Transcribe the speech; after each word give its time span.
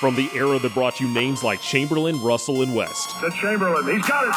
From 0.00 0.14
the 0.14 0.28
era 0.34 0.58
that 0.58 0.74
brought 0.74 1.00
you 1.00 1.08
names 1.08 1.42
like 1.42 1.60
Chamberlain, 1.62 2.20
Russell, 2.22 2.60
and 2.60 2.74
West. 2.74 3.18
To 3.20 3.30
Chamberlain, 3.30 3.86
he's 3.88 4.04
got 4.06 4.28
it. 4.28 4.34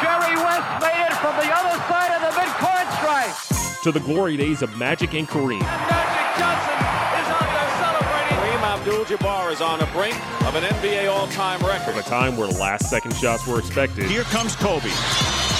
Jerry 0.00 0.36
West 0.40 0.64
made 0.80 1.04
it 1.04 1.12
from 1.20 1.36
the 1.36 1.52
other 1.52 1.76
side 1.84 2.16
of 2.16 2.22
the 2.24 2.32
midcourt 2.32 2.88
stripe. 2.96 3.82
To 3.82 3.92
the 3.92 4.00
glory 4.00 4.38
days 4.38 4.62
of 4.62 4.74
Magic 4.78 5.12
and 5.12 5.28
Kareem. 5.28 5.60
Magic 5.60 6.40
Johnson 6.40 6.80
is 6.80 7.28
out 7.28 7.44
there 7.44 7.70
celebrating. 7.76 8.38
Kareem 8.40 8.62
Abdul-Jabbar 8.64 9.52
is 9.52 9.60
on 9.60 9.78
the 9.80 9.86
brink 9.92 10.16
of 10.46 10.54
an 10.54 10.64
NBA 10.64 11.12
all-time 11.12 11.60
record. 11.60 11.92
From 11.92 11.98
a 11.98 12.02
time 12.02 12.38
where 12.38 12.48
last-second 12.48 13.14
shots 13.16 13.46
were 13.46 13.58
expected. 13.58 14.06
Here 14.06 14.24
comes 14.24 14.56
Kobe 14.56 14.88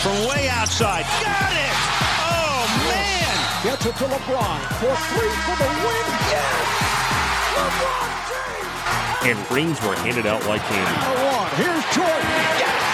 from 0.01 0.17
way 0.27 0.49
outside. 0.49 1.05
Got 1.21 1.53
it! 1.53 1.77
Oh 2.25 2.65
man! 2.89 3.37
Gets 3.65 3.85
it 3.85 3.97
to 3.97 4.05
LeBron 4.05 4.61
for 4.81 4.97
three 5.13 5.35
for 5.45 5.57
the 5.61 5.69
win. 5.85 6.07
Yes! 6.33 6.65
LeBron 7.53 8.09
James! 8.33 8.64
And 9.25 9.39
rings 9.51 9.81
were 9.81 9.95
handed 9.97 10.27
out 10.27 10.47
like 10.47 10.61
candy. 10.63 11.01
Here's 11.57 11.85
Jordan. 11.95 12.13
Yes! 12.61 12.85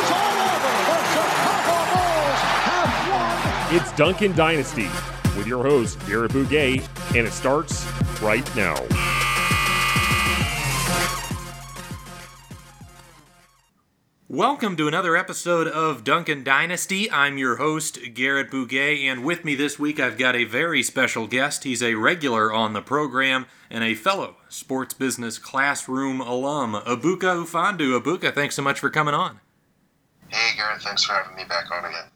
It 0.00 0.12
all 0.14 0.40
over. 0.40 0.72
The 0.88 0.96
Chicago 1.12 1.76
Bulls 1.92 2.40
have 2.64 2.92
won. 3.70 3.76
It's 3.76 3.92
Duncan 3.92 4.32
Dynasty 4.34 4.88
with 5.36 5.46
your 5.46 5.62
host, 5.62 5.98
Garrett 6.06 6.32
Bouguet, 6.32 6.88
and 7.14 7.26
it 7.26 7.32
starts 7.32 7.86
right 8.22 8.56
now. 8.56 8.76
Welcome 14.38 14.76
to 14.76 14.86
another 14.86 15.16
episode 15.16 15.66
of 15.66 16.04
Duncan 16.04 16.44
Dynasty. 16.44 17.10
I'm 17.10 17.38
your 17.38 17.56
host, 17.56 17.98
Garrett 18.14 18.52
Bouguet, 18.52 19.00
and 19.00 19.24
with 19.24 19.44
me 19.44 19.56
this 19.56 19.80
week 19.80 19.98
I've 19.98 20.16
got 20.16 20.36
a 20.36 20.44
very 20.44 20.80
special 20.84 21.26
guest. 21.26 21.64
He's 21.64 21.82
a 21.82 21.96
regular 21.96 22.52
on 22.52 22.72
the 22.72 22.80
program 22.80 23.46
and 23.68 23.82
a 23.82 23.96
fellow 23.96 24.36
sports 24.48 24.94
business 24.94 25.38
classroom 25.38 26.20
alum, 26.20 26.74
Abuka 26.74 27.44
Ufandu. 27.44 28.00
Abuka, 28.00 28.32
thanks 28.32 28.54
so 28.54 28.62
much 28.62 28.78
for 28.78 28.90
coming 28.90 29.12
on. 29.12 29.40
Hey 30.28 30.56
Garrett, 30.56 30.82
thanks 30.82 31.02
for 31.02 31.14
having 31.14 31.34
me 31.34 31.42
back 31.42 31.68
on 31.72 31.86
again. 31.86 32.12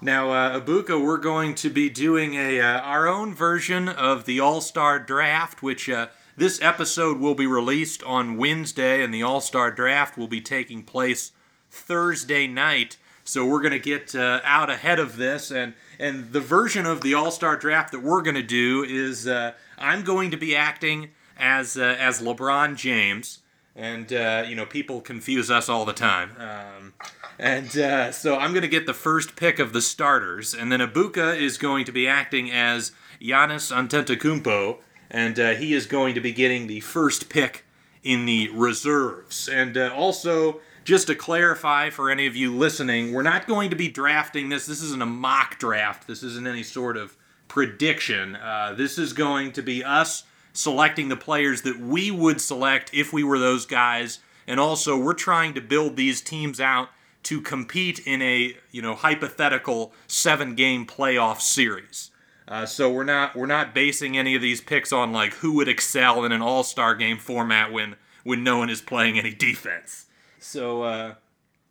Now, 0.00 0.32
uh, 0.32 0.60
Abuka, 0.60 1.00
we're 1.00 1.18
going 1.18 1.54
to 1.54 1.70
be 1.70 1.88
doing 1.88 2.34
a 2.34 2.60
uh, 2.60 2.80
our 2.80 3.06
own 3.06 3.32
version 3.32 3.88
of 3.88 4.24
the 4.24 4.40
All 4.40 4.60
Star 4.60 4.98
Draft, 4.98 5.62
which 5.62 5.88
uh, 5.88 6.08
this 6.36 6.60
episode 6.60 7.20
will 7.20 7.36
be 7.36 7.46
released 7.46 8.02
on 8.02 8.38
Wednesday, 8.38 9.04
and 9.04 9.14
the 9.14 9.22
All 9.22 9.40
Star 9.40 9.70
Draft 9.70 10.18
will 10.18 10.26
be 10.26 10.40
taking 10.40 10.82
place 10.82 11.30
Thursday 11.74 12.46
night. 12.46 12.96
So 13.24 13.46
we're 13.46 13.60
going 13.60 13.72
to 13.72 13.78
get 13.78 14.14
uh, 14.14 14.40
out 14.44 14.70
ahead 14.70 14.98
of 14.98 15.16
this, 15.16 15.50
and 15.50 15.74
and 15.98 16.32
the 16.32 16.40
version 16.40 16.84
of 16.86 17.00
the 17.00 17.14
All 17.14 17.30
Star 17.30 17.56
Draft 17.56 17.92
that 17.92 18.02
we're 18.02 18.22
going 18.22 18.36
to 18.36 18.42
do 18.42 18.84
is 18.84 19.26
uh, 19.26 19.52
I'm 19.78 20.02
going 20.02 20.30
to 20.30 20.36
be 20.36 20.54
acting 20.54 21.10
as 21.38 21.76
uh, 21.76 21.96
as 21.98 22.20
LeBron 22.20 22.76
James, 22.76 23.40
and 23.74 24.12
uh, 24.12 24.44
you 24.46 24.54
know 24.54 24.66
people 24.66 25.00
confuse 25.00 25.50
us 25.50 25.68
all 25.68 25.84
the 25.84 25.94
time. 25.94 26.32
Um, 26.38 26.92
and 27.38 27.76
uh, 27.78 28.12
so 28.12 28.36
I'm 28.36 28.50
going 28.50 28.62
to 28.62 28.68
get 28.68 28.86
the 28.86 28.94
first 28.94 29.36
pick 29.36 29.58
of 29.58 29.72
the 29.72 29.80
starters, 29.80 30.52
and 30.54 30.70
then 30.70 30.80
Abuka 30.80 31.38
is 31.38 31.56
going 31.56 31.86
to 31.86 31.92
be 31.92 32.06
acting 32.06 32.50
as 32.50 32.92
Giannis 33.22 33.72
Antetokounmpo, 33.74 34.78
and 35.10 35.40
uh, 35.40 35.50
he 35.54 35.72
is 35.72 35.86
going 35.86 36.14
to 36.14 36.20
be 36.20 36.32
getting 36.32 36.66
the 36.66 36.80
first 36.80 37.30
pick 37.30 37.64
in 38.02 38.26
the 38.26 38.50
reserves. 38.50 39.48
And 39.48 39.76
also, 39.78 40.60
just 40.84 41.06
to 41.06 41.14
clarify 41.14 41.90
for 41.90 42.10
any 42.10 42.26
of 42.26 42.36
you 42.36 42.54
listening, 42.54 43.12
we're 43.12 43.22
not 43.22 43.46
going 43.46 43.70
to 43.70 43.76
be 43.76 43.88
drafting 43.88 44.50
this. 44.50 44.66
This 44.66 44.82
isn't 44.82 45.02
a 45.02 45.06
mock 45.06 45.58
draft. 45.58 46.06
This 46.06 46.22
isn't 46.22 46.46
any 46.46 46.62
sort 46.62 46.96
of 46.96 47.16
prediction. 47.48 48.36
Uh, 48.36 48.74
this 48.76 48.98
is 48.98 49.12
going 49.12 49.52
to 49.52 49.62
be 49.62 49.82
us 49.82 50.24
selecting 50.52 51.08
the 51.08 51.16
players 51.16 51.62
that 51.62 51.80
we 51.80 52.10
would 52.10 52.40
select 52.40 52.90
if 52.92 53.12
we 53.12 53.24
were 53.24 53.38
those 53.38 53.66
guys. 53.66 54.20
And 54.46 54.60
also, 54.60 54.98
we're 54.98 55.14
trying 55.14 55.54
to 55.54 55.60
build 55.60 55.96
these 55.96 56.20
teams 56.20 56.60
out 56.60 56.90
to 57.24 57.40
compete 57.40 58.06
in 58.06 58.20
a 58.20 58.54
you 58.70 58.82
know 58.82 58.94
hypothetical 58.94 59.92
seven 60.06 60.54
game 60.54 60.86
playoff 60.86 61.40
series. 61.40 62.10
Uh, 62.46 62.66
so 62.66 62.92
we're 62.92 63.04
not 63.04 63.34
we're 63.34 63.46
not 63.46 63.74
basing 63.74 64.18
any 64.18 64.34
of 64.34 64.42
these 64.42 64.60
picks 64.60 64.92
on 64.92 65.12
like 65.12 65.32
who 65.34 65.52
would 65.52 65.68
excel 65.68 66.24
in 66.24 66.32
an 66.32 66.42
All 66.42 66.62
Star 66.62 66.94
game 66.94 67.16
format 67.18 67.72
when 67.72 67.96
when 68.22 68.44
no 68.44 68.58
one 68.58 68.70
is 68.70 68.82
playing 68.82 69.18
any 69.18 69.32
defense. 69.32 70.03
So 70.44 70.82
uh, 70.82 71.14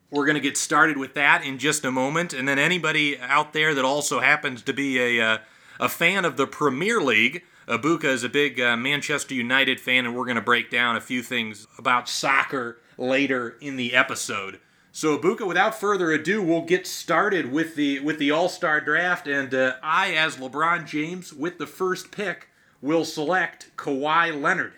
we're 0.10 0.26
gonna 0.26 0.40
get 0.40 0.58
started 0.58 0.98
with 0.98 1.14
that 1.14 1.46
in 1.46 1.60
just 1.60 1.86
a 1.86 1.92
moment, 1.92 2.34
and 2.34 2.48
then 2.48 2.58
anybody 2.58 3.20
out 3.20 3.54
there 3.54 3.76
that 3.76 3.86
also 3.86 4.20
happens 4.20 4.64
to 4.64 4.74
be 4.74 5.00
a 5.00 5.24
uh, 5.24 5.38
a 5.80 5.88
fan 5.88 6.26
of 6.26 6.38
the 6.38 6.48
Premier 6.48 7.00
League. 7.00 7.44
Abuka 7.68 8.06
is 8.06 8.24
a 8.24 8.30
big 8.30 8.60
uh, 8.60 8.76
Manchester 8.76 9.36
United 9.36 9.80
fan, 9.80 10.06
and 10.06 10.16
we're 10.16 10.26
going 10.26 10.36
to 10.36 10.42
break 10.42 10.70
down 10.70 10.96
a 10.96 11.02
few 11.02 11.22
things 11.22 11.68
about 11.78 12.10
soccer 12.10 12.80
later 12.98 13.56
in 13.62 13.78
the 13.78 13.94
episode. 13.94 14.60
So 14.92 15.18
Abuka, 15.18 15.48
without 15.48 15.80
further 15.80 16.12
ado, 16.12 16.42
we'll 16.42 16.62
get 16.62 16.88
started 16.88 17.52
with 17.52 17.76
the 17.76 18.00
with 18.00 18.18
the 18.18 18.32
All 18.32 18.50
Star 18.50 18.82
draft, 18.82 19.28
and 19.28 19.54
uh, 19.54 19.76
I, 19.84 20.14
as 20.16 20.38
LeBron 20.38 20.88
James, 20.88 21.32
with 21.32 21.60
the 21.60 21.68
first 21.68 22.12
pick, 22.12 22.50
will 22.82 23.06
select 23.06 23.70
Kawhi 23.78 24.42
Leonard. 24.42 24.74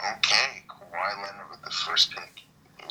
Okay, 0.00 0.64
Kawhi 0.68 1.22
Leonard 1.22 1.50
with 1.50 1.62
the 1.62 1.70
first 1.70 2.12
pick. 2.12 2.35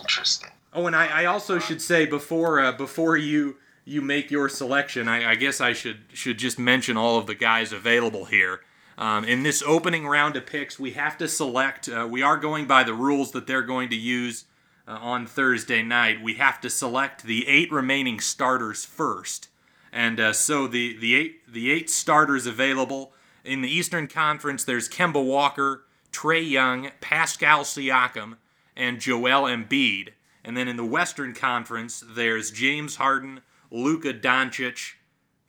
Interesting. 0.06 0.50
Oh, 0.72 0.86
and 0.86 0.96
I, 0.96 1.22
I 1.22 1.26
also 1.26 1.58
should 1.58 1.82
say 1.82 2.06
before 2.06 2.60
uh, 2.60 2.72
before 2.72 3.18
you 3.18 3.58
you 3.86 4.02
make 4.02 4.30
your 4.30 4.50
selection, 4.50 5.08
I, 5.08 5.32
I 5.32 5.36
guess 5.36 5.60
I 5.60 5.74
should 5.74 6.02
should 6.14 6.38
just 6.38 6.60
mention 6.60 6.96
all 6.96 7.18
of 7.18 7.26
the 7.26 7.34
guys 7.34 7.72
available 7.72 8.26
here. 8.26 8.62
Um, 8.98 9.26
in 9.26 9.44
this 9.44 9.64
opening 9.66 10.08
round 10.08 10.36
of 10.36 10.46
picks, 10.46 10.80
we 10.80 10.92
have 10.92 11.18
to 11.18 11.28
select. 11.28 11.90
Uh, 11.90 12.08
we 12.10 12.22
are 12.22 12.38
going 12.38 12.68
by 12.68 12.84
the 12.84 12.94
rules 12.94 13.32
that 13.32 13.48
they're 13.48 13.64
going 13.64 13.90
to 13.90 13.96
use 13.96 14.46
uh, 14.88 14.92
on 15.02 15.26
Thursday 15.26 15.82
night. 15.82 16.22
We 16.22 16.36
have 16.36 16.62
to 16.62 16.70
select 16.70 17.24
the 17.24 17.48
eight 17.48 17.72
remaining 17.72 18.20
starters 18.20 18.86
first, 18.86 19.50
and 19.92 20.20
uh, 20.20 20.34
so 20.34 20.68
the 20.68 20.96
the 20.98 21.16
eight 21.16 21.52
the 21.52 21.72
eight 21.72 21.90
starters 21.90 22.46
available 22.46 23.12
in 23.44 23.62
the 23.62 23.70
Eastern 23.70 24.08
Conference. 24.08 24.64
There's 24.64 24.88
Kemba 24.88 25.24
Walker, 25.24 25.86
Trae 26.12 26.48
Young, 26.48 26.92
Pascal 27.02 27.64
Siakam, 27.64 28.36
and 28.76 29.00
Joel 29.00 29.44
Embiid. 29.44 30.10
And 30.44 30.56
then 30.56 30.68
in 30.68 30.78
the 30.78 30.86
Western 30.86 31.34
Conference, 31.34 32.04
there's 32.08 32.52
James 32.52 32.98
Harden, 32.98 33.42
Luka 33.72 34.14
Doncic, 34.14 34.94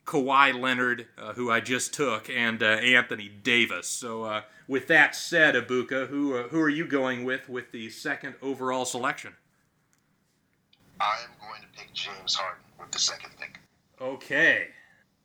Kawhi 0.05 0.57
Leonard, 0.57 1.07
uh, 1.17 1.33
who 1.33 1.51
I 1.51 1.59
just 1.59 1.93
took, 1.93 2.29
and 2.29 2.63
uh, 2.63 2.65
Anthony 2.65 3.27
Davis. 3.29 3.87
So, 3.87 4.23
uh, 4.23 4.41
with 4.67 4.87
that 4.87 5.15
said, 5.15 5.53
Abuka, 5.53 6.07
who 6.07 6.35
uh, 6.35 6.43
who 6.43 6.59
are 6.61 6.69
you 6.69 6.85
going 6.85 7.25
with 7.25 7.49
with 7.49 7.71
the 7.71 7.89
second 7.89 8.35
overall 8.41 8.85
selection? 8.85 9.33
I 10.99 11.17
am 11.23 11.47
going 11.47 11.61
to 11.61 11.67
pick 11.79 11.93
James 11.93 12.35
Harden 12.35 12.63
with 12.79 12.91
the 12.91 12.99
second 12.99 13.31
pick. 13.37 13.59
Okay, 14.01 14.69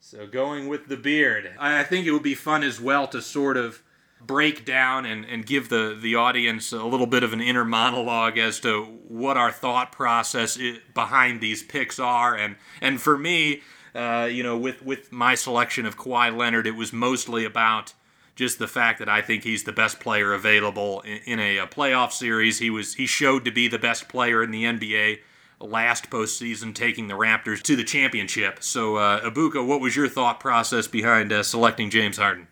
so 0.01 0.27
going 0.27 0.69
with 0.69 0.89
the 0.89 0.97
beard. 0.97 1.53
I 1.59 1.81
I 1.81 1.85
think 1.85 2.07
it 2.07 2.11
would 2.11 2.23
be 2.23 2.35
fun 2.35 2.63
as 2.65 2.81
well 2.81 3.07
to 3.09 3.23
sort 3.23 3.57
of 3.57 3.83
break 4.27 4.65
down 4.65 5.07
and, 5.07 5.25
and 5.25 5.47
give 5.47 5.69
the, 5.69 5.99
the 6.01 6.15
audience 6.15 6.73
a 6.73 6.85
little 6.85 7.07
bit 7.07 7.23
of 7.23 7.33
an 7.33 7.41
inner 7.41 7.65
monologue 7.65 8.39
as 8.39 8.61
to 8.61 8.85
what 9.09 9.37
our 9.37 9.53
thought 9.53 9.93
process 9.93 10.59
behind 10.95 11.41
these 11.41 11.63
picks 11.63 11.99
are. 11.99 12.37
And, 12.37 12.57
and 12.81 13.01
for 13.01 13.19
me, 13.19 13.63
uh, 13.95 14.29
you 14.31 14.43
know, 14.43 14.57
with, 14.57 14.83
with 14.83 15.13
my 15.13 15.35
selection 15.35 15.87
of 15.87 15.97
Kawhi 15.97 16.35
Leonard, 16.37 16.67
it 16.67 16.77
was 16.77 16.93
mostly 16.93 17.45
about 17.45 17.95
just 18.35 18.59
the 18.59 18.69
fact 18.69 18.99
that 18.99 19.09
I 19.09 19.21
think 19.21 19.45
he's 19.45 19.65
the 19.65 19.73
best 19.73 20.01
player 20.01 20.33
available 20.33 21.01
in, 21.03 21.19
in 21.27 21.41
a, 21.41 21.59
a, 21.59 21.67
playoff 21.67 22.13
series. 22.13 22.59
He 22.59 22.71
was 22.71 22.95
he 22.95 23.07
showed 23.07 23.45
to 23.45 23.51
be 23.51 23.69
the 23.69 23.79
best 23.79 24.09
player 24.09 24.43
in 24.43 24.51
the 24.51 24.65
NBA 24.65 25.19
last 25.61 26.11
postseason, 26.11 26.75
taking 26.75 27.09
the 27.09 27.15
Raptors 27.15 27.63
to 27.63 27.77
the 27.77 27.85
championship. 27.85 28.63
So, 28.63 28.97
uh, 28.97 29.21
Abuka, 29.21 29.65
what 29.65 29.81
was 29.81 29.95
your 29.95 30.09
thought 30.09 30.41
process 30.41 30.87
behind 30.87 31.33
uh, 31.33 31.43
selecting 31.43 31.91
James 31.91 32.17
Harden? 32.17 32.49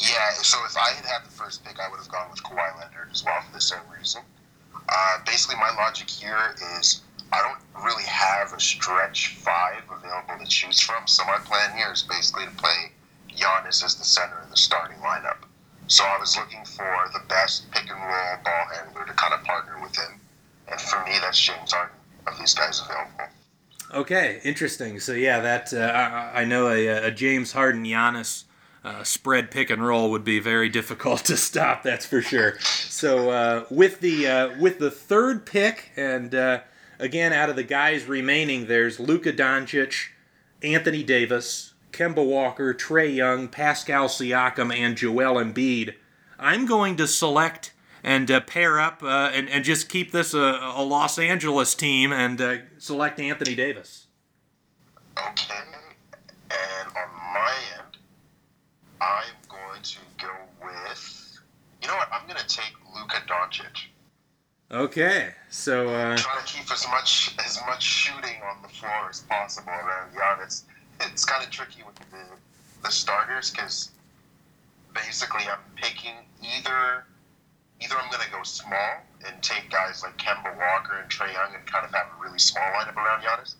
Yeah, 0.00 0.32
so 0.32 0.58
if 0.64 0.76
I 0.76 0.90
had 0.92 1.04
had 1.04 1.24
the 1.24 1.30
first 1.30 1.62
pick, 1.62 1.78
I 1.78 1.88
would 1.90 1.98
have 1.98 2.08
gone 2.08 2.30
with 2.30 2.42
Kawhi 2.42 2.78
Leonard 2.80 3.10
as 3.12 3.22
well 3.22 3.40
for 3.42 3.52
the 3.52 3.60
same 3.60 3.84
reason. 3.96 4.22
Uh, 4.88 5.18
basically, 5.26 5.56
my 5.56 5.70
logic 5.76 6.08
here 6.08 6.56
is 6.78 7.02
I 7.32 7.42
don't 7.42 7.84
really 7.84 8.04
have 8.04 8.52
a 8.54 8.60
stretch 8.60 9.36
five 9.36 9.82
available 9.90 10.42
to 10.42 10.50
choose 10.50 10.80
from. 10.80 11.06
So 11.06 11.24
my 11.26 11.36
plan 11.38 11.76
here 11.76 11.92
is 11.92 12.02
basically 12.02 12.46
to 12.46 12.50
play 12.52 12.92
Giannis 13.28 13.84
as 13.84 13.94
the 13.94 14.04
center 14.04 14.40
in 14.42 14.50
the 14.50 14.56
starting 14.56 14.98
lineup. 14.98 15.44
So 15.86 16.04
I 16.04 16.18
was 16.18 16.36
looking 16.36 16.64
for 16.64 17.10
the 17.12 17.20
best 17.28 17.70
pick 17.72 17.90
and 17.90 18.00
roll 18.00 18.36
ball 18.44 18.66
handler 18.74 19.04
to 19.04 19.12
kind 19.12 19.34
of 19.34 19.44
partner 19.44 19.80
with 19.82 19.94
him. 19.96 20.20
And 20.68 20.80
for 20.80 21.04
me, 21.04 21.18
that's 21.20 21.38
James 21.38 21.72
Harden 21.72 21.96
of 22.26 22.38
these 22.38 22.54
guys 22.54 22.80
available. 22.80 23.32
Okay, 23.92 24.40
interesting. 24.44 25.00
So 25.00 25.12
yeah, 25.12 25.40
that 25.40 25.74
uh, 25.74 25.78
I, 25.78 26.42
I, 26.42 26.44
know 26.44 26.68
a, 26.68 27.08
a, 27.08 27.10
James 27.10 27.50
Harden 27.50 27.84
Giannis 27.84 28.44
uh, 28.84 29.04
spread 29.04 29.50
pick 29.50 29.70
and 29.70 29.86
roll 29.86 30.10
would 30.10 30.24
be 30.24 30.38
very 30.38 30.68
difficult 30.68 31.24
to 31.26 31.36
stop. 31.36 31.82
That's 31.82 32.06
for 32.06 32.22
sure. 32.22 32.58
So 32.60 33.30
uh, 33.30 33.64
with 33.70 34.00
the 34.00 34.26
uh, 34.26 34.58
with 34.58 34.78
the 34.78 34.90
third 34.90 35.46
pick, 35.46 35.90
and 35.96 36.34
uh, 36.34 36.60
again 36.98 37.32
out 37.32 37.50
of 37.50 37.56
the 37.56 37.64
guys 37.64 38.06
remaining, 38.06 38.66
there's 38.66 38.98
Luka 38.98 39.32
Doncic, 39.32 40.08
Anthony 40.62 41.02
Davis, 41.02 41.74
Kemba 41.92 42.24
Walker, 42.24 42.72
Trae 42.74 43.14
Young, 43.14 43.48
Pascal 43.48 44.08
Siakam, 44.08 44.74
and 44.74 44.96
Joel 44.96 45.42
Embiid. 45.42 45.94
I'm 46.38 46.64
going 46.64 46.96
to 46.96 47.06
select 47.06 47.72
and 48.02 48.30
uh, 48.30 48.40
pair 48.40 48.80
up 48.80 49.02
uh, 49.02 49.30
and, 49.34 49.46
and 49.50 49.62
just 49.62 49.90
keep 49.90 50.10
this 50.10 50.32
a, 50.32 50.72
a 50.74 50.82
Los 50.82 51.18
Angeles 51.18 51.74
team 51.74 52.12
and 52.12 52.62
select 52.78 53.20
Anthony 53.20 53.54
Davis. 53.54 54.06
Okay. 55.18 55.54
And 56.50 56.88
on 56.88 57.34
my 57.34 57.54
end, 57.74 57.79
I'm 59.00 59.34
going 59.48 59.82
to 59.82 59.98
go 60.18 60.32
with. 60.62 61.38
You 61.82 61.88
know 61.88 61.96
what? 61.96 62.08
I'm 62.12 62.26
going 62.26 62.38
to 62.38 62.46
take 62.46 62.72
Luka 62.94 63.22
Doncic. 63.26 63.88
Okay, 64.72 65.30
so 65.48 65.88
uh, 65.88 66.16
Trying 66.16 66.46
to 66.46 66.52
keep 66.52 66.70
as 66.70 66.86
much 66.88 67.34
as 67.44 67.58
much 67.66 67.82
shooting 67.82 68.40
on 68.48 68.62
the 68.62 68.68
floor 68.68 69.08
as 69.10 69.20
possible 69.22 69.72
around 69.72 70.14
Giannis. 70.14 70.62
It's 71.00 71.24
kind 71.24 71.42
of 71.42 71.50
tricky 71.50 71.82
with 71.84 71.96
the, 72.10 72.22
the 72.84 72.90
starters 72.90 73.50
because 73.50 73.90
basically 74.94 75.42
I'm 75.50 75.58
picking 75.74 76.14
either 76.40 77.04
either 77.80 77.96
I'm 77.96 78.10
going 78.10 78.22
to 78.22 78.30
go 78.30 78.42
small 78.44 79.02
and 79.26 79.42
take 79.42 79.70
guys 79.70 80.04
like 80.04 80.16
Kemba 80.18 80.56
Walker 80.56 80.98
and 81.00 81.10
Trae 81.10 81.32
Young 81.32 81.54
and 81.54 81.66
kind 81.66 81.84
of 81.84 81.92
have 81.92 82.06
a 82.06 82.22
really 82.22 82.38
small 82.38 82.62
lineup 82.78 82.96
around 82.96 83.22
Giannis, 83.22 83.56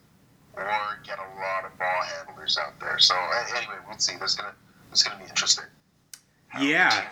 or 0.55 1.01
get 1.05 1.19
a 1.19 1.29
lot 1.41 1.65
of 1.65 1.77
ball 1.79 2.03
handlers 2.15 2.57
out 2.57 2.79
there. 2.79 3.01
So 3.01 3.17
anyway, 3.57 3.77
we'll 3.89 3.99
see. 3.99 4.17
This 4.21 4.37
gonna 4.37 4.55
this 4.91 5.03
gonna 5.03 5.23
be 5.23 5.29
interesting. 5.29 5.65
Yeah. 6.61 7.11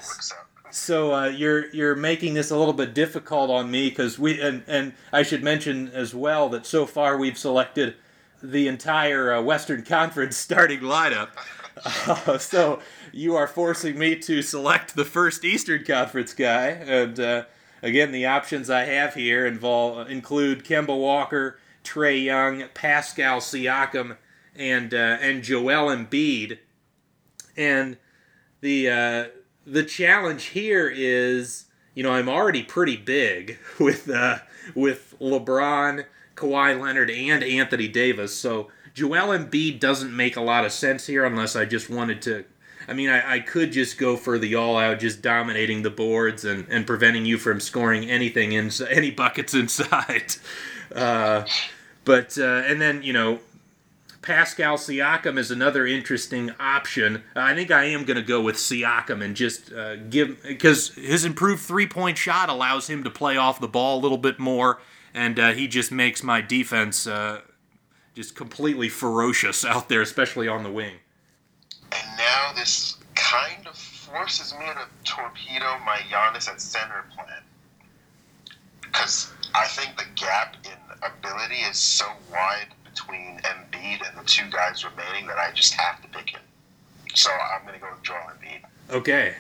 So 0.71 1.15
uh, 1.15 1.27
you're 1.27 1.71
you're 1.75 1.97
making 1.97 2.35
this 2.35 2.51
a 2.51 2.57
little 2.57 2.75
bit 2.75 2.95
difficult 2.95 3.51
on 3.51 3.71
me 3.71 3.89
because 3.89 4.19
we 4.19 4.41
and 4.41 4.63
and 4.67 4.93
I 5.13 5.23
should 5.23 5.43
mention 5.43 5.89
as 5.89 6.15
well 6.15 6.49
that 6.51 6.67
so 6.67 6.87
far 6.87 7.17
we've 7.17 7.39
selected 7.39 7.95
the 8.43 8.69
entire 8.69 9.33
uh, 9.33 9.43
Western 9.43 9.83
Conference 9.83 10.37
starting 10.49 10.81
lineup. 10.81 11.31
Uh, 11.85 12.39
so 12.39 12.81
you 13.13 13.35
are 13.37 13.47
forcing 13.47 13.99
me 13.99 14.17
to 14.17 14.43
select 14.43 14.95
the 14.95 15.05
first 15.05 15.45
Eastern 15.45 15.85
Conference 15.85 16.35
guy, 16.35 16.69
and 16.69 17.19
uh, 17.19 17.45
again 17.83 18.13
the 18.13 18.27
options 18.27 18.69
I 18.69 18.85
have 18.85 19.15
here 19.15 19.47
involve 19.47 20.11
include 20.11 20.65
Kemba 20.65 20.99
Walker, 20.99 21.59
Trae 21.83 22.25
Young, 22.25 22.65
Pascal 22.75 23.41
Siakam, 23.41 24.17
and 24.55 24.93
uh, 24.93 25.17
and 25.21 25.43
Joel 25.43 25.95
Embiid, 25.95 26.59
and 27.58 27.99
the 28.60 28.88
uh, 28.88 29.25
the 29.66 29.84
challenge 29.84 30.44
here 30.46 30.88
is, 30.88 31.66
you 31.94 32.02
know, 32.02 32.12
I'm 32.12 32.28
already 32.28 32.62
pretty 32.62 32.96
big 32.96 33.58
with 33.81 34.08
uh, 34.08 34.38
with 34.75 35.14
LeBron, 35.20 36.06
Kawhi 36.37 36.81
Leonard, 36.81 37.10
and 37.10 37.44
Anthony 37.44 37.88
Davis. 37.88 38.34
So 38.34 38.69
Joel 38.94 39.37
Embiid 39.38 39.81
doesn't 39.81 40.14
make 40.14 40.37
a 40.37 40.40
lot 40.40 40.64
of 40.64 40.72
sense 40.72 41.06
here 41.06 41.25
unless 41.25 41.56
I 41.56 41.64
just 41.64 41.90
wanted 41.90 42.22
to. 42.22 42.44
I 42.87 42.94
mean, 42.94 43.10
I, 43.10 43.34
I 43.34 43.40
could 43.40 43.72
just 43.72 43.99
go 43.99 44.16
for 44.16 44.38
the 44.38 44.55
all-out, 44.55 44.99
just 44.99 45.20
dominating 45.20 45.82
the 45.82 45.90
boards 45.90 46.46
and, 46.46 46.66
and 46.70 46.87
preventing 46.87 47.26
you 47.26 47.37
from 47.37 47.60
scoring 47.60 48.08
anything 48.08 48.52
in 48.52 48.70
any 48.88 49.10
buckets 49.10 49.55
inside. 49.55 50.37
Uh, 50.90 51.44
but 52.06 52.38
uh, 52.38 52.62
and 52.64 52.81
then 52.81 53.02
you 53.02 53.12
know 53.12 53.38
Pascal 54.23 54.76
Siakam 54.76 55.38
is 55.38 55.50
another 55.50 55.87
interesting 55.87 56.50
option. 56.59 57.23
I 57.37 57.55
think 57.55 57.70
I 57.70 57.85
am 57.85 58.05
going 58.05 58.17
to 58.17 58.23
go 58.23 58.41
with 58.41 58.56
Siakam 58.56 59.23
and 59.23 59.37
just 59.37 59.73
uh, 59.73 59.97
give 59.97 60.43
because 60.43 60.94
his 60.94 61.25
improved 61.25 61.62
three 61.62 61.87
point 61.87 62.19
shot 62.19 62.49
allows 62.49 62.88
him 62.88 63.05
to 63.05 63.11
play 63.11 63.37
off 63.37 63.61
the 63.61 63.69
ball 63.69 63.99
a 63.99 64.03
little 64.03 64.19
bit 64.19 64.38
more, 64.38 64.81
and 65.15 65.38
uh, 65.38 65.53
he 65.53 65.69
just 65.69 65.93
makes 65.93 66.23
my 66.23 66.41
defense 66.41 67.06
uh, 67.06 67.41
just 68.15 68.35
completely 68.35 68.88
ferocious 68.88 69.65
out 69.65 69.88
there, 69.88 70.03
especially 70.03 70.49
on 70.49 70.65
the 70.65 70.73
wing. 70.73 70.97
And 71.93 72.17
now 72.17 72.53
this 72.55 72.97
kind 73.15 73.67
of 73.67 73.76
forces 73.76 74.53
me 74.59 74.67
to 74.67 75.11
torpedo 75.11 75.79
my 75.85 75.99
Giannis 76.11 76.49
at 76.49 76.61
center 76.61 77.05
plan. 77.15 77.43
Because 78.81 79.32
I 79.55 79.67
think 79.67 79.97
the 79.97 80.06
gap 80.17 80.56
in 80.65 80.73
ability 81.03 81.61
is 81.70 81.76
so 81.76 82.06
wide 82.32 82.69
between 82.99 83.39
Embiid 83.39 84.09
and 84.09 84.19
the 84.19 84.25
two 84.25 84.49
guys 84.50 84.85
remaining 84.85 85.27
that 85.27 85.39
I 85.39 85.53
just 85.53 85.75
have 85.75 86.03
to 86.03 86.09
pick 86.09 86.31
him. 86.31 86.41
So 87.15 87.31
I'm 87.31 87.62
going 87.62 87.75
to 87.75 87.81
go 87.81 87.91
with 87.93 88.03
Joel 88.03 88.17
Embiid. 88.17 88.62
Okay. 88.91 89.35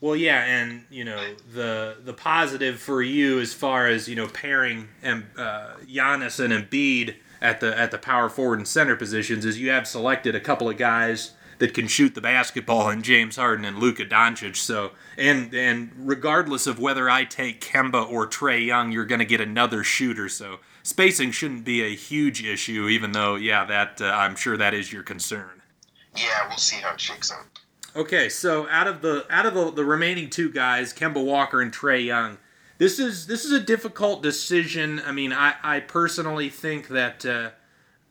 Well, 0.00 0.16
yeah, 0.16 0.44
and 0.44 0.84
you 0.90 1.04
know 1.04 1.34
the 1.54 1.96
the 2.04 2.12
positive 2.12 2.78
for 2.78 3.00
you 3.00 3.40
as 3.40 3.54
far 3.54 3.86
as 3.86 4.06
you 4.06 4.14
know 4.14 4.26
pairing 4.26 4.88
and 5.02 5.24
uh, 5.38 5.76
Giannis 5.86 6.44
and 6.44 6.52
Embiid 6.52 7.14
at 7.40 7.60
the 7.60 7.78
at 7.78 7.90
the 7.90 7.96
power 7.96 8.28
forward 8.28 8.58
and 8.58 8.68
center 8.68 8.96
positions 8.96 9.46
is 9.46 9.58
you 9.58 9.70
have 9.70 9.88
selected 9.88 10.34
a 10.34 10.40
couple 10.40 10.68
of 10.68 10.76
guys 10.76 11.32
that 11.58 11.72
can 11.72 11.86
shoot 11.86 12.14
the 12.14 12.20
basketball 12.20 12.90
in 12.90 13.02
James 13.02 13.36
Harden 13.36 13.64
and 13.64 13.78
Luka 13.78 14.04
Doncic. 14.04 14.56
So 14.56 14.90
and 15.16 15.54
and 15.54 15.90
regardless 15.96 16.66
of 16.66 16.78
whether 16.78 17.08
I 17.08 17.24
take 17.24 17.64
Kemba 17.64 18.10
or 18.10 18.26
Trae 18.26 18.66
Young, 18.66 18.92
you're 18.92 19.06
going 19.06 19.20
to 19.20 19.24
get 19.24 19.40
another 19.40 19.82
shooter. 19.82 20.28
So 20.28 20.58
spacing 20.84 21.32
shouldn't 21.32 21.64
be 21.64 21.82
a 21.82 21.96
huge 21.96 22.44
issue, 22.44 22.86
even 22.86 23.10
though 23.10 23.34
yeah, 23.34 23.64
that 23.64 24.00
uh, 24.00 24.04
I'm 24.04 24.36
sure 24.36 24.56
that 24.56 24.72
is 24.72 24.92
your 24.92 25.02
concern. 25.02 25.62
Yeah, 26.14 26.46
we'll 26.46 26.58
see 26.58 26.76
how 26.76 26.94
it 26.94 27.00
shakes 27.00 27.32
out. 27.32 27.46
Okay, 27.96 28.28
so 28.28 28.68
out 28.68 28.86
of 28.86 29.02
the 29.02 29.26
out 29.28 29.46
of 29.46 29.54
the, 29.54 29.72
the 29.72 29.84
remaining 29.84 30.30
two 30.30 30.50
guys, 30.50 30.92
Kemba 30.92 31.24
Walker 31.24 31.60
and 31.60 31.72
Trae 31.72 32.04
Young, 32.04 32.38
this 32.78 33.00
is 33.00 33.26
this 33.26 33.44
is 33.44 33.52
a 33.52 33.60
difficult 33.60 34.22
decision. 34.22 35.00
I 35.04 35.12
mean, 35.12 35.32
I, 35.32 35.54
I 35.62 35.80
personally 35.80 36.48
think 36.48 36.88
that 36.88 37.24
uh, 37.24 37.50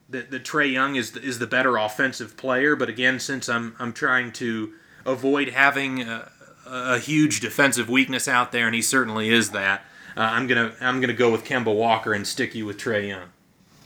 that, 0.09 0.31
that 0.31 0.43
Trae 0.43 0.71
Young 0.71 0.95
is 0.95 1.11
the, 1.11 1.21
is 1.21 1.39
the 1.39 1.47
better 1.47 1.77
offensive 1.77 2.37
player, 2.37 2.75
but 2.75 2.89
again, 2.89 3.19
since 3.19 3.49
I'm 3.49 3.75
I'm 3.77 3.93
trying 3.93 4.31
to 4.33 4.73
avoid 5.05 5.49
having 5.49 6.01
a, 6.01 6.31
a 6.65 6.99
huge 6.99 7.41
defensive 7.41 7.89
weakness 7.89 8.27
out 8.27 8.53
there, 8.53 8.65
and 8.65 8.75
he 8.75 8.81
certainly 8.81 9.29
is 9.29 9.51
that, 9.51 9.85
uh, 10.15 10.21
I'm 10.21 10.47
gonna 10.47 10.73
I'm 10.81 11.01
gonna 11.01 11.13
go 11.13 11.31
with 11.31 11.43
Kemba 11.43 11.73
Walker 11.73 12.13
and 12.13 12.25
stick 12.25 12.55
you 12.55 12.65
with 12.65 12.77
Trae 12.77 13.07
Young. 13.07 13.29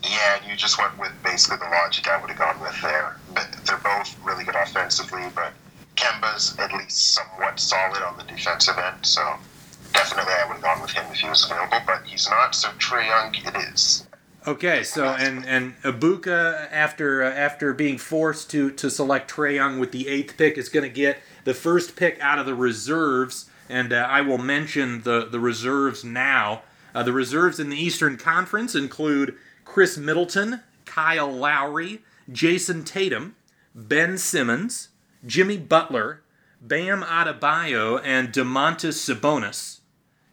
Yeah, 0.03 0.37
and 0.37 0.49
you 0.49 0.55
just 0.55 0.77
went 0.77 0.97
with 0.97 1.11
basically 1.23 1.57
the 1.57 1.71
logic 1.71 2.07
I 2.07 2.21
would 2.21 2.29
have 2.29 2.39
gone 2.39 2.59
with 2.61 2.79
there. 2.81 3.17
But 3.33 3.47
they're 3.65 3.77
both 3.77 4.15
really 4.23 4.43
good 4.43 4.55
offensively, 4.55 5.23
but 5.33 5.53
Kemba's 5.95 6.55
at 6.59 6.73
least 6.73 7.13
somewhat 7.13 7.59
solid 7.59 8.03
on 8.03 8.17
the 8.17 8.23
defensive 8.23 8.77
end, 8.77 9.05
so 9.05 9.35
definitely 9.93 10.33
I 10.33 10.47
would 10.47 10.55
have 10.55 10.63
gone 10.63 10.81
with 10.81 10.91
him 10.91 11.05
if 11.11 11.17
he 11.17 11.27
was 11.27 11.43
available, 11.45 11.79
but 11.85 12.03
he's 12.05 12.29
not, 12.29 12.53
so 12.53 12.69
Trae 12.77 13.07
Young 13.07 13.33
it 13.33 13.69
is. 13.73 14.07
Okay, 14.47 14.83
so 14.83 15.07
and 15.07 15.45
and 15.45 15.75
Ibuka 15.81 16.71
after 16.71 17.21
uh, 17.21 17.29
after 17.29 17.73
being 17.73 17.97
forced 17.97 18.49
to 18.51 18.71
to 18.71 18.89
select 18.89 19.29
Trae 19.29 19.55
Young 19.55 19.77
with 19.77 19.91
the 19.91 20.07
eighth 20.07 20.37
pick 20.37 20.57
is 20.57 20.69
going 20.69 20.85
to 20.85 20.93
get 20.93 21.19
the 21.43 21.53
first 21.53 21.97
pick 21.97 22.17
out 22.21 22.39
of 22.39 22.45
the 22.45 22.55
reserves, 22.55 23.49
and 23.69 23.93
uh, 23.93 24.07
I 24.09 24.21
will 24.21 24.37
mention 24.37 25.01
the 25.01 25.25
the 25.25 25.39
reserves 25.39 26.03
now. 26.03 26.63
Uh, 26.93 27.03
the 27.03 27.13
reserves 27.13 27.59
in 27.59 27.69
the 27.69 27.77
Eastern 27.77 28.17
Conference 28.17 28.73
include 28.73 29.35
Khris 29.65 29.97
Middleton, 29.97 30.61
Kyle 30.85 31.31
Lowry, 31.31 32.01
Jayson 32.31 32.83
Tatum, 32.83 33.35
Ben 33.75 34.17
Simmons, 34.17 34.89
Jimmy 35.25 35.57
Butler, 35.57 36.21
Bam 36.61 37.03
Adebayo, 37.03 38.01
and 38.03 38.29
Domantas 38.29 38.97
Sabonis. 38.97 39.79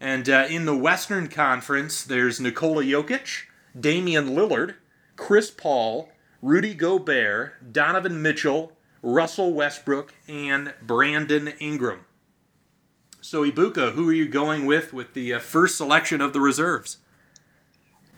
And 0.01 0.29
uh, 0.29 0.47
in 0.49 0.65
the 0.65 0.77
Western 0.77 1.29
Conference, 1.29 2.03
there's 2.03 2.41
Nikola 2.41 2.83
Jokic, 2.83 3.45
Damian 3.79 4.31
Lillard, 4.31 4.75
Chris 5.17 5.51
Paul, 5.51 6.09
Rudy 6.43 6.75
Gobert, 6.75 7.73
Donovan 7.73 8.21
Mitchell, 8.21 8.73
Russell 9.03 9.53
Westbrook, 9.53 10.15
and 10.29 10.75
Brandon 10.83 11.49
Ingram. 11.59 12.01
So, 13.25 13.43
Ibuka, 13.43 13.93
who 13.93 14.07
are 14.11 14.13
you 14.13 14.29
going 14.29 14.67
with 14.67 14.93
with 14.93 15.15
the 15.15 15.33
uh, 15.33 15.39
first 15.39 15.79
selection 15.79 16.21
of 16.21 16.35
the 16.35 16.41
reserves? 16.41 16.99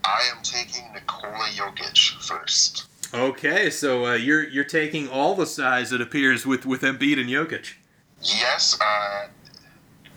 I 0.02 0.28
am 0.34 0.42
taking 0.42 0.92
Nikola 0.92 1.46
Jokic 1.54 2.20
first. 2.24 2.88
Okay, 3.14 3.70
so 3.70 4.04
uh, 4.04 4.14
you're 4.14 4.48
you're 4.48 4.64
taking 4.64 5.08
all 5.08 5.36
the 5.36 5.46
size 5.46 5.92
it 5.92 6.00
appears 6.00 6.44
with 6.44 6.66
with 6.66 6.80
Embiid 6.80 7.20
and 7.20 7.30
Jokic. 7.30 7.74
Yes, 8.20 8.76
uh, 8.80 9.28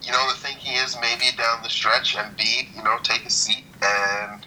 you 0.02 0.12
know, 0.12 0.28
the 0.28 0.40
thinking 0.40 0.74
is 0.74 0.98
maybe 1.00 1.38
down 1.38 1.62
the 1.62 1.70
stretch, 1.70 2.16
Embiid, 2.16 2.76
you 2.76 2.82
know, 2.82 2.98
take 3.04 3.24
a 3.28 3.30
seat 3.30 3.66
and 3.84 4.44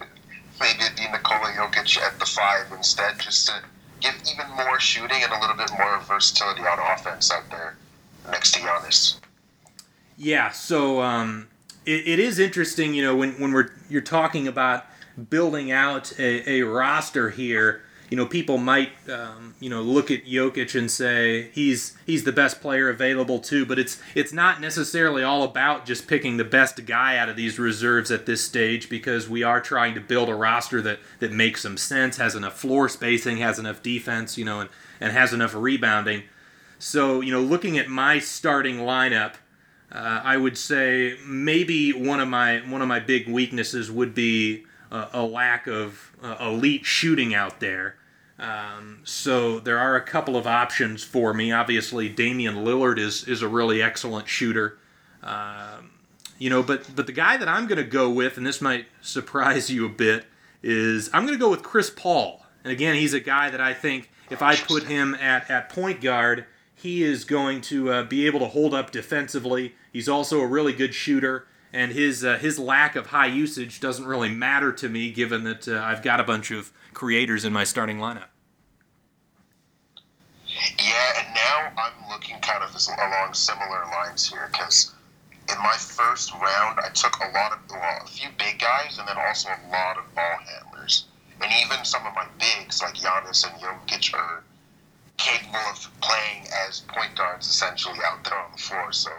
maybe 0.59 0.83
it'd 0.83 0.97
be 0.97 1.07
Nikola 1.09 1.53
Jokic 1.53 1.99
at 1.99 2.19
the 2.19 2.27
five 2.27 2.67
instead, 2.73 3.21
just 3.21 3.47
to 3.47 3.63
give 4.01 4.17
even 4.29 4.51
more 4.57 4.81
shooting 4.81 5.23
and 5.23 5.33
a 5.33 5.39
little 5.39 5.57
bit 5.57 5.71
more 5.79 6.01
versatility 6.01 6.63
on 6.63 6.81
offense 6.81 7.31
out 7.31 7.49
there 7.49 7.77
next 8.29 8.55
to 8.55 8.59
Giannis. 8.59 9.22
Yeah, 10.17 10.51
so 10.51 11.01
um, 11.03 11.49
it, 11.87 12.07
it 12.07 12.19
is 12.19 12.39
interesting, 12.39 12.95
you 12.95 13.03
know, 13.03 13.17
when, 13.17 13.33
when 13.41 13.53
we're 13.53 13.71
you're 13.89 14.03
talking 14.03 14.47
about 14.47 14.85
building 15.31 15.71
out 15.71 16.13
a, 16.19 16.49
a 16.51 16.63
roster 16.63 17.31
here. 17.31 17.83
You 18.11 18.17
know, 18.17 18.27
people 18.27 18.59
might 18.59 18.91
um, 19.09 19.55
you 19.59 19.71
know 19.71 19.81
look 19.81 20.11
at 20.11 20.27
Jokic 20.27 20.79
and 20.79 20.91
say 20.91 21.51
he's 21.53 21.97
he's 22.05 22.25
the 22.25 22.33
best 22.33 22.61
player 22.61 22.91
available 22.91 23.39
too, 23.39 23.65
but 23.65 23.79
it's 23.79 23.99
it's 24.15 24.35
not 24.35 24.61
necessarily 24.61 25.23
all 25.23 25.43
about 25.45 25.87
just 25.87 26.07
picking 26.07 26.37
the 26.37 26.45
best 26.45 26.85
guy 26.85 27.17
out 27.17 27.31
of 27.31 27.37
these 27.37 27.59
reserves 27.59 28.11
at 28.11 28.27
this 28.27 28.45
stage 28.45 28.91
because 28.91 29.31
we 29.31 29.43
are 29.43 29.63
trying 29.63 29.95
to 29.95 30.01
build 30.01 30.29
a 30.29 30.35
roster 30.35 30.83
that 30.83 30.99
that 31.21 31.33
makes 31.33 31.63
some 31.63 31.79
sense, 31.79 32.19
has 32.19 32.35
enough 32.35 32.59
floor 32.59 32.87
spacing, 32.87 33.39
has 33.39 33.59
enough 33.59 33.83
defense, 33.83 34.37
you 34.37 34.45
know, 34.45 34.61
and, 34.61 34.69
and 35.01 35.13
has 35.13 35.33
enough 35.33 35.55
rebounding. 35.55 36.25
So, 36.79 37.21
you 37.23 37.33
know, 37.33 37.41
looking 37.41 37.79
at 37.79 37.89
my 37.89 38.19
starting 38.19 38.79
lineup, 38.79 39.35
Uh, 39.93 40.23
I 40.25 40.39
would 40.39 40.57
say 40.57 41.19
maybe 41.25 41.93
one 41.93 42.19
of 42.19 42.29
my 42.29 42.59
one 42.61 42.81
of 42.81 42.89
my 42.89 42.99
big 42.99 43.29
weaknesses 43.29 43.91
would 43.91 44.15
be 44.15 44.65
a 45.13 45.23
lack 45.23 45.67
of 45.67 46.13
uh, 46.23 46.37
elite 46.41 46.85
shooting 46.85 47.35
out 47.35 47.61
there. 47.61 47.97
Um, 48.39 49.01
so 49.05 49.59
there 49.61 49.79
are 49.79 49.97
a 49.97 50.03
couple 50.03 50.37
of 50.37 50.47
options 50.47 51.05
for 51.05 51.33
me. 51.33 51.53
Obviously, 51.53 52.09
Damian 52.09 52.57
Lillard 52.57 52.99
is 52.99 53.27
is 53.29 53.43
a 53.43 53.49
really 53.49 53.81
excellent 53.81 54.29
shooter. 54.29 54.79
Um, 55.23 55.93
you 56.39 56.51
know, 56.51 56.63
but 56.63 56.95
but 56.95 57.07
the 57.07 57.13
guy 57.13 57.37
that 57.37 57.49
I'm 57.49 57.67
going 57.67 57.79
to 57.79 57.85
go 57.85 58.11
with, 58.11 58.37
and 58.37 58.47
this 58.47 58.61
might 58.61 58.87
surprise 59.01 59.71
you 59.71 59.87
a 59.87 59.89
bit, 59.89 60.27
is 60.63 61.09
I'm 61.13 61.25
going 61.27 61.39
to 61.39 61.43
go 61.43 61.51
with 61.51 61.63
Chris 61.63 61.89
Paul. 61.89 62.45
And 62.65 62.73
again, 62.73 62.95
he's 62.95 63.15
a 63.15 63.21
guy 63.21 63.51
that 63.51 63.61
I 63.61 63.75
think 63.75 64.11
if 64.31 64.43
I 64.43 64.57
put 64.57 64.85
him 64.85 65.15
at 65.15 65.51
at 65.51 65.69
point 65.69 66.01
guard, 66.01 66.47
he 66.83 67.05
is 67.05 67.25
going 67.25 67.61
to 67.61 67.93
uh, 67.93 68.03
be 68.03 68.27
able 68.27 68.41
to 68.41 68.47
hold 68.47 68.75
up 68.75 68.91
defensively. 68.91 69.77
He's 69.93 70.09
also 70.09 70.41
a 70.41 70.47
really 70.47 70.73
good 70.73 70.95
shooter, 70.95 71.47
and 71.73 71.93
his 71.93 72.25
uh, 72.25 72.39
his 72.39 72.59
lack 72.59 72.97
of 72.97 73.07
high 73.07 73.27
usage 73.27 73.79
doesn't 73.79 74.05
really 74.05 74.29
matter 74.29 74.73
to 74.73 74.89
me, 74.89 75.13
given 75.13 75.45
that 75.45 75.69
uh, 75.69 75.81
I've 75.81 76.03
got 76.03 76.19
a 76.19 76.25
bunch 76.25 76.51
of 76.51 76.73
creators 76.93 77.45
in 77.45 77.53
my 77.53 77.63
starting 77.63 77.99
lineup. 77.99 78.27
Yeah, 80.77 81.13
and 81.19 81.35
now 81.35 81.73
I'm 81.79 82.11
looking 82.11 82.41
kind 82.41 82.65
of 82.65 82.75
along 82.99 83.35
similar 83.35 83.85
lines 83.93 84.29
here 84.29 84.49
because 84.51 84.93
in 85.49 85.59
my 85.63 85.77
first 85.79 86.33
round 86.35 86.81
I 86.81 86.91
took 86.93 87.15
a 87.21 87.31
lot 87.33 87.53
of 87.53 87.59
well, 87.71 88.03
a 88.05 88.09
few 88.09 88.29
big 88.39 88.59
guys 88.59 88.99
and 88.99 89.07
then 89.07 89.17
also 89.19 89.51
a 89.51 89.71
lot 89.71 89.99
of 89.99 90.15
ball 90.17 90.39
handlers, 90.51 91.05
and 91.41 91.53
even 91.65 91.85
some 91.85 92.05
of 92.07 92.15
my 92.17 92.27
bigs 92.41 92.83
like 92.83 92.95
Giannis 92.95 93.47
and 93.49 93.55
Jokic 93.63 94.13
are 94.15 94.43
capable 95.17 95.59
of 95.71 95.89
playing 96.01 96.47
as 96.67 96.81
point 96.81 97.15
guards 97.17 97.47
essentially 97.47 97.99
out 98.05 98.25
there 98.25 98.39
on 98.39 98.53
the 98.53 98.59
floor. 98.59 98.93
So 98.93 99.11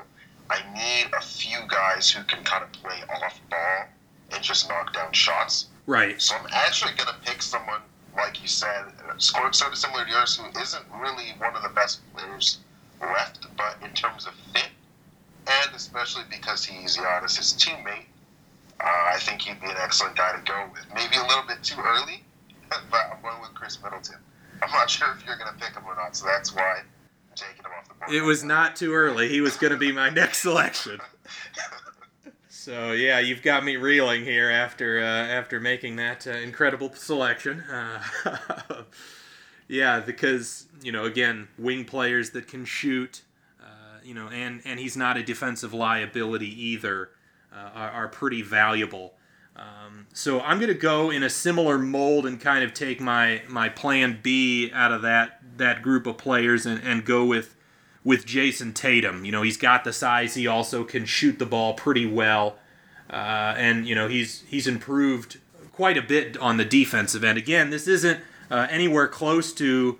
I 0.49 0.61
need 0.73 1.13
a 1.13 1.21
few 1.21 1.59
guys 1.67 2.09
who 2.09 2.23
can 2.23 2.43
kind 2.43 2.63
of 2.63 2.71
play 2.73 3.01
off 3.09 3.39
ball 3.49 3.85
and 4.31 4.43
just 4.43 4.67
knock 4.69 4.93
down 4.93 5.13
shots. 5.13 5.67
Right. 5.85 6.21
So 6.21 6.35
I'm 6.35 6.47
actually 6.51 6.93
going 6.93 7.09
to 7.09 7.19
pick 7.29 7.41
someone, 7.41 7.81
like 8.15 8.41
you 8.41 8.47
said, 8.47 8.85
sort 9.17 9.45
of 9.45 9.55
similar 9.55 10.05
to 10.05 10.11
yours, 10.11 10.37
who 10.37 10.59
isn't 10.59 10.85
really 10.99 11.33
one 11.37 11.55
of 11.55 11.63
the 11.63 11.69
best 11.69 12.01
players 12.13 12.59
left, 13.01 13.45
but 13.57 13.77
in 13.83 13.93
terms 13.93 14.25
of 14.25 14.33
fit, 14.53 14.69
and 15.47 15.75
especially 15.75 16.23
because 16.29 16.63
he's 16.63 16.97
Giannis' 16.97 17.57
teammate, 17.57 18.05
uh, 18.79 19.13
I 19.13 19.17
think 19.19 19.41
he'd 19.41 19.59
be 19.61 19.67
an 19.67 19.77
excellent 19.77 20.15
guy 20.15 20.35
to 20.35 20.41
go 20.43 20.69
with. 20.71 20.85
Maybe 20.93 21.15
a 21.15 21.27
little 21.27 21.43
bit 21.47 21.63
too 21.63 21.79
early, 21.81 22.23
but 22.69 23.01
I'm 23.11 23.21
going 23.21 23.41
with 23.41 23.53
Khris 23.53 23.81
Middleton. 23.83 24.17
I'm 24.61 24.71
not 24.71 24.89
sure 24.89 25.07
if 25.17 25.25
you're 25.25 25.37
going 25.37 25.53
to 25.53 25.59
pick 25.59 25.75
him 25.75 25.83
or 25.85 25.95
not, 25.95 26.15
so 26.15 26.25
that's 26.25 26.53
why 26.55 26.79
I'm 26.79 26.85
taking 27.35 27.63
him 27.65 27.71
off 27.77 27.87
the 27.87 27.93
board. 27.95 28.13
It 28.13 28.21
was 28.21 28.43
not 28.43 28.75
too 28.75 28.93
early. 28.93 29.29
He 29.29 29.41
was 29.41 29.57
going 29.57 29.73
to 29.73 29.79
be 29.79 29.91
my 29.91 30.09
next 30.21 30.39
selection. 30.39 30.99
So 32.63 32.93
yeah, 32.93 33.19
you've 33.19 33.41
got 33.41 33.65
me 33.65 33.75
reeling 33.75 34.23
here 34.23 34.49
after 34.49 35.01
uh, 35.01 35.03
after 35.03 35.59
making 35.59 35.97
that 35.97 36.25
uh, 36.25 36.31
incredible 36.31 36.93
selection. 36.93 37.59
Uh, 37.59 38.01
yeah, 39.67 39.99
because 39.99 40.67
you 40.81 40.93
know 40.93 41.03
again, 41.03 41.49
wing 41.57 41.83
players 41.83 42.29
that 42.29 42.47
can 42.47 42.63
shoot, 42.63 43.23
uh, 43.59 43.97
you 44.01 44.13
know, 44.13 44.29
and 44.29 44.61
and 44.63 44.79
he's 44.79 44.95
not 44.95 45.17
a 45.17 45.23
defensive 45.23 45.73
liability 45.73 46.47
either, 46.67 47.09
uh, 47.53 47.69
are, 47.73 47.91
are 47.91 48.07
pretty 48.07 48.41
valuable. 48.41 49.13
Um, 49.55 50.07
so 50.13 50.41
I'm 50.41 50.57
going 50.57 50.73
to 50.73 50.79
go 50.79 51.11
in 51.11 51.23
a 51.23 51.29
similar 51.29 51.77
mold 51.77 52.25
and 52.25 52.39
kind 52.41 52.63
of 52.63 52.73
take 52.73 52.99
my 52.99 53.43
my 53.47 53.69
plan 53.69 54.19
B 54.21 54.71
out 54.73 54.91
of 54.91 55.01
that 55.03 55.39
that 55.57 55.81
group 55.81 56.07
of 56.07 56.17
players 56.17 56.65
and, 56.65 56.81
and 56.83 57.05
go 57.05 57.25
with 57.25 57.55
with 58.03 58.25
Jayson 58.25 58.73
Tatum. 58.73 59.25
You 59.25 59.31
know, 59.31 59.43
he's 59.43 59.57
got 59.57 59.83
the 59.83 59.93
size. 59.93 60.35
He 60.35 60.47
also 60.47 60.83
can 60.83 61.05
shoot 61.05 61.39
the 61.39 61.45
ball 61.45 61.73
pretty 61.73 62.05
well, 62.05 62.57
uh, 63.09 63.53
and 63.57 63.87
you 63.87 63.93
know 63.93 64.07
he's 64.07 64.41
he's 64.47 64.67
improved 64.67 65.39
quite 65.71 65.97
a 65.97 66.01
bit 66.01 66.35
on 66.37 66.57
the 66.57 66.65
defensive 66.65 67.23
end. 67.23 67.37
Again, 67.37 67.69
this 67.69 67.87
isn't 67.87 68.21
uh, 68.49 68.67
anywhere 68.71 69.07
close 69.07 69.53
to 69.53 69.99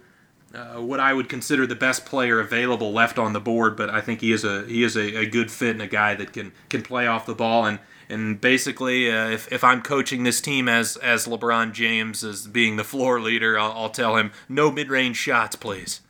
uh, 0.53 0.81
what 0.81 0.99
I 0.99 1.13
would 1.13 1.29
consider 1.29 1.67
the 1.67 1.75
best 1.75 2.05
player 2.05 2.39
available 2.39 2.91
left 2.91 3.19
on 3.19 3.33
the 3.33 3.39
board, 3.39 3.77
but 3.77 3.89
I 3.89 4.01
think 4.01 4.21
he 4.21 4.31
is 4.31 4.43
a 4.43 4.65
he 4.65 4.83
is 4.83 4.95
a, 4.95 5.19
a 5.19 5.25
good 5.27 5.51
fit 5.51 5.71
and 5.71 5.81
a 5.81 5.87
guy 5.87 6.15
that 6.15 6.33
can 6.33 6.53
can 6.69 6.81
play 6.81 7.05
off 7.05 7.27
the 7.27 7.35
ball 7.35 7.65
and. 7.65 7.77
And 8.13 8.39
basically, 8.39 9.11
uh, 9.11 9.29
if, 9.29 9.51
if 9.51 9.63
I'm 9.63 9.81
coaching 9.81 10.21
this 10.23 10.39
team 10.39 10.69
as 10.69 10.97
as 10.97 11.25
LeBron 11.25 11.73
James 11.73 12.23
as 12.23 12.45
being 12.45 12.75
the 12.75 12.83
floor 12.83 13.19
leader, 13.19 13.57
I'll, 13.57 13.71
I'll 13.71 13.89
tell 13.89 14.17
him 14.17 14.31
no 14.47 14.71
mid 14.71 14.89
range 14.89 15.17
shots, 15.17 15.55
please. 15.55 16.01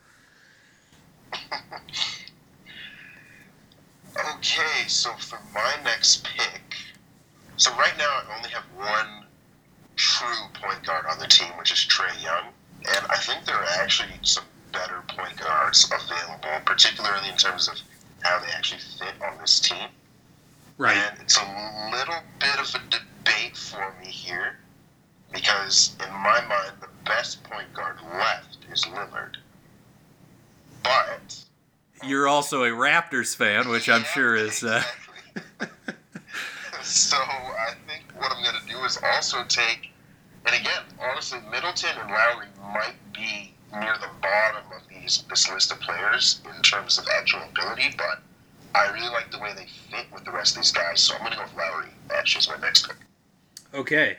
Okay, 4.36 4.86
so 4.86 5.12
for 5.14 5.38
my 5.54 5.74
next 5.82 6.24
pick, 6.24 6.76
so 7.56 7.70
right 7.72 7.96
now 7.96 8.04
I 8.04 8.36
only 8.36 8.50
have 8.50 8.64
one 8.76 9.24
true 9.96 10.46
point 10.52 10.84
guard 10.84 11.06
on 11.10 11.18
the 11.18 11.26
team, 11.26 11.48
which 11.58 11.72
is 11.72 11.78
Trae 11.78 12.22
Young, 12.22 12.48
and 12.86 13.06
I 13.08 13.16
think 13.16 13.46
there 13.46 13.56
are 13.56 13.82
actually 13.82 14.18
some 14.20 14.44
better 14.72 15.02
point 15.08 15.38
guards 15.38 15.90
available, 15.90 16.60
particularly 16.66 17.30
in 17.30 17.36
terms 17.36 17.66
of 17.66 17.80
how 18.20 18.40
they 18.40 18.52
actually 18.52 18.82
fit 18.98 19.14
on 19.22 19.38
this 19.38 19.58
team. 19.58 19.88
Right. 20.76 20.96
And 20.96 21.20
it's 21.20 21.38
a 21.38 21.90
little 21.92 22.20
bit 22.40 22.58
of 22.58 22.74
a 22.74 22.80
debate 22.90 23.56
for 23.56 23.94
me 24.00 24.06
here, 24.06 24.56
because 25.32 25.96
in 26.04 26.12
my 26.12 26.40
mind, 26.48 26.72
the 26.80 26.88
best 27.04 27.44
point 27.44 27.72
guard 27.74 27.96
left 28.18 28.58
is 28.72 28.84
Lillard. 28.84 29.36
But 30.82 31.44
You're 32.04 32.28
also 32.28 32.64
a 32.64 32.70
Raptors 32.70 33.36
fan, 33.36 33.68
which 33.68 33.88
I'm 33.88 34.04
sure 34.04 34.34
is. 34.34 34.64
Uh, 34.64 34.82
exactly. 35.60 35.68
so 36.82 37.16
I 37.16 37.74
think 37.86 38.04
what 38.18 38.32
I'm 38.32 38.42
going 38.42 38.60
to 38.60 38.68
do 38.68 38.84
is 38.84 38.98
also 39.02 39.44
take, 39.44 39.90
and 40.46 40.54
again, 40.54 40.82
honestly, 41.00 41.38
Middleton 41.50 41.90
and 42.00 42.10
Lowry 42.10 42.46
might 42.74 42.96
be 43.12 43.54
near 43.72 43.94
the 44.00 44.10
bottom 44.20 44.64
of 44.74 44.82
these 44.88 45.24
this 45.28 45.50
list 45.50 45.72
of 45.72 45.80
players 45.80 46.40
in 46.54 46.62
terms 46.62 46.98
of 46.98 47.06
actual 47.18 47.42
ability, 47.50 47.94
but 47.96 48.22
I 48.74 48.90
really 48.92 49.08
like 49.08 49.30
the 49.30 49.38
way 49.38 49.52
they 49.54 49.66
fit 49.90 50.06
with 50.12 50.24
the 50.24 50.32
rest 50.32 50.56
of 50.56 50.62
these 50.62 50.72
guys. 50.72 51.00
So 51.00 51.14
I'm 51.14 51.20
going 51.20 51.32
to 51.32 51.38
go 51.38 51.44
with 51.44 51.54
Lowry. 51.56 51.88
Actually, 52.14 52.40
as 52.40 52.48
my 52.48 52.66
next 52.66 52.86
pick. 52.86 52.96
Okay. 53.72 54.18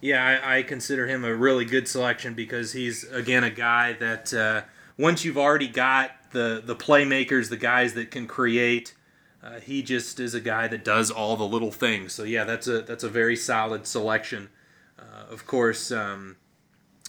Yeah, 0.00 0.40
I, 0.44 0.58
I 0.58 0.62
consider 0.62 1.06
him 1.06 1.24
a 1.24 1.34
really 1.34 1.64
good 1.64 1.88
selection 1.88 2.34
because 2.34 2.72
he's 2.72 3.04
again 3.04 3.42
a 3.42 3.50
guy 3.50 3.94
that 3.94 4.32
uh, 4.32 4.62
once 4.96 5.24
you've 5.24 5.38
already 5.38 5.68
got 5.68 6.12
the 6.32 6.62
the 6.64 6.76
playmakers, 6.76 7.48
the 7.48 7.56
guys 7.56 7.94
that 7.94 8.10
can 8.10 8.26
create, 8.26 8.94
uh, 9.42 9.58
he 9.58 9.82
just 9.82 10.20
is 10.20 10.34
a 10.34 10.40
guy 10.40 10.68
that 10.68 10.84
does 10.84 11.10
all 11.10 11.36
the 11.36 11.46
little 11.46 11.72
things. 11.72 12.12
So 12.12 12.22
yeah, 12.22 12.44
that's 12.44 12.68
a 12.68 12.82
that's 12.82 13.02
a 13.02 13.08
very 13.08 13.34
solid 13.34 13.86
selection. 13.86 14.50
Uh, 14.98 15.32
of 15.32 15.46
course, 15.46 15.90
um, 15.90 16.36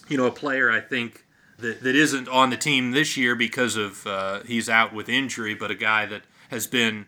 you 0.08 0.18
know 0.18 0.26
a 0.26 0.32
player 0.32 0.72
I 0.72 0.82
think 0.82 1.26
that, 1.62 1.82
that 1.84 1.96
isn't 1.96 2.28
on 2.28 2.50
the 2.50 2.58
team 2.58 2.92
this 2.92 3.18
year 3.18 3.36
because 3.36 3.76
of 3.76 4.06
uh, 4.06 4.42
he's 4.44 4.70
out 4.70 4.94
with 4.94 5.10
injury, 5.10 5.54
but 5.54 5.72
a 5.72 5.76
guy 5.76 6.06
that 6.06 6.24
has 6.50 6.68
been 6.68 7.06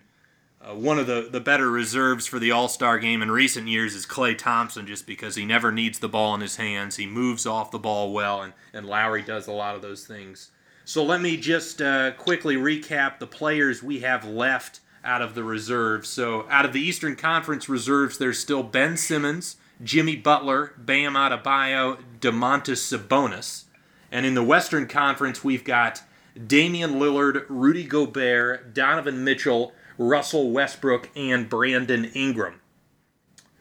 uh, 0.61 0.75
one 0.75 0.99
of 0.99 1.07
the, 1.07 1.27
the 1.31 1.39
better 1.39 1.69
reserves 1.71 2.27
for 2.27 2.37
the 2.37 2.51
All 2.51 2.67
Star 2.67 2.99
game 2.99 3.21
in 3.21 3.31
recent 3.31 3.67
years 3.67 3.95
is 3.95 4.05
Klay 4.05 4.37
Thompson, 4.37 4.85
just 4.85 5.07
because 5.07 5.35
he 5.35 5.45
never 5.45 5.71
needs 5.71 5.99
the 5.99 6.09
ball 6.09 6.35
in 6.35 6.41
his 6.41 6.57
hands. 6.57 6.97
He 6.97 7.07
moves 7.07 7.45
off 7.45 7.71
the 7.71 7.79
ball 7.79 8.13
well, 8.13 8.41
and, 8.41 8.53
and 8.73 8.85
Lowry 8.85 9.23
does 9.23 9.47
a 9.47 9.51
lot 9.51 9.75
of 9.75 9.81
those 9.81 10.05
things. 10.05 10.51
So 10.85 11.03
let 11.03 11.21
me 11.21 11.37
just 11.37 11.81
uh, 11.81 12.11
quickly 12.11 12.55
recap 12.55 13.19
the 13.19 13.27
players 13.27 13.81
we 13.81 14.01
have 14.01 14.25
left 14.25 14.81
out 15.03 15.21
of 15.21 15.33
the 15.33 15.43
reserves. 15.43 16.09
So 16.09 16.45
out 16.49 16.65
of 16.65 16.73
the 16.73 16.81
Eastern 16.81 17.15
Conference 17.15 17.67
reserves, 17.67 18.17
there's 18.17 18.39
still 18.39 18.61
Ben 18.61 18.97
Simmons, 18.97 19.55
Jimmy 19.83 20.15
Butler, 20.15 20.73
Bam 20.77 21.13
Adebayo, 21.13 21.99
Domantas 22.19 22.81
Sabonis. 22.81 23.63
And 24.11 24.25
in 24.25 24.33
the 24.33 24.43
Western 24.43 24.87
Conference, 24.87 25.43
we've 25.43 25.63
got 25.63 26.03
Damian 26.47 26.95
Lillard, 26.95 27.45
Rudy 27.49 27.85
Gobert, 27.85 28.73
Donovan 28.73 29.23
Mitchell, 29.23 29.73
Russell 29.97 30.51
Westbrook, 30.51 31.09
and 31.15 31.49
Brandon 31.49 32.05
Ingram. 32.05 32.61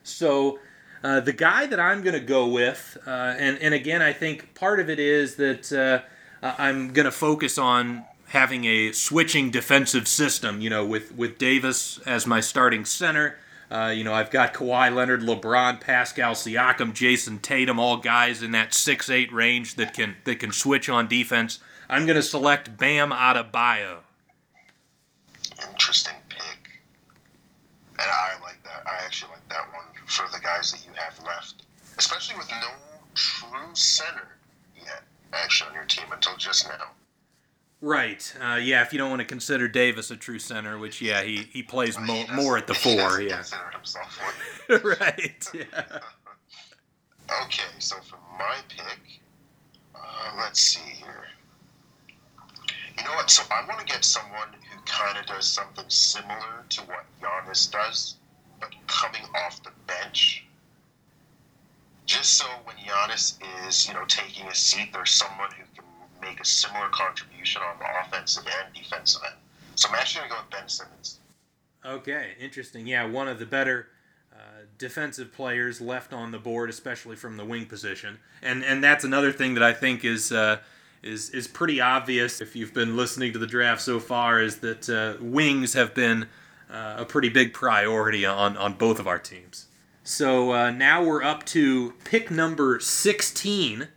So 0.03 0.59
uh, 1.03 1.19
the 1.19 1.33
guy 1.33 1.65
that 1.65 1.79
I'm 1.79 2.01
going 2.01 2.13
to 2.13 2.19
go 2.19 2.47
with, 2.47 2.97
uh, 3.05 3.09
and, 3.09 3.57
and 3.59 3.73
again, 3.73 4.01
I 4.01 4.13
think 4.13 4.53
part 4.53 4.79
of 4.79 4.89
it 4.89 4.99
is 4.99 5.35
that 5.35 5.71
uh, 5.71 6.01
I'm 6.43 6.93
going 6.93 7.05
to 7.05 7.11
focus 7.11 7.57
on 7.57 8.05
having 8.27 8.65
a 8.65 8.91
switching 8.91 9.51
defensive 9.51 10.07
system, 10.07 10.61
you 10.61 10.69
know, 10.69 10.85
with, 10.85 11.13
with 11.15 11.37
Davis 11.37 11.99
as 12.05 12.25
my 12.25 12.39
starting 12.39 12.85
center. 12.85 13.37
Uh, 13.71 13.87
you 13.87 14.03
know, 14.03 14.13
I've 14.13 14.31
got 14.31 14.53
Kawhi 14.53 14.93
Leonard, 14.93 15.21
LeBron, 15.21 15.79
Pascal 15.79 16.33
Siakam, 16.33 16.93
Jayson 16.93 17.41
Tatum, 17.41 17.79
all 17.79 17.95
guys 17.95 18.43
in 18.43 18.51
that 18.51 18.73
six 18.73 19.09
eight 19.09 19.31
range 19.31 19.75
that 19.75 19.93
can 19.93 20.17
that 20.25 20.39
can 20.39 20.51
switch 20.51 20.89
on 20.89 21.07
defense. 21.07 21.59
I'm 21.89 22.05
going 22.05 22.17
to 22.17 22.23
select 22.23 22.77
Bam 22.77 23.11
Adebayo. 23.11 23.99
Interesting 25.69 26.15
pick. 26.27 26.81
And 27.97 28.09
I 28.09 28.33
like 28.41 28.61
that. 28.63 28.83
I 28.85 29.05
actually 29.05 29.31
like 29.31 29.47
that 29.47 29.71
one 29.73 29.85
for 30.05 30.25
the 30.33 30.39
guys 30.43 30.73
that 30.73 30.85
you 30.85 30.91
have 30.95 31.17
left, 31.25 31.63
especially 31.97 32.37
with 32.37 32.49
no 32.49 32.67
true 33.15 33.73
center 33.73 34.27
yet, 34.75 35.03
actually, 35.31 35.69
on 35.69 35.75
your 35.75 35.85
team 35.85 36.05
until 36.11 36.35
just 36.35 36.67
now. 36.67 36.87
Right. 37.81 38.33
Uh, 38.39 38.55
yeah, 38.55 38.83
if 38.83 38.93
you 38.93 38.99
don't 38.99 39.09
want 39.09 39.21
to 39.21 39.25
consider 39.25 39.67
Davis 39.67 40.11
a 40.11 40.15
true 40.15 40.37
center, 40.37 40.77
which 40.77 41.01
yeah, 41.01 41.23
he 41.23 41.47
he 41.51 41.63
plays 41.63 41.97
He 41.97 42.03
mo- 42.03 42.25
more 42.35 42.57
at 42.57 42.67
the 42.67 42.75
he 42.75 42.95
four. 42.97 43.19
Yeah. 43.21 43.35
consider 43.37 43.71
himself 43.73 44.19
one. 44.69 44.81
right. 44.99 45.47
Yeah. 45.53 45.99
Okay, 47.43 47.63
so 47.79 47.95
for 48.01 48.17
my 48.37 48.57
pick, 48.67 48.99
uh, 49.95 49.99
let's 50.37 50.59
see 50.59 50.81
here. 50.91 51.23
You 52.97 53.03
know 53.05 53.13
what? 53.13 53.31
So 53.31 53.43
I 53.49 53.65
want 53.67 53.79
to 53.79 53.85
get 53.85 54.03
someone 54.03 54.49
who 54.71 54.79
kind 54.85 55.17
of 55.17 55.25
does 55.25 55.45
something 55.47 55.85
similar 55.87 56.63
to 56.69 56.81
what 56.81 57.05
Giannis 57.21 57.71
does, 57.71 58.17
but 58.59 58.69
coming 58.87 59.23
off 59.33 59.63
the 59.63 59.71
bench. 59.87 60.45
Just 62.05 62.33
so 62.33 62.45
when 62.65 62.75
Giannis 62.75 63.39
is, 63.67 63.87
you 63.87 63.93
know, 63.93 64.03
taking 64.07 64.45
a 64.47 64.55
seat, 64.55 64.89
there's 64.93 65.11
someone 65.11 65.49
who 65.57 65.63
make 66.21 66.39
a 66.39 66.45
similar 66.45 66.89
contribution 66.89 67.61
on 67.61 67.77
the 67.79 67.85
offensive 68.05 68.43
and 68.45 68.73
defensive 68.73 69.21
end. 69.25 69.35
So 69.75 69.89
I'm 69.89 69.95
actually 69.95 70.27
going 70.27 70.29
to 70.29 70.35
go 70.35 70.41
with 70.41 70.51
Ben 70.51 70.69
Simmons. 70.69 71.19
Okay, 71.85 72.31
interesting. 72.39 72.85
Yeah, 72.85 73.05
one 73.05 73.27
of 73.27 73.39
the 73.39 73.45
better 73.45 73.87
uh, 74.33 74.65
defensive 74.77 75.33
players 75.33 75.81
left 75.81 76.13
on 76.13 76.31
the 76.31 76.37
board, 76.37 76.69
especially 76.69 77.15
from 77.15 77.37
the 77.37 77.45
wing 77.45 77.65
position, 77.65 78.19
and 78.41 78.63
and 78.63 78.83
that's 78.83 79.03
another 79.03 79.31
thing 79.31 79.55
that 79.55 79.63
I 79.63 79.73
think 79.73 80.05
is. 80.05 80.31
Uh, 80.31 80.57
is, 81.03 81.31
is 81.31 81.47
pretty 81.47 81.81
obvious 81.81 82.41
if 82.41 82.55
you've 82.55 82.75
been 82.75 82.95
listening 82.95 83.33
to 83.33 83.39
the 83.39 83.47
draft 83.47 83.81
so 83.81 83.99
far 83.99 84.39
is 84.39 84.57
that 84.57 84.87
uh, 84.87 85.15
wings 85.19 85.73
have 85.73 85.95
been 85.95 86.27
uh, 86.69 86.95
a 86.99 87.05
pretty 87.05 87.29
big 87.29 87.53
priority 87.53 88.23
on, 88.25 88.55
on 88.55 88.73
both 88.73 88.99
of 88.99 89.07
our 89.07 89.19
teams. 89.19 89.65
So 90.03 90.53
uh, 90.53 90.71
now 90.71 91.03
we're 91.03 91.23
up 91.23 91.45
to 91.47 91.93
pick 92.03 92.31
number 92.31 92.79
16. 92.79 93.87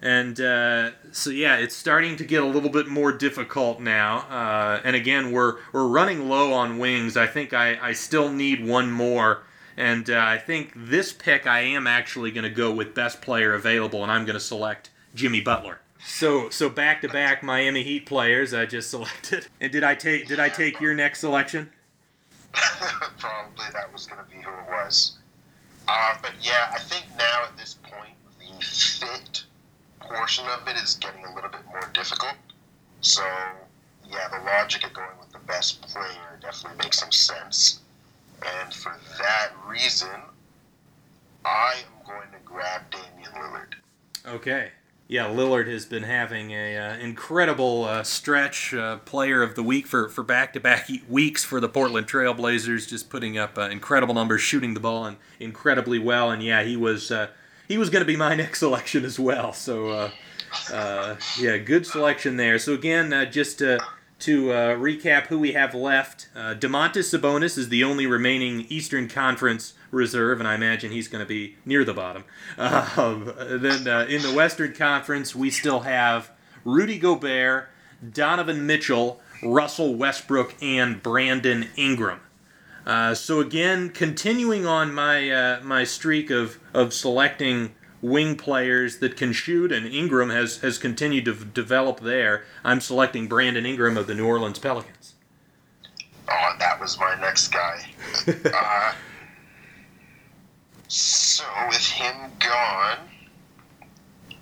And 0.00 0.40
uh, 0.40 0.90
so 1.10 1.30
yeah, 1.30 1.56
it's 1.56 1.74
starting 1.74 2.16
to 2.16 2.24
get 2.24 2.42
a 2.42 2.46
little 2.46 2.70
bit 2.70 2.86
more 2.86 3.12
difficult 3.12 3.80
now. 3.80 4.18
Uh, 4.30 4.80
and 4.84 4.94
again, 4.94 5.32
we're 5.32 5.56
we're 5.72 5.88
running 5.88 6.28
low 6.28 6.52
on 6.52 6.78
wings. 6.78 7.16
I 7.16 7.26
think 7.26 7.52
I, 7.52 7.78
I 7.80 7.92
still 7.92 8.30
need 8.30 8.64
one 8.64 8.92
more. 8.92 9.42
And 9.76 10.10
uh, 10.10 10.18
I 10.18 10.38
think 10.38 10.72
this 10.74 11.12
pick 11.12 11.46
I 11.46 11.60
am 11.60 11.86
actually 11.86 12.30
going 12.30 12.44
to 12.44 12.50
go 12.50 12.72
with 12.72 12.94
best 12.94 13.22
player 13.22 13.54
available, 13.54 14.02
and 14.02 14.10
I'm 14.10 14.24
going 14.24 14.34
to 14.34 14.40
select 14.40 14.90
Jimmy 15.14 15.40
Butler. 15.40 15.80
So 16.04 16.48
so 16.50 16.68
back 16.68 17.02
to 17.02 17.08
back 17.08 17.42
Miami 17.42 17.82
Heat 17.82 18.06
players 18.06 18.54
I 18.54 18.66
just 18.66 18.90
selected. 18.92 19.48
And 19.60 19.72
did 19.72 19.82
I 19.82 19.94
take 19.94 20.28
did 20.28 20.38
I 20.38 20.48
take 20.48 20.80
your 20.80 20.94
next 20.94 21.20
selection? 21.20 21.70
Probably 22.52 23.66
that 23.72 23.92
was 23.92 24.06
going 24.06 24.24
to 24.24 24.30
be 24.30 24.42
who 24.42 24.50
it 24.50 24.68
was. 24.68 25.18
Uh, 25.88 26.14
but 26.22 26.32
yeah, 26.40 26.70
I 26.72 26.78
think 26.78 27.06
now 27.18 27.44
at 27.44 27.56
this 27.56 27.78
point, 27.82 28.14
the 28.38 28.64
fit 28.64 29.44
portion 30.00 30.44
of 30.46 30.66
it 30.68 30.76
is 30.76 30.94
getting 30.94 31.24
a 31.24 31.34
little 31.34 31.50
bit 31.50 31.64
more 31.66 31.88
difficult. 31.92 32.34
So, 33.00 33.22
yeah, 34.08 34.28
the 34.28 34.44
logic 34.44 34.84
of 34.84 34.92
going 34.92 35.18
with 35.20 35.32
the 35.32 35.38
best 35.40 35.82
player 35.82 36.38
definitely 36.40 36.84
makes 36.84 36.98
some 36.98 37.12
sense. 37.12 37.80
And 38.44 38.72
for 38.72 38.96
that 39.18 39.50
reason, 39.66 40.20
I 41.44 41.74
am 41.84 42.06
going 42.06 42.28
to 42.32 42.38
grab 42.44 42.82
Damian 42.90 43.32
Lillard. 43.32 43.74
Okay. 44.26 44.70
Yeah, 45.10 45.28
Lillard 45.28 45.68
has 45.68 45.86
been 45.86 46.02
having 46.02 46.50
a 46.50 46.76
uh, 46.76 46.96
incredible 46.98 47.84
uh, 47.84 48.02
stretch, 48.02 48.74
uh, 48.74 48.98
player 48.98 49.42
of 49.42 49.54
the 49.54 49.62
week 49.62 49.86
for 49.86 50.10
for 50.10 50.22
back 50.22 50.52
to 50.52 50.60
back 50.60 50.90
weeks 51.08 51.42
for 51.42 51.60
the 51.60 51.68
Portland 51.68 52.06
Trailblazers, 52.06 52.86
just 52.86 53.08
putting 53.08 53.38
up 53.38 53.56
uh, 53.56 53.62
incredible 53.62 54.14
numbers, 54.14 54.42
shooting 54.42 54.74
the 54.74 54.80
ball 54.80 55.06
and 55.06 55.16
incredibly 55.40 55.98
well. 55.98 56.30
And 56.30 56.42
yeah, 56.42 56.62
he 56.62 56.76
was 56.76 57.10
uh, 57.10 57.28
he 57.68 57.78
was 57.78 57.90
going 57.90 58.00
to 58.00 58.06
be 58.06 58.16
my 58.16 58.34
next 58.34 58.58
selection 58.58 59.04
as 59.04 59.18
well. 59.18 59.52
So 59.52 59.90
uh, 59.90 60.10
uh, 60.72 61.16
yeah, 61.38 61.58
good 61.58 61.86
selection 61.86 62.36
there. 62.36 62.58
So 62.58 62.72
again, 62.72 63.12
uh, 63.12 63.26
just 63.26 63.58
to 63.58 63.78
to 64.20 64.50
uh, 64.50 64.74
recap 64.74 65.28
who 65.28 65.38
we 65.38 65.52
have 65.52 65.74
left, 65.74 66.28
uh, 66.34 66.54
Domantas 66.54 67.16
Sabonis 67.16 67.56
is 67.56 67.68
the 67.68 67.84
only 67.84 68.04
remaining 68.04 68.66
Eastern 68.68 69.08
Conference 69.08 69.74
reserve, 69.92 70.40
and 70.40 70.48
I 70.48 70.56
imagine 70.56 70.90
he's 70.90 71.06
going 71.06 71.24
to 71.24 71.28
be 71.28 71.56
near 71.64 71.84
the 71.84 71.94
bottom. 71.94 72.24
Um, 72.58 73.32
then 73.38 73.86
uh, 73.86 74.06
in 74.08 74.22
the 74.22 74.32
Western 74.34 74.74
Conference, 74.74 75.36
we 75.36 75.50
still 75.50 75.80
have 75.80 76.32
Rudy 76.64 76.98
Gobert, 76.98 77.68
Donovan 78.12 78.66
Mitchell, 78.66 79.20
Russell 79.42 79.94
Westbrook, 79.94 80.56
and 80.60 81.00
Brandon 81.00 81.68
Ingram. 81.76 82.20
Uh, 82.88 83.14
so 83.14 83.38
again, 83.38 83.90
continuing 83.90 84.64
on 84.64 84.94
my 84.94 85.30
uh, 85.30 85.60
my 85.62 85.84
streak 85.84 86.30
of, 86.30 86.58
of 86.72 86.94
selecting 86.94 87.74
wing 88.00 88.34
players 88.34 88.96
that 89.00 89.14
can 89.14 89.30
shoot, 89.34 89.70
and 89.70 89.86
Ingram 89.86 90.30
has, 90.30 90.58
has 90.58 90.78
continued 90.78 91.26
to 91.26 91.34
develop 91.34 92.00
there. 92.00 92.44
I'm 92.64 92.80
selecting 92.80 93.26
Brandon 93.26 93.66
Ingram 93.66 93.98
of 93.98 94.06
the 94.06 94.14
New 94.14 94.26
Orleans 94.26 94.58
Pelicans. 94.58 95.16
Oh, 96.30 96.56
that 96.58 96.80
was 96.80 96.98
my 96.98 97.14
next 97.20 97.48
guy. 97.48 97.90
uh, 98.54 98.94
so 100.88 101.44
with 101.68 101.86
him 101.86 102.16
gone, 102.38 102.98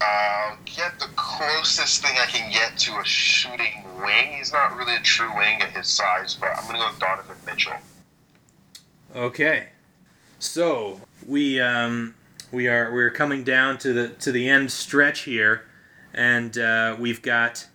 I'll 0.00 0.56
get 0.66 1.00
the 1.00 1.08
closest 1.16 2.00
thing 2.00 2.16
I 2.16 2.26
can 2.26 2.52
get 2.52 2.78
to 2.78 3.00
a 3.00 3.04
shooting 3.04 3.82
wing. 4.00 4.36
He's 4.38 4.52
not 4.52 4.76
really 4.76 4.94
a 4.94 5.00
true 5.00 5.34
wing 5.36 5.62
at 5.62 5.70
his 5.70 5.88
size, 5.88 6.34
but 6.34 6.50
I'm 6.56 6.62
going 6.68 6.74
to 6.74 6.82
go 6.82 6.90
with 6.90 7.00
Donovan 7.00 7.36
Mitchell. 7.44 7.74
Okay, 9.16 9.68
so 10.38 11.00
we 11.26 11.58
um, 11.58 12.14
we 12.52 12.68
are 12.68 12.92
we're 12.92 13.08
coming 13.08 13.44
down 13.44 13.78
to 13.78 13.94
the 13.94 14.08
to 14.10 14.30
the 14.30 14.46
end 14.46 14.70
stretch 14.70 15.20
here, 15.20 15.64
and 16.12 16.58
uh, 16.58 16.96
we've 16.98 17.22
got 17.22 17.66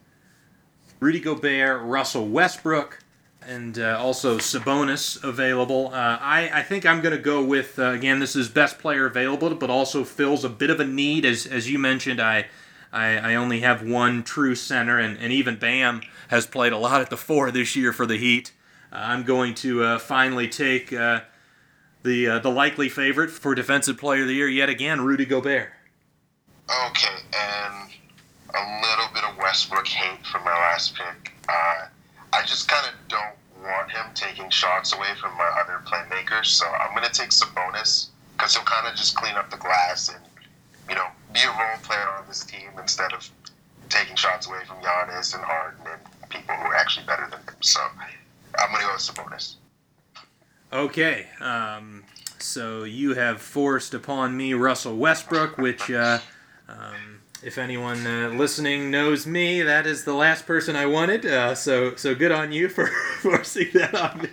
Rudy 0.99 1.19
Gobert, 1.19 1.81
Russell 1.81 2.27
Westbrook, 2.27 2.99
and 3.41 3.79
uh, 3.79 3.97
also 3.99 4.37
Sabonis 4.37 5.23
available. 5.23 5.87
Uh, 5.87 6.19
I 6.21 6.51
I 6.53 6.61
think 6.61 6.85
I'm 6.85 7.01
going 7.01 7.17
to 7.17 7.21
go 7.21 7.43
with 7.43 7.79
uh, 7.79 7.85
again. 7.85 8.19
This 8.19 8.35
is 8.35 8.47
best 8.47 8.77
player 8.77 9.07
available, 9.07 9.55
but 9.55 9.71
also 9.71 10.03
fills 10.03 10.45
a 10.45 10.49
bit 10.49 10.69
of 10.69 10.79
a 10.79 10.85
need 10.85 11.25
as 11.25 11.47
as 11.47 11.71
you 11.71 11.79
mentioned. 11.79 12.21
I. 12.21 12.45
I, 12.93 13.31
I 13.31 13.35
only 13.35 13.61
have 13.61 13.81
one 13.81 14.21
true 14.21 14.53
center, 14.53 14.99
and, 14.99 15.17
and 15.17 15.31
even 15.31 15.55
Bam 15.55 16.01
has 16.27 16.45
played 16.45 16.73
a 16.73 16.77
lot 16.77 16.99
at 16.99 17.09
the 17.09 17.15
four 17.15 17.49
this 17.49 17.73
year 17.73 17.93
for 17.93 18.05
the 18.05 18.17
Heat. 18.17 18.51
Uh, 18.91 18.97
I'm 18.97 19.23
going 19.23 19.55
to 19.55 19.81
uh, 19.81 19.97
finally 19.97 20.49
take 20.49 20.91
the 22.03 22.27
uh, 22.27 22.39
the 22.39 22.49
likely 22.49 22.89
favorite 22.89 23.29
for 23.29 23.55
Defensive 23.55 23.97
Player 23.97 24.21
of 24.23 24.27
the 24.27 24.35
Year 24.35 24.49
yet 24.49 24.69
again, 24.69 25.01
Rudy 25.01 25.25
Gobert. 25.25 25.71
Okay, 26.87 27.15
and 27.33 27.91
a 28.53 28.81
little 28.81 29.13
bit 29.13 29.23
of 29.23 29.37
Westbrook 29.37 29.87
hate 29.87 30.25
from 30.25 30.43
my 30.43 30.51
last 30.51 30.95
pick. 30.95 31.33
Uh, 31.49 31.87
I 32.33 32.41
just 32.45 32.67
kind 32.67 32.85
of 32.87 32.93
don't 33.07 33.35
want 33.63 33.91
him 33.91 34.05
taking 34.15 34.49
shots 34.49 34.93
away 34.93 35.09
from 35.19 35.35
my 35.37 35.49
other 35.61 35.81
playmakers, 35.85 36.45
so 36.45 36.65
I'm 36.67 36.95
going 36.95 37.07
to 37.07 37.13
take 37.13 37.29
Sabonis 37.29 38.07
because 38.37 38.55
he'll 38.55 38.63
kind 38.63 38.87
of 38.87 38.95
just 38.95 39.15
clean 39.15 39.35
up 39.35 39.49
the 39.51 39.57
glass 39.57 40.09
and, 40.09 40.23
you 40.89 40.95
know, 40.95 41.07
be 41.33 41.41
a 41.41 41.49
role 41.49 41.77
player 41.83 42.07
on 42.17 42.25
this 42.27 42.43
team 42.43 42.69
instead 42.79 43.13
of 43.13 43.29
taking 43.89 44.15
shots 44.15 44.47
away 44.47 44.59
from 44.65 44.77
Giannis 44.77 45.35
and 45.35 45.43
Harden 45.43 45.81
and 45.85 46.29
people 46.29 46.55
who 46.55 46.63
are 46.63 46.75
actually 46.75 47.05
better 47.05 47.27
than 47.29 47.39
him. 47.39 47.61
So 47.61 47.79
I'm 48.59 48.69
going 48.71 48.81
to 48.81 48.87
go 48.87 48.93
with 48.93 49.01
Sabonis. 49.01 49.55
Okay, 50.73 51.27
um, 51.41 52.03
so 52.39 52.85
you 52.85 53.13
have 53.13 53.41
forced 53.41 53.93
upon 53.93 54.37
me 54.37 54.53
Russell 54.53 54.95
Westbrook, 54.95 55.57
which, 55.57 55.91
uh, 55.91 56.19
um, 56.69 57.19
if 57.43 57.57
anyone 57.57 58.07
uh, 58.07 58.29
listening 58.29 58.89
knows 58.89 59.27
me, 59.27 59.61
that 59.63 59.85
is 59.85 60.05
the 60.05 60.13
last 60.13 60.45
person 60.47 60.77
I 60.77 60.85
wanted. 60.85 61.25
Uh, 61.25 61.55
so, 61.55 61.95
so 61.97 62.15
good 62.15 62.31
on 62.31 62.53
you 62.53 62.69
for 62.69 62.87
forcing 63.19 63.67
that 63.73 63.93
on 63.93 64.21
me. 64.21 64.29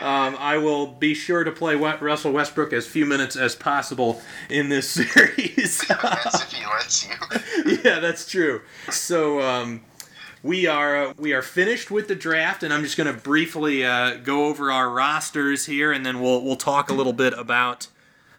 Um, 0.00 0.34
I 0.40 0.58
will 0.58 0.88
be 0.88 1.14
sure 1.14 1.44
to 1.44 1.52
play 1.52 1.76
Russell 1.76 2.32
Westbrook 2.32 2.72
as 2.72 2.88
few 2.88 3.06
minutes 3.06 3.36
as 3.36 3.54
possible 3.54 4.20
in 4.50 4.70
this 4.70 4.90
series. 4.90 5.86
That's 5.86 6.42
if 6.42 6.52
he 6.52 6.66
lets 6.66 7.08
you. 7.08 7.78
yeah, 7.84 8.00
that's 8.00 8.28
true. 8.28 8.62
So 8.90 9.40
um, 9.42 9.82
we 10.42 10.66
are 10.66 11.08
uh, 11.08 11.14
we 11.16 11.32
are 11.32 11.42
finished 11.42 11.90
with 11.90 12.08
the 12.08 12.14
draft, 12.14 12.62
and 12.62 12.72
I'm 12.72 12.82
just 12.82 12.96
going 12.96 13.12
to 13.12 13.20
briefly 13.20 13.84
uh, 13.84 14.16
go 14.16 14.46
over 14.46 14.70
our 14.70 14.88
rosters 14.88 15.66
here, 15.66 15.92
and 15.92 16.04
then 16.04 16.20
we'll 16.20 16.42
we'll 16.42 16.56
talk 16.56 16.90
a 16.90 16.94
little 16.94 17.12
bit 17.12 17.32
about 17.34 17.88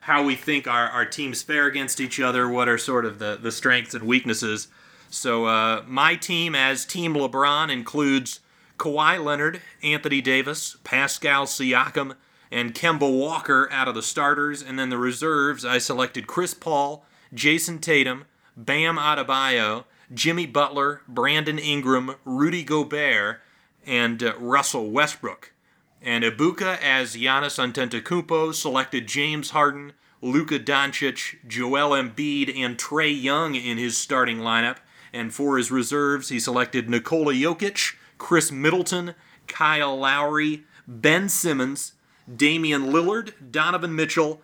how 0.01 0.23
we 0.23 0.35
think 0.35 0.67
our, 0.67 0.87
our 0.89 1.05
teams 1.05 1.43
fare 1.43 1.67
against 1.67 1.99
each 1.99 2.19
other, 2.19 2.49
what 2.49 2.67
are 2.67 2.77
sort 2.77 3.05
of 3.05 3.19
the, 3.19 3.37
the 3.39 3.51
strengths 3.51 3.93
and 3.93 4.03
weaknesses. 4.05 4.67
So 5.09 5.45
uh, 5.45 5.83
my 5.85 6.15
team 6.15 6.55
as 6.55 6.85
Team 6.85 7.13
LeBron 7.13 7.71
includes 7.71 8.39
Kawhi 8.77 9.23
Leonard, 9.23 9.61
Anthony 9.83 10.21
Davis, 10.21 10.77
Pascal 10.83 11.45
Siakam, 11.45 12.15
and 12.51 12.73
Kemba 12.73 13.11
Walker 13.11 13.69
out 13.71 13.87
of 13.87 13.93
the 13.93 14.01
starters, 14.01 14.63
and 14.63 14.79
then 14.79 14.89
the 14.89 14.97
reserves 14.97 15.65
I 15.65 15.77
selected 15.77 16.27
Chris 16.27 16.53
Paul, 16.53 17.05
Jayson 17.33 17.79
Tatum, 17.79 18.25
Bam 18.55 18.97
Adebayo, 18.97 19.83
Jimmy 20.13 20.45
Butler, 20.45 21.01
Brandon 21.07 21.59
Ingram, 21.59 22.15
Rudy 22.25 22.63
Gobert, 22.63 23.41
and 23.85 24.23
uh, 24.23 24.33
Russell 24.37 24.89
Westbrook. 24.89 25.53
And 26.01 26.23
Ibuka 26.23 26.79
as 26.81 27.15
Giannis 27.15 27.59
Antetokounmpo 27.59 28.53
selected 28.53 29.07
James 29.07 29.51
Harden, 29.51 29.93
Luka 30.21 30.59
Doncic, 30.59 31.35
Joel 31.47 31.91
Embiid, 31.91 32.55
and 32.57 32.77
Trae 32.77 33.21
Young 33.21 33.55
in 33.55 33.77
his 33.77 33.97
starting 33.97 34.37
lineup. 34.37 34.77
And 35.11 35.33
for 35.33 35.57
his 35.57 35.71
reserves, 35.71 36.29
he 36.29 36.39
selected 36.39 36.89
Nikola 36.89 37.33
Jokic, 37.33 37.95
Khris 38.17 38.51
Middleton, 38.51 39.15
Kyle 39.47 39.97
Lowry, 39.97 40.63
Ben 40.87 41.29
Simmons, 41.29 41.93
Damian 42.33 42.91
Lillard, 42.91 43.33
Donovan 43.51 43.95
Mitchell, 43.95 44.41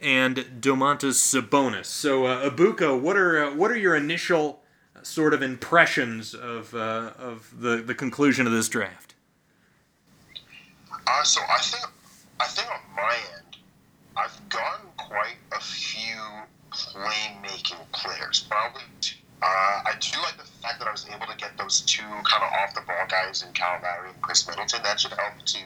and 0.00 0.36
Domantas 0.60 1.16
Sabonis. 1.16 1.86
So, 1.86 2.26
uh, 2.26 2.50
Abuka, 2.50 3.00
what 3.00 3.16
are 3.16 3.44
uh, 3.44 3.54
what 3.54 3.70
are 3.70 3.76
your 3.76 3.96
initial 3.96 4.60
sort 5.08 5.34
of 5.34 5.42
impressions 5.42 6.34
of 6.34 6.74
uh, 6.74 7.12
of 7.18 7.52
the, 7.58 7.78
the 7.78 7.94
conclusion 7.94 8.46
of 8.46 8.52
this 8.52 8.68
draft? 8.68 9.14
Uh, 11.06 11.22
so 11.22 11.40
I 11.48 11.58
think 11.58 11.84
I 12.40 12.46
think 12.46 12.68
on 12.70 12.80
my 12.94 13.16
end, 13.36 13.56
I've 14.16 14.48
gotten 14.48 14.86
quite 14.96 15.38
a 15.52 15.60
few 15.60 16.20
playmaking 16.70 17.80
players. 17.92 18.46
Probably, 18.48 18.82
uh, 19.42 19.46
I 19.46 19.94
do 20.00 20.20
like 20.20 20.36
the 20.36 20.44
fact 20.62 20.78
that 20.78 20.88
I 20.88 20.92
was 20.92 21.06
able 21.08 21.26
to 21.26 21.36
get 21.36 21.56
those 21.56 21.80
two 21.82 22.02
kind 22.02 22.44
of 22.44 22.52
off 22.52 22.74
the 22.74 22.82
ball 22.82 23.06
guys 23.08 23.42
in 23.42 23.52
Kyle 23.54 23.80
Lowry 23.82 24.10
and 24.10 24.20
Khris 24.20 24.46
Middleton. 24.46 24.82
That 24.82 25.00
should 25.00 25.12
help 25.12 25.42
to 25.44 25.58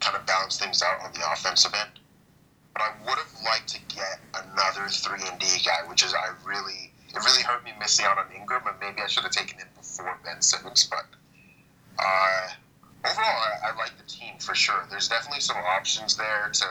kind 0.00 0.16
of 0.16 0.26
balance 0.26 0.58
things 0.58 0.82
out 0.82 1.00
on 1.04 1.12
the 1.12 1.20
offensive 1.32 1.72
end. 1.74 2.00
But 2.72 2.82
I 2.82 2.90
would 3.06 3.18
have 3.18 3.32
liked 3.44 3.68
to 3.68 3.80
get 3.94 4.18
another 4.34 4.88
three 4.88 5.22
and 5.30 5.38
D 5.38 5.46
guy, 5.64 5.88
which 5.88 6.02
is 6.02 6.12
I 6.12 6.34
really 6.44 6.90
it 7.14 7.24
really 7.24 7.42
hurt 7.42 7.64
me 7.64 7.72
missing 7.78 8.04
out 8.06 8.18
on 8.18 8.26
Ingram, 8.34 8.66
and 8.66 8.76
maybe 8.80 9.00
I 9.00 9.06
should 9.06 9.22
have 9.22 9.32
taken 9.32 9.58
him 9.58 9.68
before 9.76 10.18
Ben 10.24 10.42
Simmons. 10.42 10.84
But 10.84 11.06
uh, 11.98 12.48
overall, 13.06 13.38
I, 13.64 13.70
I 13.70 13.76
like 13.76 13.96
the 13.96 14.08
team 14.10 14.34
for 14.40 14.54
sure. 14.54 14.86
There's 14.90 15.08
definitely 15.08 15.40
some 15.40 15.56
options 15.56 16.16
there 16.16 16.50
to 16.52 16.64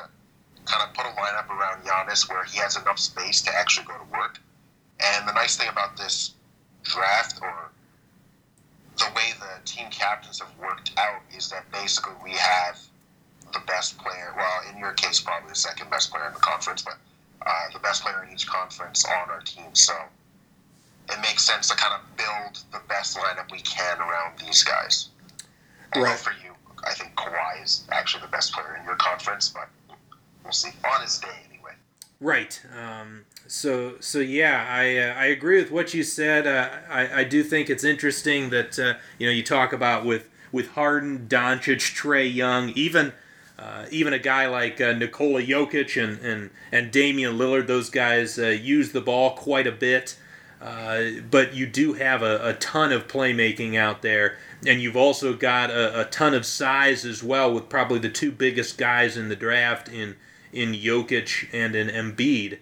kind 0.65 0.87
of 0.87 0.93
put 0.93 1.05
a 1.05 1.09
lineup 1.09 1.49
around 1.49 1.83
Giannis 1.83 2.29
where 2.29 2.43
he 2.43 2.57
has 2.59 2.75
enough 2.75 2.99
space 2.99 3.41
to 3.43 3.55
actually 3.55 3.87
go 3.87 3.93
to 3.93 4.11
work. 4.11 4.39
And 4.99 5.27
the 5.27 5.33
nice 5.33 5.57
thing 5.57 5.69
about 5.69 5.97
this 5.97 6.33
draft, 6.83 7.39
or 7.41 7.71
the 8.97 9.05
way 9.15 9.33
the 9.39 9.63
team 9.65 9.87
captains 9.91 10.39
have 10.39 10.51
worked 10.59 10.91
out, 10.97 11.21
is 11.35 11.49
that 11.49 11.71
basically 11.71 12.13
we 12.23 12.31
have 12.31 12.79
the 13.53 13.59
best 13.65 13.97
player. 13.97 14.33
Well, 14.35 14.61
in 14.71 14.77
your 14.77 14.93
case, 14.93 15.21
probably 15.21 15.49
the 15.49 15.55
second 15.55 15.89
best 15.89 16.11
player 16.11 16.27
in 16.27 16.33
the 16.33 16.39
conference, 16.39 16.81
but 16.81 16.97
uh, 17.45 17.65
the 17.71 17.79
best 17.79 18.03
player 18.03 18.23
in 18.23 18.33
each 18.33 18.47
conference 18.47 19.05
on 19.05 19.29
our 19.29 19.41
team. 19.41 19.73
So 19.73 19.93
it 21.09 21.19
makes 21.21 21.43
sense 21.43 21.67
to 21.69 21.75
kind 21.75 21.93
of 21.93 22.17
build 22.17 22.63
the 22.71 22.81
best 22.87 23.17
lineup 23.17 23.51
we 23.51 23.59
can 23.61 23.99
around 23.99 24.37
these 24.39 24.63
guys. 24.63 25.09
Although 25.95 26.07
Right. 26.07 26.19
for 26.19 26.31
you, 26.43 26.53
I 26.85 26.93
think 26.93 27.15
Kawhi 27.15 27.63
is 27.63 27.83
actually 27.91 28.21
the 28.21 28.27
best 28.29 28.53
player 28.53 28.75
in 28.79 28.85
your 28.85 28.95
conference, 28.95 29.49
but 29.49 29.69
we'll 30.43 30.53
see 30.53 30.71
on 30.83 31.01
his 31.01 31.19
day 31.19 31.27
anyway. 31.49 31.73
Right. 32.19 32.59
Um, 32.77 33.25
so 33.47 33.95
so 33.99 34.19
yeah, 34.19 34.65
I 34.69 34.97
uh, 34.97 35.13
I 35.13 35.25
agree 35.25 35.59
with 35.61 35.71
what 35.71 35.93
you 35.93 36.03
said. 36.03 36.47
Uh, 36.47 36.69
I 36.89 37.21
I 37.21 37.23
do 37.25 37.43
think 37.43 37.69
it's 37.69 37.83
interesting 37.83 38.49
that 38.51 38.79
uh, 38.79 38.93
you 39.19 39.27
know 39.27 39.33
you 39.33 39.43
talk 39.43 39.73
about 39.73 40.05
with 40.05 40.29
with 40.51 40.69
Harden, 40.71 41.27
Doncic, 41.27 41.93
Trae 41.95 42.33
Young, 42.33 42.69
even. 42.69 43.13
Uh, 43.59 43.85
even 43.91 44.13
a 44.13 44.19
guy 44.19 44.47
like 44.47 44.81
uh, 44.81 44.93
Nikola 44.93 45.41
Jokic 45.41 46.03
and, 46.03 46.19
and, 46.25 46.49
and 46.71 46.91
Damian 46.91 47.37
Lillard, 47.37 47.67
those 47.67 47.89
guys 47.91 48.37
uh, 48.39 48.47
use 48.47 48.91
the 48.91 48.99
ball 48.99 49.35
quite 49.35 49.67
a 49.67 49.71
bit. 49.71 50.17
Uh, 50.63 51.19
but 51.29 51.53
you 51.53 51.67
do 51.67 51.91
have 51.91 52.21
a, 52.21 52.39
a 52.47 52.53
ton 52.53 52.93
of 52.93 53.05
playmaking 53.05 53.75
out 53.75 54.01
there, 54.01 54.37
and 54.65 54.81
you've 54.81 54.95
also 54.95 55.33
got 55.33 55.69
a, 55.69 56.01
a 56.01 56.05
ton 56.05 56.33
of 56.33 56.45
size 56.45 57.03
as 57.03 57.21
well, 57.21 57.53
with 57.53 57.67
probably 57.67 57.99
the 57.99 58.09
two 58.09 58.31
biggest 58.31 58.77
guys 58.77 59.17
in 59.17 59.27
the 59.27 59.35
draft 59.35 59.89
in 59.89 60.15
in 60.53 60.71
Jokic 60.71 61.49
and 61.51 61.75
in 61.75 61.89
Embiid. 61.89 62.59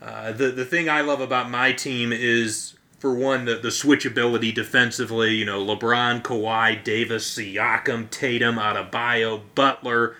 Uh, 0.00 0.32
the 0.32 0.50
the 0.50 0.64
thing 0.64 0.88
I 0.88 1.02
love 1.02 1.20
about 1.20 1.50
my 1.50 1.72
team 1.72 2.10
is 2.10 2.72
for 2.98 3.12
one 3.12 3.44
the, 3.44 3.56
the 3.56 3.68
switchability 3.68 4.54
defensively. 4.54 5.34
You 5.34 5.44
know, 5.44 5.62
LeBron, 5.62 6.22
Kawhi, 6.22 6.82
Davis, 6.82 7.36
Siakam, 7.36 8.08
Tatum, 8.08 8.56
Adebayo, 8.56 9.42
Butler. 9.54 10.16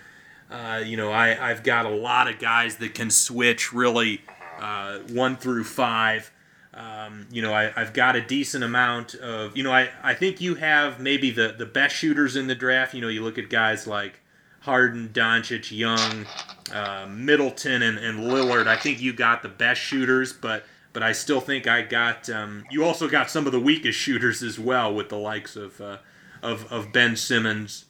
Uh, 0.51 0.83
you 0.85 0.97
know, 0.97 1.11
I, 1.11 1.49
I've 1.49 1.63
got 1.63 1.87
a 1.87 1.89
lot 1.89 2.27
of 2.27 2.37
guys 2.37 2.75
that 2.75 2.93
can 2.93 3.09
switch 3.09 3.73
really 3.73 4.21
uh, 4.59 4.99
one 5.09 5.35
through 5.35 5.63
five. 5.63 6.31
Um, 6.73 7.27
you 7.31 7.41
know, 7.41 7.53
I, 7.53 7.71
I've 7.75 7.93
got 7.93 8.15
a 8.15 8.21
decent 8.21 8.63
amount 8.63 9.13
of, 9.15 9.55
you 9.55 9.63
know, 9.63 9.71
I, 9.71 9.89
I 10.01 10.15
think 10.15 10.41
you 10.41 10.55
have 10.55 10.99
maybe 10.99 11.29
the, 11.29 11.53
the 11.55 11.67
best 11.67 11.95
shooters 11.95 12.35
in 12.35 12.47
the 12.47 12.55
draft. 12.55 12.93
You 12.93 13.01
know, 13.01 13.09
you 13.09 13.23
look 13.23 13.37
at 13.37 13.49
guys 13.49 13.85
like 13.85 14.21
Harden, 14.61 15.09
Doncic, 15.09 15.71
Young, 15.71 16.25
uh, 16.73 17.05
Middleton, 17.07 17.83
and, 17.83 17.97
and 17.99 18.21
Lillard. 18.21 18.67
I 18.67 18.75
think 18.75 19.01
you 19.01 19.13
got 19.13 19.43
the 19.43 19.49
best 19.49 19.81
shooters, 19.81 20.33
but 20.33 20.65
but 20.93 21.03
I 21.03 21.11
still 21.11 21.41
think 21.41 21.67
I 21.67 21.81
got, 21.81 22.29
um, 22.29 22.65
you 22.69 22.83
also 22.85 23.09
got 23.09 23.29
some 23.29 23.47
of 23.47 23.51
the 23.51 23.59
weakest 23.59 23.97
shooters 23.97 24.43
as 24.43 24.59
well 24.59 24.93
with 24.93 25.09
the 25.09 25.17
likes 25.17 25.55
of, 25.55 25.81
uh, 25.81 25.97
of, 26.43 26.71
of 26.71 26.93
Ben 26.93 27.15
Simmons. 27.15 27.85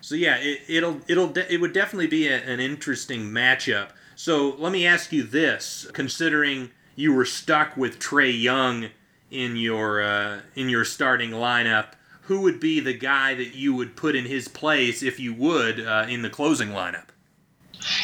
So 0.00 0.14
yeah, 0.14 0.36
it, 0.38 0.60
it'll 0.66 1.00
it'll 1.06 1.28
de- 1.28 1.52
it 1.52 1.60
would 1.60 1.74
definitely 1.74 2.06
be 2.06 2.28
a, 2.28 2.36
an 2.36 2.60
interesting 2.60 3.30
matchup. 3.30 3.90
So 4.16 4.56
let 4.58 4.72
me 4.72 4.86
ask 4.86 5.12
you 5.12 5.22
this: 5.22 5.86
considering 5.92 6.70
you 7.00 7.14
were 7.14 7.24
stuck 7.24 7.76
with 7.78 7.98
Trae 7.98 8.40
Young 8.40 8.90
in 9.30 9.56
your 9.56 10.02
uh, 10.02 10.40
in 10.54 10.68
your 10.68 10.84
starting 10.84 11.30
lineup, 11.30 11.92
who 12.22 12.42
would 12.42 12.60
be 12.60 12.78
the 12.78 12.92
guy 12.92 13.34
that 13.34 13.54
you 13.54 13.74
would 13.74 13.96
put 13.96 14.14
in 14.14 14.26
his 14.26 14.48
place 14.48 15.02
if 15.02 15.18
you 15.18 15.32
would 15.32 15.80
uh, 15.80 16.06
in 16.08 16.20
the 16.20 16.28
closing 16.28 16.68
lineup? 16.68 17.06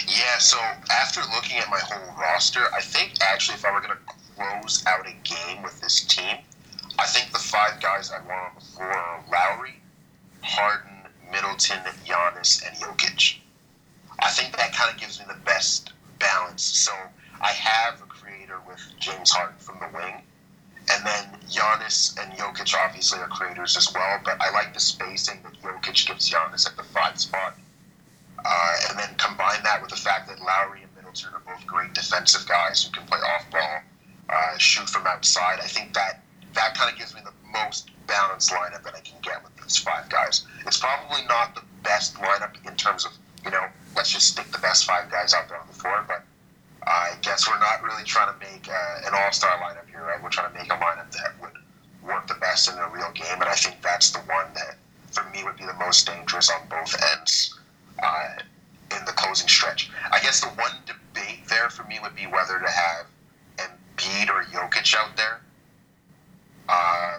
Yeah, 0.06 0.38
so 0.38 0.56
after 0.90 1.20
looking 1.34 1.58
at 1.58 1.68
my 1.68 1.78
whole 1.78 2.16
roster, 2.18 2.62
I 2.74 2.80
think 2.80 3.12
actually 3.20 3.56
if 3.56 3.66
I 3.66 3.72
were 3.72 3.80
going 3.80 3.92
to 3.92 4.14
close 4.34 4.82
out 4.86 5.06
a 5.06 5.12
game 5.22 5.62
with 5.62 5.78
this 5.82 6.00
team, 6.04 6.38
I 6.98 7.04
think 7.04 7.32
the 7.32 7.38
five 7.38 7.80
guys 7.82 8.10
I 8.10 8.18
want 8.20 8.30
on 8.30 8.52
the 8.58 8.64
floor 8.64 8.90
are 8.90 9.24
Lowry, 9.30 9.74
Harden, 10.40 11.02
Middleton, 11.30 11.80
Giannis, 12.06 12.66
and 12.66 12.74
Jokic. 12.78 13.36
I 14.20 14.30
think 14.30 14.56
that 14.56 14.72
kind 14.72 14.94
of 14.94 14.98
gives 14.98 15.18
me 15.18 15.26
the 15.28 15.38
best 15.44 15.92
balance. 16.18 16.62
So 16.62 16.92
I 17.42 17.52
have 17.52 18.05
with 18.66 18.80
James 18.98 19.30
Harden 19.30 19.58
from 19.58 19.78
the 19.80 19.88
wing, 19.96 20.22
and 20.90 21.06
then 21.06 21.40
Giannis 21.48 22.16
and 22.22 22.32
Jokic 22.32 22.74
obviously 22.74 23.18
are 23.18 23.28
creators 23.28 23.76
as 23.76 23.92
well. 23.92 24.20
But 24.24 24.40
I 24.40 24.50
like 24.50 24.72
the 24.74 24.80
spacing 24.80 25.40
that 25.42 25.60
Jokic 25.62 26.06
gives 26.06 26.30
Giannis 26.30 26.66
at 26.66 26.76
the 26.76 26.82
five 26.84 27.18
spot. 27.18 27.58
Uh, 28.44 28.76
and 28.88 28.98
then 28.98 29.08
combine 29.16 29.62
that 29.64 29.80
with 29.80 29.90
the 29.90 29.96
fact 29.96 30.28
that 30.28 30.40
Lowry 30.40 30.82
and 30.82 30.94
Middleton 30.94 31.34
are 31.34 31.42
both 31.44 31.66
great 31.66 31.92
defensive 31.94 32.46
guys 32.46 32.84
who 32.84 32.92
can 32.92 33.04
play 33.06 33.18
off 33.18 33.50
ball, 33.50 33.80
uh, 34.28 34.58
shoot 34.58 34.88
from 34.88 35.06
outside. 35.06 35.58
I 35.58 35.66
think 35.66 35.94
that 35.94 36.22
that 36.54 36.74
kind 36.74 36.92
of 36.92 36.98
gives 36.98 37.14
me 37.14 37.22
the 37.24 37.32
most 37.50 37.90
balanced 38.06 38.52
lineup 38.52 38.84
that 38.84 38.94
I 38.94 39.00
can 39.00 39.18
get 39.22 39.42
with 39.42 39.56
these 39.56 39.76
five 39.78 40.08
guys. 40.08 40.46
It's 40.64 40.78
probably 40.78 41.26
not 41.26 41.54
the 41.56 41.62
best 41.82 42.14
lineup 42.16 42.54
in 42.68 42.76
terms 42.76 43.04
of, 43.04 43.12
you 43.44 43.50
know, 43.50 43.66
let's 43.96 44.12
just 44.12 44.28
stick 44.28 44.46
the 44.52 44.58
best 44.58 44.84
five 44.84 45.10
guys 45.10 45.34
out 45.34 45.48
there 45.48 45.58
on 45.58 45.66
the 45.66 45.74
floor, 45.74 46.04
but 46.06 46.22
I 46.86 47.14
guess 47.20 47.48
we're 47.48 47.58
not 47.58 47.82
really 47.82 48.04
trying 48.04 48.32
to 48.32 48.38
make 48.38 48.68
uh, 48.68 49.06
an 49.06 49.12
all 49.14 49.32
star 49.32 49.50
lineup 49.58 49.88
here, 49.90 50.02
right? 50.02 50.22
We're 50.22 50.30
trying 50.30 50.52
to 50.52 50.58
make 50.58 50.72
a 50.72 50.76
lineup 50.76 51.10
that 51.12 51.32
would 51.40 51.52
work 52.02 52.26
the 52.28 52.34
best 52.34 52.70
in 52.70 52.78
a 52.78 52.88
real 52.88 53.10
game, 53.12 53.40
and 53.40 53.44
I 53.44 53.54
think 53.54 53.82
that's 53.82 54.10
the 54.10 54.20
one 54.20 54.46
that, 54.54 54.76
for 55.10 55.24
me, 55.30 55.42
would 55.42 55.56
be 55.56 55.66
the 55.66 55.74
most 55.74 56.06
dangerous 56.06 56.50
on 56.50 56.68
both 56.68 56.94
ends 57.16 57.58
uh, 58.02 58.28
in 58.96 59.04
the 59.04 59.12
closing 59.12 59.48
stretch. 59.48 59.90
I 60.12 60.20
guess 60.20 60.40
the 60.40 60.48
one 60.50 60.72
debate 60.86 61.46
there 61.48 61.70
for 61.70 61.82
me 61.84 61.98
would 62.02 62.14
be 62.14 62.26
whether 62.26 62.58
to 62.60 62.70
have 62.70 63.06
Embiid 63.58 64.28
or 64.28 64.44
Jokic 64.44 64.94
out 64.94 65.16
there. 65.16 65.40
Uh, 66.68 67.18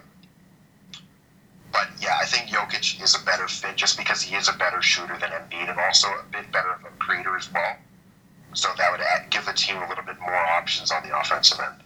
but 1.73 1.88
yeah, 1.99 2.17
I 2.21 2.25
think 2.25 2.49
Jokic 2.49 3.03
is 3.03 3.15
a 3.21 3.25
better 3.25 3.47
fit 3.47 3.75
just 3.75 3.97
because 3.97 4.21
he 4.21 4.36
is 4.36 4.47
a 4.47 4.53
better 4.53 4.82
shooter 4.82 5.17
than 5.19 5.32
Embiid 5.32 5.69
and 5.69 5.80
also 5.80 6.08
a 6.08 6.23
bit 6.32 6.49
better 6.53 6.71
of 6.71 6.86
a 6.86 6.89
creator 6.99 7.36
as 7.36 7.51
well. 7.51 7.75
So 8.53 8.69
that 8.77 8.91
would 8.91 9.01
add, 9.01 9.29
give 9.29 9.45
the 9.45 9.53
team 9.53 9.77
a 9.77 9.88
little 9.88 10.03
bit 10.03 10.19
more 10.19 10.36
options 10.36 10.91
on 10.91 11.07
the 11.07 11.17
offensive 11.17 11.60
end. 11.60 11.83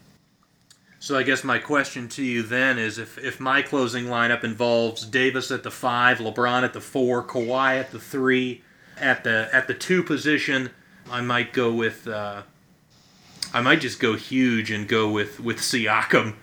So 0.99 1.17
I 1.17 1.23
guess 1.23 1.43
my 1.43 1.57
question 1.57 2.07
to 2.09 2.23
you 2.23 2.43
then 2.43 2.77
is 2.77 2.99
if, 2.99 3.17
if 3.17 3.39
my 3.39 3.63
closing 3.63 4.05
lineup 4.05 4.43
involves 4.43 5.03
Davis 5.03 5.49
at 5.49 5.63
the 5.63 5.71
five, 5.71 6.19
LeBron 6.19 6.61
at 6.63 6.73
the 6.73 6.81
four, 6.81 7.23
Kawhi 7.23 7.79
at 7.79 7.91
the 7.91 7.99
three, 7.99 8.61
at 8.97 9.23
the 9.23 9.49
at 9.51 9.67
the 9.67 9.73
two 9.73 10.03
position, 10.03 10.69
I 11.09 11.21
might 11.21 11.53
go 11.53 11.73
with 11.73 12.07
uh, 12.07 12.43
I 13.53 13.61
might 13.61 13.81
just 13.81 13.99
go 13.99 14.15
huge 14.15 14.69
and 14.69 14.87
go 14.87 15.09
with 15.09 15.39
with 15.39 15.57
Siakam, 15.57 16.35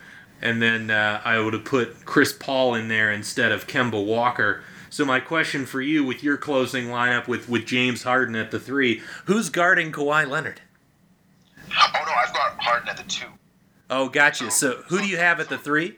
and 0.43 0.61
then 0.61 0.91
uh, 0.91 1.21
I 1.25 1.39
would 1.39 1.53
have 1.53 1.65
put 1.65 2.05
Chris 2.05 2.33
Paul 2.33 2.75
in 2.75 2.89
there 2.89 3.13
instead 3.13 3.53
of 3.53 3.69
Kemba 3.69 4.05
Walker. 4.05 4.63
So 4.91 5.05
my 5.05 5.21
question 5.21 5.67
for 5.67 5.81
you, 5.81 6.05
with 6.05 6.23
your 6.23 6.37
closing 6.37 6.87
lineup 6.87 7.29
with 7.29 7.49
with 7.49 7.67
James 7.67 8.03
Harden 8.03 8.35
at 8.37 8.51
the 8.51 8.61
three, 8.61 9.03
who's 9.27 9.51
guarding 9.51 9.93
Kawhi 9.93 10.27
Leonard? 10.29 10.61
Oh 11.71 11.91
no, 11.95 12.13
I've 12.13 12.33
got 12.33 12.61
Harden 12.61 12.89
at 12.89 12.97
the 12.97 13.03
two. 13.05 13.27
Oh, 13.91 14.09
gotcha. 14.09 14.51
So 14.51 14.83
who 14.89 14.99
do 14.99 15.07
you 15.07 15.17
have 15.19 15.41
at 15.41 15.49
the 15.49 15.59
three? 15.59 15.97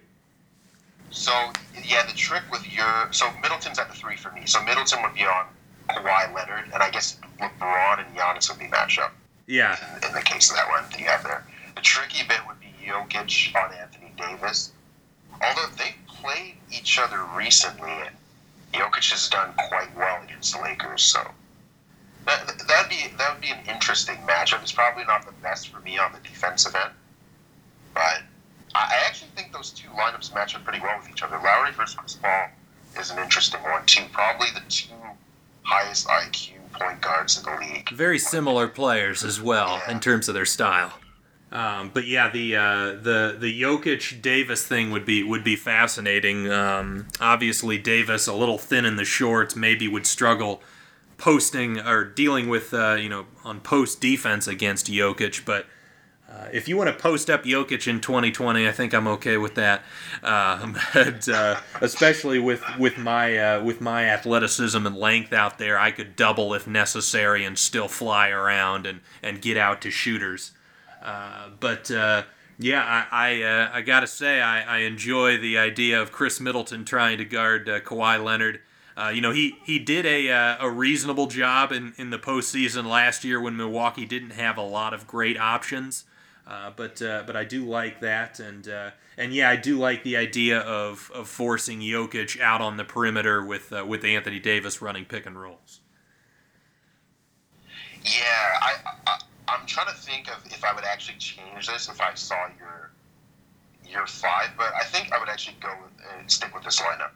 So 1.10 1.32
yeah, 1.84 2.04
the 2.06 2.12
trick 2.12 2.42
with 2.50 2.70
your 2.72 3.08
so 3.12 3.30
Middleton's 3.42 3.78
at 3.78 3.88
the 3.88 3.96
three 3.96 4.16
for 4.16 4.30
me. 4.32 4.42
So 4.46 4.62
Middleton 4.62 5.02
would 5.02 5.14
be 5.14 5.24
on 5.24 5.46
Kawhi 5.88 6.34
Leonard, 6.34 6.64
and 6.72 6.82
I 6.82 6.90
guess 6.90 7.18
LeBron 7.40 8.06
and 8.06 8.16
Giannis 8.16 8.48
would 8.50 8.58
be 8.60 8.68
matched 8.68 9.00
up. 9.00 9.12
Yeah. 9.46 9.76
in 10.06 10.14
the 10.14 10.22
case 10.22 10.48
of 10.50 10.56
that 10.56 10.68
one 10.68 10.84
that 10.90 11.00
you 11.00 11.06
have 11.06 11.24
there. 11.24 11.44
The 11.74 11.80
tricky 11.80 12.22
bit 12.28 12.38
would 12.46 12.60
be 12.60 12.72
Jokic 12.86 13.52
on 13.56 13.72
Anthony 13.74 14.12
Davis. 14.16 14.70
although 15.42 15.66
they 15.76 15.96
played 16.06 16.54
each 16.70 17.00
other 17.00 17.18
recently, 17.36 17.92
Jokic 18.72 19.10
has 19.10 19.28
done 19.28 19.52
quite 19.68 19.94
well 19.96 20.22
against 20.22 20.54
the 20.54 20.62
Lakers, 20.62 21.02
so 21.02 21.20
that 22.26 22.46
that'd 22.68 22.90
be 22.90 23.06
that 23.18 23.32
would 23.32 23.42
be 23.42 23.50
an 23.50 23.60
interesting 23.68 24.16
matchup. 24.28 24.62
It's 24.62 24.72
probably 24.72 25.04
not 25.04 25.26
the 25.26 25.32
best 25.42 25.68
for 25.68 25.80
me 25.80 25.98
on 25.98 26.12
the 26.12 26.20
defensive 26.20 26.74
end, 26.74 26.92
but 27.94 28.22
I 28.74 29.02
actually 29.06 29.30
think 29.34 29.52
those 29.52 29.70
two 29.70 29.88
lineups 29.90 30.32
match 30.34 30.54
up 30.54 30.64
pretty 30.64 30.80
well 30.80 30.98
with 30.98 31.10
each 31.10 31.22
other. 31.22 31.38
Lowry 31.42 31.72
versus 31.72 31.96
Chris 31.96 32.14
Paul 32.14 32.48
is 32.98 33.10
an 33.10 33.18
interesting 33.18 33.62
one 33.62 33.84
too. 33.86 34.04
Probably 34.12 34.48
the 34.54 34.62
two 34.68 34.94
highest 35.62 36.06
IQ 36.06 36.52
point 36.72 37.00
guards 37.00 37.38
in 37.38 37.44
the 37.44 37.58
league. 37.60 37.90
Very 37.90 38.18
similar 38.18 38.68
players 38.68 39.24
as 39.24 39.40
well 39.40 39.82
in 39.88 40.00
terms 40.00 40.28
of 40.28 40.34
their 40.34 40.46
style. 40.46 40.92
Um, 41.52 41.90
but 41.92 42.06
yeah, 42.06 42.30
the 42.30 42.56
uh, 42.56 42.86
the 42.92 43.36
the 43.38 43.60
Jokic 43.60 44.22
Davis 44.22 44.64
thing 44.64 44.90
would 44.92 45.04
be 45.04 45.22
would 45.22 45.42
be 45.42 45.56
fascinating. 45.56 46.50
Um, 46.50 47.08
obviously, 47.20 47.76
Davis 47.76 48.28
a 48.28 48.34
little 48.34 48.58
thin 48.58 48.84
in 48.84 48.96
the 48.96 49.04
shorts, 49.04 49.56
maybe 49.56 49.88
would 49.88 50.06
struggle 50.06 50.62
posting 51.18 51.78
or 51.78 52.04
dealing 52.04 52.48
with 52.48 52.72
uh, 52.72 52.94
you 52.94 53.08
know 53.08 53.26
on 53.44 53.60
post 53.60 54.00
defense 54.00 54.46
against 54.46 54.86
Jokic, 54.86 55.44
but. 55.44 55.66
Uh, 56.32 56.48
if 56.52 56.68
you 56.68 56.76
want 56.76 56.86
to 56.88 56.94
post 56.94 57.28
up 57.28 57.42
Jokic 57.42 57.88
in 57.88 58.00
2020, 58.00 58.68
I 58.68 58.70
think 58.70 58.94
I'm 58.94 59.08
okay 59.08 59.36
with 59.36 59.56
that. 59.56 59.82
Um, 60.22 60.78
but, 60.94 61.28
uh, 61.28 61.58
especially 61.80 62.38
with 62.38 62.62
with 62.78 62.96
my 62.98 63.36
uh, 63.36 63.64
with 63.64 63.80
my 63.80 64.04
athleticism 64.04 64.86
and 64.86 64.96
length 64.96 65.32
out 65.32 65.58
there, 65.58 65.76
I 65.76 65.90
could 65.90 66.14
double 66.14 66.54
if 66.54 66.68
necessary 66.68 67.44
and 67.44 67.58
still 67.58 67.88
fly 67.88 68.28
around 68.28 68.86
and, 68.86 69.00
and 69.24 69.42
get 69.42 69.56
out 69.56 69.80
to 69.82 69.90
shooters. 69.90 70.52
Uh, 71.02 71.48
but 71.58 71.90
uh, 71.90 72.24
yeah, 72.58 73.06
I 73.10 73.30
I, 73.30 73.42
uh, 73.42 73.70
I 73.74 73.80
gotta 73.82 74.06
say 74.06 74.40
I, 74.40 74.76
I 74.76 74.78
enjoy 74.80 75.38
the 75.38 75.58
idea 75.58 76.00
of 76.00 76.12
Khris 76.12 76.40
Middleton 76.40 76.84
trying 76.84 77.18
to 77.18 77.24
guard 77.24 77.66
Kawhi 77.66 78.22
Leonard. 78.22 78.60
you 79.14 79.20
know, 79.20 79.32
he, 79.32 79.56
he 79.64 79.78
did 79.78 80.04
a, 80.04 80.28
a 80.60 80.70
reasonable 80.70 81.26
job 81.26 81.72
in, 81.72 81.94
in 81.96 82.10
the 82.10 82.18
postseason 82.18 82.84
last 82.84 83.24
year 83.24 83.40
when 83.40 83.56
Milwaukee 83.56 84.04
didn't 84.04 84.32
have 84.32 84.58
a 84.58 84.62
lot 84.62 84.92
of 84.92 85.06
great 85.06 85.38
options. 85.38 86.04
Uh, 86.50 86.70
but 86.74 87.00
uh, 87.00 87.22
but 87.26 87.36
I 87.36 87.44
do 87.44 87.64
like 87.64 88.00
that, 88.00 88.40
and 88.40 88.68
uh, 88.68 88.90
and 89.16 89.32
yeah, 89.32 89.50
I 89.50 89.54
do 89.56 89.78
like 89.78 90.02
the 90.02 90.16
idea 90.16 90.58
of, 90.58 91.08
of 91.14 91.28
forcing 91.28 91.78
Jokic 91.78 92.40
out 92.40 92.60
on 92.60 92.76
the 92.76 92.84
perimeter 92.84 93.44
with 93.44 93.70
with 93.70 94.04
Anthony 94.04 94.40
Davis 94.40 94.82
running 94.82 95.04
pick 95.04 95.26
and 95.26 95.40
rolls. 95.40 95.80
Yeah, 98.02 98.58
I, 98.60 98.74
I 99.06 99.20
I'm 99.46 99.66
trying 99.66 99.94
to 99.94 99.99
think 100.10 100.28
of 100.28 100.44
if 100.46 100.64
I 100.64 100.74
would 100.74 100.84
actually 100.84 101.18
change 101.18 101.68
this 101.68 101.88
if 101.88 102.00
I 102.00 102.14
saw 102.14 102.48
your 102.58 102.90
your 103.88 104.06
five, 104.06 104.50
but 104.56 104.72
I 104.74 104.84
think 104.84 105.12
I 105.12 105.18
would 105.18 105.28
actually 105.28 105.56
go 105.60 105.70
uh, 105.70 106.22
stick 106.26 106.54
with 106.54 106.64
this 106.64 106.80
lineup. 106.80 107.10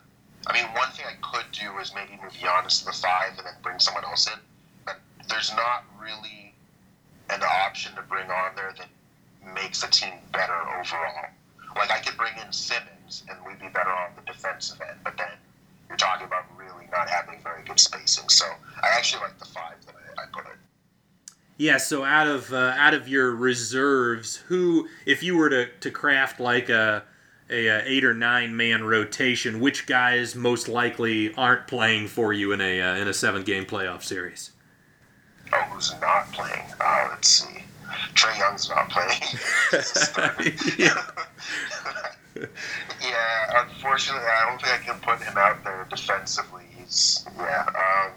I 0.46 0.52
mean, 0.52 0.64
one 0.74 0.90
thing 0.90 1.06
I 1.06 1.14
could 1.22 1.46
do 1.52 1.78
is 1.78 1.92
maybe 1.94 2.18
move 2.22 2.32
Giannis 2.32 2.80
to 2.80 2.86
the 2.86 2.92
five 2.92 3.38
and 3.38 3.46
then 3.46 3.54
bring 3.62 3.78
someone 3.78 4.04
else 4.04 4.26
in, 4.26 4.38
but 4.84 4.98
there's 5.28 5.52
not 5.54 5.84
really 6.00 6.52
an 7.30 7.42
option 7.42 7.94
to 7.94 8.02
bring 8.02 8.28
on 8.30 8.56
there 8.56 8.74
that 8.76 8.88
makes 9.54 9.82
the 9.82 9.88
team 9.88 10.14
better 10.32 10.58
overall. 10.78 11.30
Like 11.76 11.90
I 11.90 12.00
could 12.00 12.16
bring 12.16 12.34
in 12.44 12.52
Simmons 12.52 13.24
and 13.28 13.38
we'd 13.46 13.60
be 13.60 13.68
better 13.68 13.90
on 13.90 14.10
the 14.16 14.32
defensive 14.32 14.80
end, 14.80 14.98
but 15.04 15.16
then 15.16 15.34
you're 15.88 15.96
talking 15.96 16.26
about 16.26 16.44
really 16.56 16.88
not 16.90 17.08
having 17.08 17.40
very 17.42 17.62
good 17.62 17.78
spacing. 17.78 18.28
So 18.28 18.46
I 18.82 18.88
actually 18.96 19.22
like 19.22 19.38
the 19.38 19.46
five 19.46 19.78
that 19.86 19.94
I, 19.94 20.22
I 20.22 20.26
put 20.32 20.46
in. 20.46 20.58
Yeah, 21.56 21.76
so 21.76 22.04
out 22.04 22.26
of 22.26 22.52
uh, 22.52 22.74
out 22.76 22.94
of 22.94 23.08
your 23.08 23.32
reserves, 23.32 24.36
who, 24.48 24.88
if 25.06 25.22
you 25.22 25.36
were 25.36 25.50
to, 25.50 25.68
to 25.80 25.90
craft 25.90 26.40
like 26.40 26.68
a, 26.68 27.04
a, 27.48 27.66
a 27.66 27.82
eight 27.84 28.04
or 28.04 28.12
nine 28.12 28.56
man 28.56 28.82
rotation, 28.82 29.60
which 29.60 29.86
guys 29.86 30.34
most 30.34 30.68
likely 30.68 31.32
aren't 31.34 31.68
playing 31.68 32.08
for 32.08 32.32
you 32.32 32.52
in 32.52 32.60
a 32.60 32.80
uh, 32.80 32.96
in 32.96 33.06
a 33.06 33.14
seven 33.14 33.44
game 33.44 33.64
playoff 33.66 34.02
series? 34.02 34.50
Oh, 35.52 35.60
who's 35.70 35.94
not 36.00 36.32
playing? 36.32 36.64
Uh, 36.80 37.08
let's 37.10 37.28
see. 37.28 37.62
Trae 38.14 38.36
Young's 38.36 38.68
not 38.68 38.90
playing. 38.90 39.20
yeah. 40.78 41.02
yeah, 43.00 43.64
unfortunately, 43.64 44.26
I 44.26 44.48
don't 44.48 44.60
think 44.60 44.74
I 44.74 44.84
can 44.84 45.00
put 45.00 45.20
him 45.24 45.38
out 45.38 45.62
there 45.62 45.86
defensively. 45.88 46.64
He's 46.76 47.24
yeah. 47.36 47.66
Um, 47.68 48.12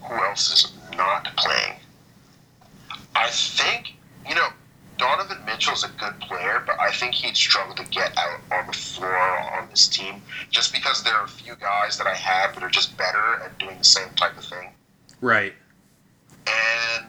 who 0.00 0.14
else 0.24 0.50
is 0.50 0.72
not 0.96 1.28
playing? 1.36 1.74
I 3.14 3.28
think 3.30 3.94
you 4.28 4.34
know 4.34 4.48
Donovan 4.98 5.44
Mitchell's 5.44 5.84
a 5.84 5.88
good 5.98 6.18
player, 6.20 6.62
but 6.66 6.78
I 6.78 6.92
think 6.92 7.14
he'd 7.14 7.36
struggle 7.36 7.74
to 7.74 7.84
get 7.90 8.16
out 8.16 8.40
on 8.52 8.66
the 8.66 8.72
floor 8.72 9.16
on 9.16 9.68
this 9.70 9.88
team 9.88 10.22
just 10.50 10.72
because 10.72 11.02
there 11.02 11.14
are 11.14 11.24
a 11.24 11.28
few 11.28 11.56
guys 11.56 11.98
that 11.98 12.06
I 12.06 12.14
have 12.14 12.54
that 12.54 12.62
are 12.62 12.70
just 12.70 12.96
better 12.96 13.42
at 13.42 13.58
doing 13.58 13.78
the 13.78 13.84
same 13.84 14.10
type 14.16 14.36
of 14.38 14.44
thing. 14.44 14.70
Right. 15.20 15.54
And 16.46 17.06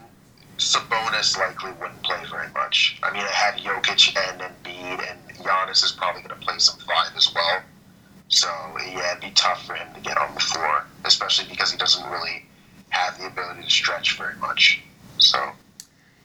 Sabonis 0.58 1.38
likely 1.38 1.72
wouldn't 1.80 2.02
play 2.02 2.20
very 2.30 2.48
much. 2.52 2.98
I 3.02 3.12
mean, 3.12 3.22
I 3.22 3.30
had 3.30 3.60
Jokic 3.60 4.16
and 4.16 4.40
Embiid, 4.40 5.10
and 5.10 5.38
Giannis 5.38 5.84
is 5.84 5.92
probably 5.92 6.22
going 6.22 6.40
to 6.40 6.46
play 6.46 6.58
some 6.58 6.78
five 6.80 7.12
as 7.16 7.32
well. 7.34 7.62
So 8.28 8.48
yeah, 8.78 9.12
it'd 9.12 9.22
be 9.22 9.30
tough 9.30 9.66
for 9.66 9.74
him 9.74 9.92
to 9.94 10.00
get 10.00 10.16
on 10.16 10.34
the 10.34 10.40
floor, 10.40 10.84
especially 11.04 11.48
because 11.48 11.70
he 11.70 11.78
doesn't 11.78 12.08
really 12.10 12.44
have 12.88 13.18
the 13.18 13.26
ability 13.26 13.62
to 13.62 13.70
stretch 13.70 14.16
very 14.16 14.36
much. 14.36 14.82
So 15.18 15.52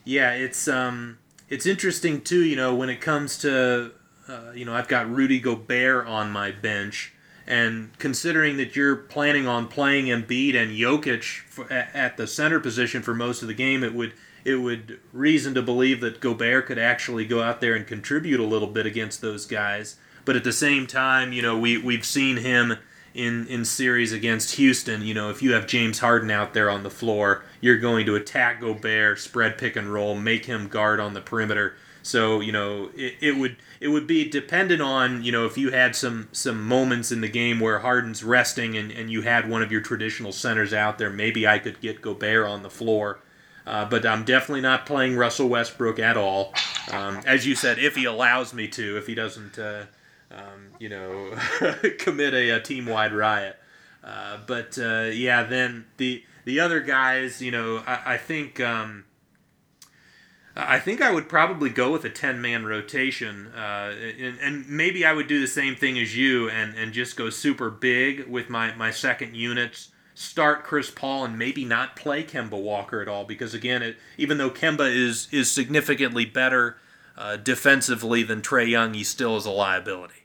yeah, 0.09 0.31
it's 0.31 0.67
um, 0.67 1.19
it's 1.47 1.65
interesting 1.65 2.21
too. 2.21 2.43
You 2.43 2.55
know, 2.55 2.73
when 2.73 2.89
it 2.89 2.99
comes 2.99 3.37
to 3.39 3.91
uh, 4.29 4.51
you 4.53 4.63
know, 4.63 4.73
I've 4.73 4.87
got 4.87 5.09
Rudy 5.09 5.39
Gobert 5.39 6.07
on 6.07 6.31
my 6.31 6.51
bench. 6.51 7.13
And 7.47 7.97
considering 7.97 8.57
that 8.57 8.75
you're 8.75 8.95
planning 8.95 9.47
on 9.47 9.67
playing 9.67 10.05
Embiid 10.05 10.55
and 10.55 10.71
Jokic 10.71 11.41
for, 11.47 11.71
at 11.73 12.15
the 12.15 12.27
center 12.27 12.59
position 12.59 13.01
for 13.01 13.15
most 13.15 13.41
of 13.41 13.47
the 13.47 13.55
game, 13.55 13.83
it 13.83 13.95
would 13.95 14.13
it 14.45 14.55
would 14.55 14.99
reason 15.11 15.53
to 15.55 15.61
believe 15.61 15.99
that 16.01 16.19
Gobert 16.19 16.67
could 16.67 16.77
actually 16.77 17.25
go 17.25 17.41
out 17.41 17.59
there 17.59 17.73
and 17.73 17.85
contribute 17.85 18.39
a 18.39 18.45
little 18.45 18.67
bit 18.67 18.85
against 18.85 19.21
those 19.21 19.45
guys. 19.45 19.97
But 20.25 20.35
at 20.35 20.43
the 20.43 20.53
same 20.53 20.85
time, 20.85 21.33
you 21.33 21.41
know, 21.41 21.57
we 21.57 21.77
we've 21.77 22.05
seen 22.05 22.37
him 22.37 22.77
in 23.13 23.47
in 23.47 23.65
series 23.65 24.13
against 24.13 24.55
Houston. 24.55 25.01
You 25.01 25.13
know, 25.13 25.29
if 25.29 25.41
you 25.41 25.53
have 25.53 25.67
James 25.67 25.99
Harden 25.99 26.31
out 26.31 26.53
there 26.53 26.69
on 26.69 26.83
the 26.83 26.89
floor, 26.89 27.43
you're 27.61 27.77
going 27.77 28.05
to 28.05 28.15
attack 28.15 28.61
Gobert, 28.61 29.19
spread 29.19 29.57
pick 29.57 29.75
and 29.75 29.91
roll, 29.91 30.15
make 30.15 30.45
him 30.45 30.67
guard 30.67 30.99
on 30.99 31.13
the 31.13 31.21
perimeter. 31.21 31.75
So 32.01 32.39
you 32.39 32.51
know, 32.51 32.89
it, 32.95 33.15
it 33.19 33.37
would 33.37 33.57
it 33.79 33.89
would 33.89 34.07
be 34.07 34.27
dependent 34.29 34.81
on 34.81 35.23
you 35.23 35.31
know 35.31 35.45
if 35.45 35.57
you 35.57 35.71
had 35.71 35.95
some 35.95 36.29
some 36.31 36.63
moments 36.63 37.11
in 37.11 37.21
the 37.21 37.27
game 37.27 37.59
where 37.59 37.79
Harden's 37.79 38.23
resting 38.23 38.77
and, 38.77 38.91
and 38.91 39.11
you 39.11 39.21
had 39.21 39.49
one 39.49 39.61
of 39.61 39.71
your 39.71 39.81
traditional 39.81 40.31
centers 40.31 40.73
out 40.73 40.97
there, 40.97 41.09
maybe 41.09 41.47
I 41.47 41.59
could 41.59 41.81
get 41.81 42.01
Gobert 42.01 42.47
on 42.47 42.63
the 42.63 42.69
floor. 42.69 43.19
Uh, 43.67 43.85
but 43.85 44.03
I'm 44.03 44.23
definitely 44.23 44.61
not 44.61 44.87
playing 44.87 45.15
Russell 45.15 45.47
Westbrook 45.47 45.99
at 45.99 46.17
all. 46.17 46.53
Um, 46.91 47.21
as 47.27 47.45
you 47.45 47.53
said, 47.53 47.77
if 47.77 47.95
he 47.95 48.05
allows 48.05 48.51
me 48.51 48.67
to, 48.69 48.97
if 48.97 49.05
he 49.05 49.13
doesn't, 49.13 49.59
uh, 49.59 49.83
um, 50.31 50.69
you 50.79 50.89
know, 50.89 51.33
commit 51.99 52.33
a, 52.33 52.49
a 52.51 52.61
team 52.61 52.85
wide 52.85 53.13
riot. 53.13 53.57
Uh, 54.03 54.37
but 54.47 54.77
uh, 54.77 55.09
yeah, 55.11 55.43
then 55.43 55.85
the 55.97 56.23
the 56.45 56.59
other 56.59 56.79
guys, 56.79 57.41
you 57.41 57.51
know, 57.51 57.83
I, 57.85 58.13
I 58.13 58.17
think. 58.17 58.59
Um, 58.59 59.05
I 60.55 60.79
think 60.79 61.01
I 61.01 61.11
would 61.11 61.29
probably 61.29 61.69
go 61.69 61.91
with 61.91 62.03
a 62.03 62.09
10 62.09 62.41
man 62.41 62.65
rotation. 62.65 63.47
Uh, 63.47 63.93
and, 64.19 64.37
and, 64.39 64.67
maybe 64.67 65.05
I 65.05 65.13
would 65.13 65.27
do 65.27 65.39
the 65.39 65.47
same 65.47 65.75
thing 65.75 65.97
as 65.97 66.17
you 66.17 66.49
and, 66.49 66.75
and 66.75 66.91
just 66.91 67.15
go 67.15 67.29
super 67.29 67.69
big 67.69 68.27
with 68.27 68.49
my, 68.49 68.75
my 68.75 68.91
second 68.91 69.35
units. 69.35 69.91
Start 70.15 70.65
Chris 70.65 70.91
Paul 70.91 71.23
and 71.23 71.37
maybe 71.37 71.63
not 71.63 71.95
play 71.95 72.23
Kemba 72.23 72.61
Walker 72.61 73.01
at 73.01 73.07
all 73.07 73.23
because, 73.23 73.53
again, 73.53 73.81
it, 73.81 73.97
even 74.17 74.37
though 74.37 74.49
Kemba 74.49 74.93
is, 74.93 75.29
is 75.31 75.49
significantly 75.49 76.25
better 76.25 76.77
uh, 77.17 77.37
defensively 77.37 78.23
than 78.23 78.41
Trae 78.41 78.67
Young, 78.67 78.93
he 78.95 79.03
still 79.03 79.37
is 79.37 79.45
a 79.45 79.51
liability. 79.51 80.18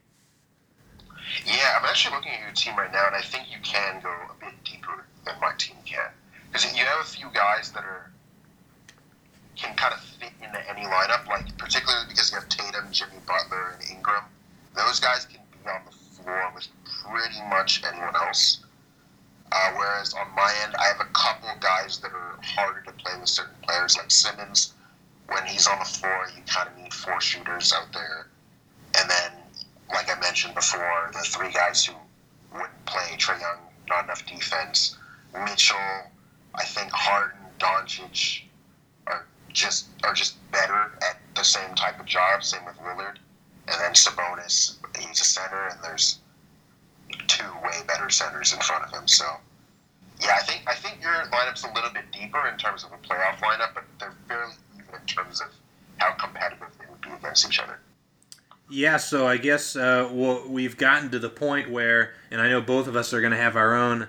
Yeah, 1.46 1.78
I'm 1.78 1.84
actually 1.84 2.16
looking 2.16 2.32
at 2.32 2.40
your 2.40 2.52
team 2.52 2.76
right 2.76 2.92
now, 2.92 3.06
and 3.06 3.16
I 3.16 3.22
think 3.22 3.50
you 3.50 3.58
can 3.62 4.00
go 4.02 4.10
a 4.10 4.34
bit 4.38 4.54
deeper 4.64 5.04
than 5.24 5.34
my 5.40 5.52
team 5.58 5.76
can. 5.84 6.10
Because 6.52 6.64
you 6.76 6.84
have 6.84 7.00
a 7.00 7.08
few 7.08 7.26
guys 7.34 7.72
that 7.72 7.82
are 7.82 8.10
can 9.56 9.74
kind 9.76 9.94
of 9.94 10.00
fit 10.00 10.32
into 10.42 10.58
any 10.68 10.86
lineup, 10.86 11.26
like 11.28 11.56
particularly 11.58 12.06
because 12.08 12.30
you 12.30 12.38
have 12.38 12.48
Tatum, 12.48 12.86
Jimmy 12.90 13.18
Butler, 13.26 13.76
and 13.78 13.90
Ingram. 13.90 14.24
Those 14.74 14.98
guys 15.00 15.26
can 15.26 15.40
be 15.52 15.68
on 15.68 15.82
the 15.86 15.92
floor 15.92 16.52
with 16.54 16.66
pretty 17.04 17.40
much 17.48 17.82
anyone 17.84 18.16
else. 18.16 18.60
Uh, 19.52 19.72
whereas 19.76 20.14
on 20.14 20.26
my 20.34 20.52
end, 20.64 20.74
I 20.76 20.86
have 20.86 21.00
a 21.00 21.10
couple 21.12 21.48
guys 21.60 21.98
that 21.98 22.12
are 22.12 22.38
harder 22.42 22.80
to 22.82 22.92
play 22.92 23.12
with 23.18 23.28
certain 23.28 23.54
players, 23.62 23.96
like 23.96 24.10
Simmons. 24.10 24.74
When 25.28 25.44
he's 25.46 25.66
on 25.68 25.78
the 25.78 25.84
floor, 25.84 26.26
you 26.36 26.42
kind 26.46 26.68
of 26.68 26.76
need 26.76 26.92
four 26.92 27.20
shooters 27.20 27.72
out 27.72 27.92
there. 27.92 28.26
And 28.98 29.08
then, 29.08 29.32
like 29.90 30.14
I 30.14 30.18
mentioned 30.20 30.54
before, 30.54 31.10
the 31.12 31.20
three 31.20 31.52
guys 31.52 31.84
who 31.84 31.94
wouldn't 32.52 32.86
play 32.86 33.16
Trae 33.16 33.40
Young, 33.40 33.58
not 33.88 34.04
enough 34.04 34.24
defense. 34.26 34.96
Mitchell, 35.44 35.76
I 36.54 36.64
think 36.64 36.90
Harden, 36.92 37.38
Doncic, 37.58 38.42
are 39.06 39.26
just 39.52 39.86
are 40.04 40.14
just 40.14 40.36
better 40.50 40.92
at 41.02 41.18
the 41.34 41.44
same 41.44 41.74
type 41.74 41.98
of 41.98 42.06
job. 42.06 42.44
Same 42.44 42.64
with 42.64 42.76
Lillard, 42.78 43.16
and 43.68 43.80
then 43.80 43.92
Sabonis, 43.92 44.76
he's 44.98 45.20
a 45.20 45.24
center, 45.24 45.68
and 45.68 45.78
there's 45.82 46.18
two 47.26 47.50
way 47.62 47.82
better 47.86 48.10
centers 48.10 48.52
in 48.52 48.60
front 48.60 48.84
of 48.84 48.90
him. 48.90 49.08
So, 49.08 49.24
yeah, 50.20 50.36
I 50.40 50.42
think 50.44 50.62
I 50.66 50.74
think 50.74 51.02
your 51.02 51.12
lineup's 51.32 51.64
a 51.64 51.72
little 51.72 51.90
bit 51.90 52.10
deeper 52.12 52.46
in 52.46 52.56
terms 52.58 52.84
of 52.84 52.92
a 52.92 52.98
playoff 52.98 53.38
lineup, 53.38 53.74
but 53.74 53.84
they're 53.98 54.14
fairly 54.28 54.54
even 54.74 54.94
in 54.94 55.06
terms 55.06 55.40
of 55.40 55.48
how 55.98 56.12
competitive 56.12 56.68
they 56.78 56.86
would 56.90 57.00
be 57.00 57.10
against 57.10 57.46
each 57.48 57.58
other. 57.58 57.78
Yeah, 58.70 58.96
so 58.96 59.27
I 59.27 59.37
guess 59.37 59.77
uh, 59.77 60.09
we'll, 60.11 60.48
we've 60.48 60.77
gotten 60.77 61.11
to 61.11 61.18
the 61.18 61.29
point 61.29 61.70
where, 61.70 62.14
and 62.31 62.40
I 62.40 62.48
know 62.48 62.61
both 62.61 62.87
of 62.87 62.96
us 62.96 63.12
are 63.12 63.20
going 63.20 63.33
to 63.33 63.38
have 63.38 63.57
our 63.57 63.74
own 63.74 64.09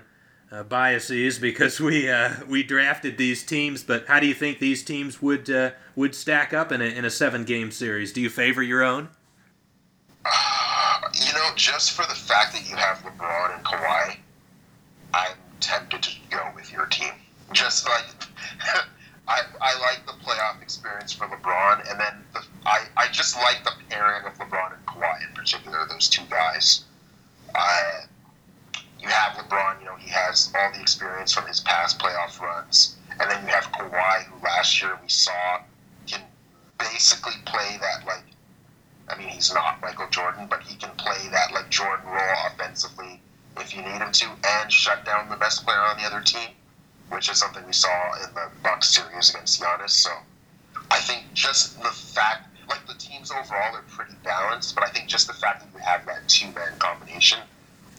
uh, 0.50 0.62
biases 0.62 1.38
because 1.38 1.80
we 1.80 2.08
uh, 2.08 2.30
we 2.48 2.62
drafted 2.62 3.18
these 3.18 3.44
teams. 3.44 3.82
But 3.82 4.06
how 4.06 4.20
do 4.20 4.26
you 4.26 4.34
think 4.34 4.58
these 4.58 4.82
teams 4.82 5.20
would 5.20 5.50
uh, 5.50 5.72
would 5.94 6.14
stack 6.14 6.54
up 6.54 6.72
in 6.72 6.80
a, 6.80 6.84
in 6.84 7.04
a 7.04 7.10
seven 7.10 7.44
game 7.44 7.70
series? 7.70 8.12
Do 8.12 8.20
you 8.20 8.30
favor 8.30 8.62
your 8.62 8.82
own? 8.82 9.08
You 11.14 11.32
know, 11.32 11.50
just 11.54 11.92
for 11.92 12.02
the 12.02 12.14
fact 12.14 12.52
that 12.52 12.68
you 12.68 12.76
have 12.76 12.98
LeBron 12.98 13.56
and 13.56 13.64
Kawhi, 13.64 14.16
I'm 15.14 15.36
tempted 15.60 16.02
to 16.02 16.10
go 16.30 16.50
with 16.54 16.70
your 16.70 16.86
team. 16.86 17.12
Just 17.52 17.88
like 17.88 18.04
I, 19.28 19.42
I 19.60 19.78
like 19.80 20.06
the 20.06 20.12
playoff 20.24 20.62
experience 20.62 21.12
for 21.12 21.26
LeBron, 21.26 21.90
and 21.90 21.98
then 21.98 22.24
the, 22.32 22.42
I, 22.64 22.84
I 22.96 23.08
just 23.08 23.36
like 23.36 23.64
the 23.64 23.72
pairing 23.90 24.24
of 24.24 24.38
LeBron 24.38 24.74
and 24.74 24.86
Kawhi 24.86 25.28
in 25.28 25.34
particular, 25.34 25.86
those 25.88 26.08
two 26.08 26.24
guys. 26.30 26.84
Uh, 27.54 28.02
you 29.00 29.08
have 29.08 29.36
LeBron, 29.36 29.80
you 29.80 29.86
know, 29.86 29.96
he 29.96 30.10
has 30.10 30.52
all 30.56 30.72
the 30.72 30.80
experience 30.80 31.32
from 31.32 31.46
his 31.46 31.60
past 31.60 31.98
playoff 31.98 32.40
runs, 32.40 32.96
and 33.18 33.30
then 33.30 33.42
you 33.44 33.52
have 33.52 33.64
Kawhi, 33.72 34.24
who 34.24 34.44
last 34.44 34.80
year 34.80 34.98
we 35.02 35.08
saw 35.08 35.60
can 36.06 36.22
basically 36.78 37.34
play 37.46 37.78
that 37.80 38.06
like 38.06 38.24
I 39.08 39.16
mean, 39.16 39.28
he's 39.28 39.52
not 39.54 39.80
Michael 39.80 40.08
Jordan, 40.10 40.46
but 40.48 40.62
he 40.62 40.76
can 40.76 40.90
play 40.96 41.28
that 41.30 41.52
like 41.52 41.70
Jordan 41.70 42.06
role 42.06 42.34
offensively 42.48 43.20
if 43.58 43.74
you 43.74 43.82
need 43.82 43.98
him 44.02 44.12
to, 44.12 44.26
and 44.44 44.72
shut 44.72 45.04
down 45.04 45.28
the 45.28 45.36
best 45.36 45.64
player 45.64 45.78
on 45.78 45.96
the 45.96 46.04
other 46.04 46.20
team, 46.20 46.50
which 47.10 47.30
is 47.30 47.38
something 47.38 47.64
we 47.66 47.72
saw 47.72 48.14
in 48.16 48.34
the 48.34 48.48
Bucks 48.62 48.94
series 48.94 49.30
against 49.30 49.60
Giannis. 49.60 49.90
So 49.90 50.10
I 50.90 50.98
think 50.98 51.24
just 51.34 51.80
the 51.82 51.88
fact, 51.88 52.48
like 52.68 52.86
the 52.86 52.94
teams 52.94 53.30
overall 53.30 53.74
are 53.74 53.84
pretty 53.88 54.14
balanced, 54.24 54.74
but 54.74 54.84
I 54.84 54.88
think 54.88 55.08
just 55.08 55.26
the 55.26 55.34
fact 55.34 55.60
that 55.60 55.78
you 55.78 55.84
have 55.84 56.06
that 56.06 56.28
two 56.28 56.46
man 56.52 56.78
combination, 56.78 57.40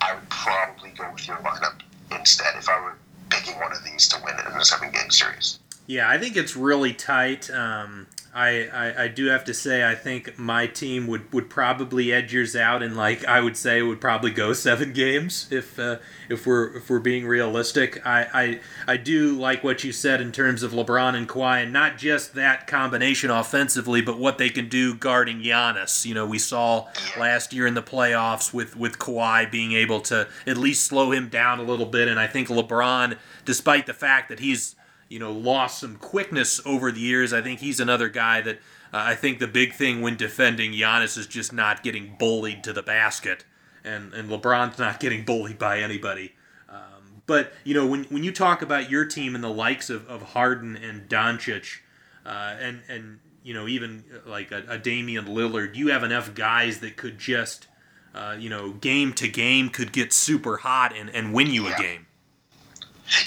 I 0.01 0.15
would 0.15 0.29
probably 0.29 0.91
go 0.91 1.09
with 1.13 1.27
your 1.27 1.37
lineup 1.37 1.81
instead 2.11 2.55
if 2.57 2.69
I 2.69 2.79
were 2.81 2.95
picking 3.29 3.59
one 3.59 3.71
of 3.71 3.83
these 3.83 4.07
to 4.09 4.21
win 4.23 4.35
it 4.39 4.45
in 4.45 4.53
a 4.53 4.65
seven 4.65 4.91
game 4.91 5.09
series. 5.09 5.59
Yeah, 5.87 6.09
I 6.09 6.17
think 6.17 6.35
it's 6.35 6.55
really 6.55 6.93
tight. 6.93 7.49
Um, 7.49 8.07
I, 8.33 8.67
I, 8.67 9.03
I 9.03 9.07
do 9.07 9.25
have 9.27 9.43
to 9.45 9.53
say 9.53 9.89
I 9.89 9.95
think 9.95 10.37
my 10.37 10.67
team 10.67 11.07
would, 11.07 11.33
would 11.33 11.49
probably 11.49 12.13
edge 12.13 12.33
yours 12.33 12.55
out 12.55 12.83
and 12.83 12.95
like 12.95 13.25
I 13.25 13.41
would 13.41 13.57
say 13.57 13.79
it 13.79 13.83
would 13.83 14.01
probably 14.01 14.31
go 14.31 14.53
seven 14.53 14.93
games 14.93 15.47
if 15.51 15.79
uh, 15.79 15.97
if 16.29 16.45
we're 16.45 16.77
if 16.77 16.89
we're 16.89 16.99
being 16.99 17.25
realistic. 17.25 18.05
I, 18.05 18.27
I 18.33 18.59
I 18.93 18.97
do 18.97 19.33
like 19.33 19.63
what 19.63 19.83
you 19.83 19.91
said 19.91 20.21
in 20.21 20.31
terms 20.31 20.63
of 20.63 20.71
LeBron 20.71 21.15
and 21.15 21.27
Kawhi 21.27 21.63
and 21.63 21.73
not 21.73 21.97
just 21.97 22.33
that 22.35 22.67
combination 22.67 23.29
offensively, 23.29 24.01
but 24.01 24.17
what 24.17 24.37
they 24.37 24.49
can 24.49 24.69
do 24.69 24.93
guarding 24.93 25.41
Giannis. 25.41 26.05
You 26.05 26.13
know, 26.13 26.25
we 26.25 26.39
saw 26.39 26.87
last 27.17 27.53
year 27.53 27.67
in 27.67 27.73
the 27.73 27.83
playoffs 27.83 28.53
with 28.53 28.75
with 28.77 28.99
Kawhi 28.99 29.51
being 29.51 29.73
able 29.73 30.01
to 30.01 30.27
at 30.45 30.57
least 30.57 30.85
slow 30.85 31.11
him 31.11 31.29
down 31.29 31.59
a 31.59 31.63
little 31.63 31.85
bit, 31.85 32.07
and 32.07 32.19
I 32.19 32.27
think 32.27 32.47
LeBron, 32.47 33.17
despite 33.45 33.85
the 33.85 33.93
fact 33.93 34.29
that 34.29 34.39
he's 34.39 34.76
you 35.09 35.19
know, 35.19 35.31
lost 35.31 35.79
some 35.79 35.95
quickness 35.97 36.59
over 36.65 36.91
the 36.91 36.99
years. 36.99 37.33
I 37.33 37.41
think 37.41 37.59
he's 37.59 37.79
another 37.79 38.09
guy 38.09 38.41
that 38.41 38.55
uh, 38.93 38.97
I 38.97 39.15
think 39.15 39.39
the 39.39 39.47
big 39.47 39.73
thing 39.73 40.01
when 40.01 40.15
defending 40.15 40.71
Giannis 40.71 41.17
is 41.17 41.27
just 41.27 41.51
not 41.53 41.83
getting 41.83 42.15
bullied 42.17 42.63
to 42.65 42.73
the 42.73 42.83
basket, 42.83 43.45
and 43.83 44.13
and 44.13 44.29
LeBron's 44.29 44.77
not 44.79 44.99
getting 45.05 45.23
bullied 45.25 45.57
by 45.59 45.79
anybody. 45.79 46.33
Um, 46.69 47.21
but 47.25 47.53
you 47.63 47.73
know, 47.73 47.85
when 47.87 48.03
when 48.05 48.23
you 48.23 48.31
talk 48.31 48.61
about 48.61 48.89
your 48.89 49.05
team 49.05 49.35
and 49.35 49.43
the 49.43 49.49
likes 49.49 49.89
of, 49.89 50.07
of 50.07 50.21
Harden 50.21 50.75
and 50.75 51.07
Doncic, 51.09 51.79
uh, 52.25 52.55
and 52.59 52.81
and 52.87 53.19
you 53.43 53.53
know 53.53 53.67
even 53.67 54.03
uh, 54.13 54.29
like 54.29 54.51
a, 54.51 54.63
a 54.67 54.77
Damian 54.77 55.25
Lillard, 55.25 55.75
you 55.75 55.87
have 55.89 56.03
enough 56.03 56.33
guys 56.33 56.79
that 56.79 56.97
could 56.97 57.17
just. 57.19 57.67
Uh, 58.15 58.35
you 58.39 58.49
know, 58.49 58.71
game 58.71 59.13
to 59.13 59.27
game 59.27 59.69
could 59.69 59.91
get 59.91 60.11
super 60.11 60.57
hot 60.57 60.95
and, 60.97 61.07
and 61.11 61.35
win 61.35 61.45
you 61.45 61.67
Yeah. 61.67 61.75
a 61.75 61.79
game. 61.79 62.06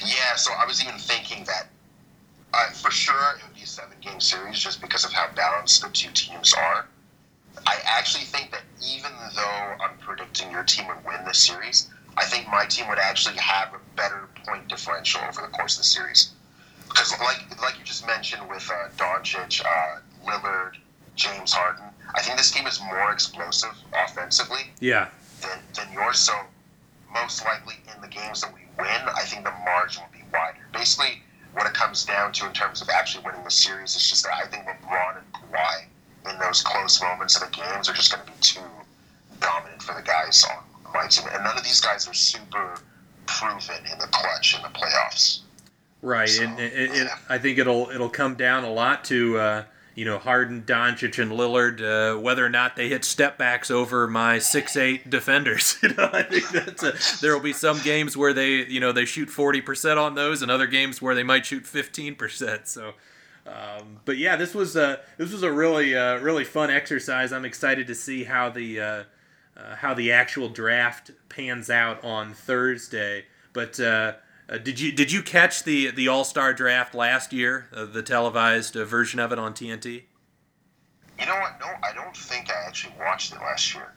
Yeah, 0.05 0.37
so 0.37 0.53
I 0.59 0.67
was 0.67 0.83
even 0.83 0.99
thinking 0.99 1.45
that 1.45 1.69
uh, 2.53 2.71
for 2.71 2.91
sure 2.91 3.37
it 3.39 3.47
would 3.47 3.55
be 3.55 3.63
a 3.63 3.67
seven 3.67 3.97
game 4.01 4.21
series 4.21 4.59
just 4.59 4.81
because 4.81 5.05
of 5.05 5.13
how 5.13 5.29
balanced 5.35 5.83
the 5.83 5.89
two 5.89 6.11
teams 6.13 6.53
are. 6.53 6.87
I 7.67 7.79
actually 7.87 8.25
think 8.25 8.51
that 8.53 8.63
even 8.85 9.13
though 9.35 9.75
I'm 9.83 9.97
predicting 9.99 10.51
your 10.51 10.63
team 10.65 10.87
would 10.89 11.05
win 11.05 11.25
this 11.25 11.39
series, 11.39 11.89
I 12.17 12.25
think 12.25 12.49
my 12.49 12.65
team 12.67 12.89
would 12.89 12.99
actually 12.99 13.37
have 13.37 13.75
a 13.75 13.79
better 13.97 14.29
point 14.47 14.69
differential 14.69 15.21
over 15.29 15.43
the 15.43 15.49
course 15.49 15.77
of 15.77 15.83
the 15.83 15.85
series. 15.85 16.31
Because, 16.89 17.13
like 17.21 17.63
like 17.63 17.79
you 17.79 17.85
just 17.85 18.07
mentioned 18.07 18.49
with 18.49 18.69
uh, 18.71 18.89
Doncic, 18.97 19.63
uh, 19.65 20.01
Lillard, 20.27 20.77
James 21.15 21.53
Harden, 21.53 21.85
I 22.15 22.23
think 22.23 22.37
this 22.37 22.51
team 22.51 22.67
is 22.67 22.81
more 22.81 23.13
explosive 23.13 23.77
offensively 23.93 24.71
Yeah, 24.81 25.09
than, 25.41 25.59
than 25.75 25.93
yours. 25.93 26.19
So 26.19 26.33
most 27.13 27.45
likely 27.45 27.75
in 27.95 28.01
the 28.01 28.09
games 28.09 28.41
that 28.41 28.53
we 28.53 28.61
win, 28.81 29.01
I 29.15 29.25
think 29.25 29.45
the 29.45 29.53
margin 29.65 30.03
will 30.03 30.19
be 30.19 30.25
wider. 30.33 30.59
Basically, 30.73 31.23
what 31.53 31.67
it 31.67 31.75
comes 31.75 32.05
down 32.05 32.33
to 32.33 32.47
in 32.47 32.53
terms 32.53 32.81
of 32.81 32.89
actually 32.89 33.25
winning 33.25 33.45
the 33.45 33.51
series 33.51 33.97
is 33.97 34.09
just 34.09 34.25
that 34.25 34.33
I 34.35 34.47
think 34.47 34.65
LeBron 34.65 35.19
and 35.19 35.33
Kawhi 35.33 35.85
in 36.33 36.39
those 36.39 36.63
close 36.63 37.01
moments 37.03 37.41
of 37.41 37.51
the 37.51 37.57
games 37.57 37.89
are 37.89 37.93
just 37.93 38.13
going 38.13 38.25
to 38.25 38.33
be 38.33 38.39
too 38.41 38.61
dominant 39.41 39.83
for 39.83 39.95
the 39.95 40.03
guys 40.03 40.45
on 40.45 40.93
my 40.93 41.07
team. 41.07 41.29
And 41.33 41.43
none 41.45 41.57
of 41.57 41.65
these 41.65 41.81
guys 41.81 42.09
are 42.09 42.15
super 42.15 42.81
proven 43.27 43.77
in 43.91 43.99
the 43.99 44.07
clutch 44.07 44.55
in 44.55 44.63
the 44.63 44.69
playoffs. 44.69 45.41
Right, 46.03 46.29
So, 46.29 46.45
and 46.45 46.59
it, 46.59 46.73
it, 46.73 46.91
yeah. 46.95 47.19
I 47.29 47.39
think 47.39 47.59
it'll 47.59 47.91
it'll 47.91 48.09
come 48.09 48.35
down 48.35 48.65
a 48.65 48.73
lot 48.73 49.05
to 49.07 49.39
uh, 49.39 49.65
you 49.95 50.05
know 50.05 50.19
Harden, 50.19 50.63
Doncic, 50.63 51.21
and 51.21 51.33
Lillard 51.33 51.81
uh, 51.81 52.19
whether 52.19 52.45
or 52.45 52.49
not 52.49 52.77
they 52.77 52.89
hit 52.89 53.05
step 53.05 53.39
backs 53.39 53.71
over 53.71 54.07
my 54.07 54.39
six 54.39 54.77
eight 54.77 55.11
defenders. 55.11 55.77
you 55.83 55.95
know, 55.95 56.11
I 56.13 56.23
think 56.23 56.49
that's 56.49 56.83
a, 56.83 57.21
there 57.21 57.35
will 57.35 57.43
be 57.43 57.53
some 57.53 57.81
games 57.83 58.17
where 58.17 58.33
they 58.33 58.67
you 58.67 58.81
know 58.81 58.93
they 58.93 59.05
shoot 59.05 59.31
forty 59.31 59.61
percent 59.61 59.99
on 59.99 60.15
those, 60.15 60.43
and 60.43 60.51
other 60.51 60.67
games 60.67 61.01
where 61.03 61.15
they 61.15 61.23
might 61.23 61.47
shoot 61.47 61.67
fifteen 61.67 62.15
percent. 62.15 62.69
So. 62.69 62.95
Um, 63.47 64.01
but 64.05 64.17
yeah, 64.19 64.37
this 64.37 64.55
was 64.55 64.77
a 64.77 65.01
this 65.17 65.33
was 65.33 65.43
a 65.43 65.51
really 65.51 65.97
uh, 65.97 66.19
really 66.19 66.45
fun 66.45 66.71
exercise. 66.71 67.33
I'm 67.33 67.47
excited 67.47 67.87
to 67.89 67.95
see 67.95 68.25
how 68.25 68.51
the 68.51 68.81
uh, 68.81 69.05
uh, 69.57 69.77
how 69.77 69.95
the 69.95 70.13
actual 70.13 70.49
draft 70.49 71.11
pans 71.29 71.71
out 71.71 72.05
on 72.05 72.35
Thursday. 72.35 73.25
But 73.53 73.81
uh, 74.51 74.59
did 74.59 74.81
you 74.81 74.91
did 74.91 75.13
you 75.13 75.23
catch 75.23 75.63
the 75.63 75.91
the 75.91 76.09
All 76.09 76.25
Star 76.25 76.53
draft 76.53 76.95
last 76.95 77.33
year, 77.33 77.69
uh, 77.73 77.85
the 77.85 78.03
televised 78.03 78.77
uh, 78.77 78.85
version 78.85 79.21
of 79.21 79.31
it 79.31 79.39
on 79.39 79.55
TNT? 79.55 80.03
You 81.21 81.27
know 81.27 81.37
what? 81.37 81.61
No, 81.61 81.67
I 81.83 81.93
don't 81.95 82.17
think 82.17 82.51
I 82.51 82.67
actually 82.67 82.95
watched 82.99 83.33
it 83.33 83.39
last 83.39 83.75
year. 83.75 83.95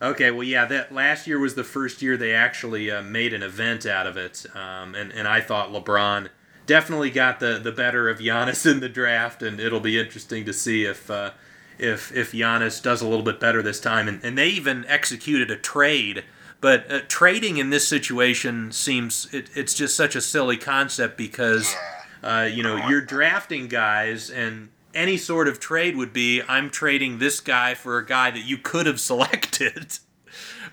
Okay, 0.00 0.30
well, 0.30 0.44
yeah, 0.44 0.64
that 0.64 0.94
last 0.94 1.26
year 1.26 1.38
was 1.38 1.54
the 1.56 1.64
first 1.64 2.00
year 2.00 2.16
they 2.16 2.32
actually 2.32 2.90
uh, 2.90 3.02
made 3.02 3.34
an 3.34 3.42
event 3.42 3.84
out 3.84 4.06
of 4.06 4.16
it, 4.16 4.46
um, 4.54 4.94
and 4.94 5.12
and 5.12 5.28
I 5.28 5.40
thought 5.42 5.70
LeBron 5.70 6.28
definitely 6.64 7.10
got 7.10 7.40
the 7.40 7.58
the 7.62 7.72
better 7.72 8.08
of 8.08 8.20
Giannis 8.20 8.64
in 8.70 8.80
the 8.80 8.88
draft, 8.88 9.42
and 9.42 9.60
it'll 9.60 9.80
be 9.80 9.98
interesting 9.98 10.46
to 10.46 10.52
see 10.52 10.84
if. 10.84 11.10
Uh, 11.10 11.32
if, 11.80 12.12
if 12.12 12.32
Giannis 12.32 12.82
does 12.82 13.02
a 13.02 13.06
little 13.06 13.24
bit 13.24 13.38
better 13.38 13.62
this 13.62 13.78
time, 13.78 14.08
and, 14.08 14.18
and 14.24 14.36
they 14.36 14.48
even 14.48 14.84
executed 14.86 15.48
a 15.48 15.54
trade, 15.56 16.24
but 16.60 16.90
uh, 16.90 17.00
trading 17.08 17.56
in 17.58 17.70
this 17.70 17.86
situation 17.86 18.72
seems 18.72 19.32
it, 19.32 19.50
it's 19.54 19.74
just 19.74 19.96
such 19.96 20.16
a 20.16 20.20
silly 20.20 20.56
concept 20.56 21.16
because 21.16 21.74
uh, 22.22 22.48
you 22.50 22.62
know 22.62 22.88
you're 22.88 23.00
drafting 23.00 23.68
guys 23.68 24.30
and 24.30 24.68
any 24.94 25.16
sort 25.16 25.46
of 25.48 25.60
trade 25.60 25.96
would 25.96 26.12
be 26.12 26.42
I'm 26.48 26.70
trading 26.70 27.18
this 27.18 27.40
guy 27.40 27.74
for 27.74 27.98
a 27.98 28.06
guy 28.06 28.30
that 28.30 28.44
you 28.44 28.58
could 28.58 28.86
have 28.86 29.00
selected 29.00 29.98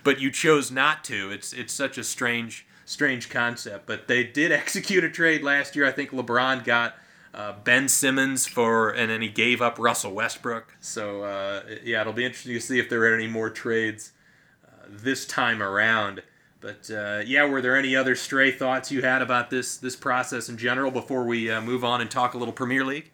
but 0.06 0.20
you 0.20 0.30
chose 0.30 0.70
not 0.70 1.02
to. 1.04 1.32
It's 1.32 1.52
it's 1.52 1.72
such 1.72 1.98
a 1.98 2.04
strange 2.04 2.64
strange 2.84 3.28
concept. 3.28 3.86
But 3.86 4.06
they 4.06 4.22
did 4.22 4.52
execute 4.62 5.02
a 5.02 5.10
trade 5.10 5.42
last 5.42 5.74
year. 5.74 5.84
I 5.84 5.90
think 5.90 6.10
LeBron 6.10 6.64
got 6.64 6.94
uh, 7.34 7.54
Ben 7.64 7.88
Simmons 7.88 8.46
for 8.46 8.90
and 8.90 9.10
then 9.10 9.20
he 9.20 9.28
gave 9.28 9.60
up 9.60 9.80
Russell 9.80 10.12
Westbrook. 10.12 10.76
So 10.80 11.24
uh, 11.24 11.62
yeah 11.82 12.00
it'll 12.00 12.12
be 12.12 12.24
interesting 12.24 12.54
to 12.54 12.60
see 12.60 12.78
if 12.78 12.88
there 12.88 13.02
are 13.02 13.14
any 13.14 13.26
more 13.26 13.50
trades 13.50 14.12
this 14.88 15.26
time 15.26 15.62
around 15.62 16.22
but 16.66 16.90
uh, 16.90 17.22
yeah, 17.24 17.44
were 17.44 17.60
there 17.60 17.76
any 17.76 17.94
other 17.94 18.16
stray 18.16 18.50
thoughts 18.50 18.90
you 18.90 19.02
had 19.02 19.22
about 19.22 19.50
this 19.50 19.76
this 19.76 19.94
process 19.94 20.48
in 20.48 20.56
general 20.56 20.90
before 20.90 21.24
we 21.24 21.48
uh, 21.50 21.60
move 21.60 21.84
on 21.84 22.00
and 22.00 22.10
talk 22.10 22.34
a 22.34 22.38
little 22.38 22.52
Premier 22.52 22.84
League? 22.84 23.12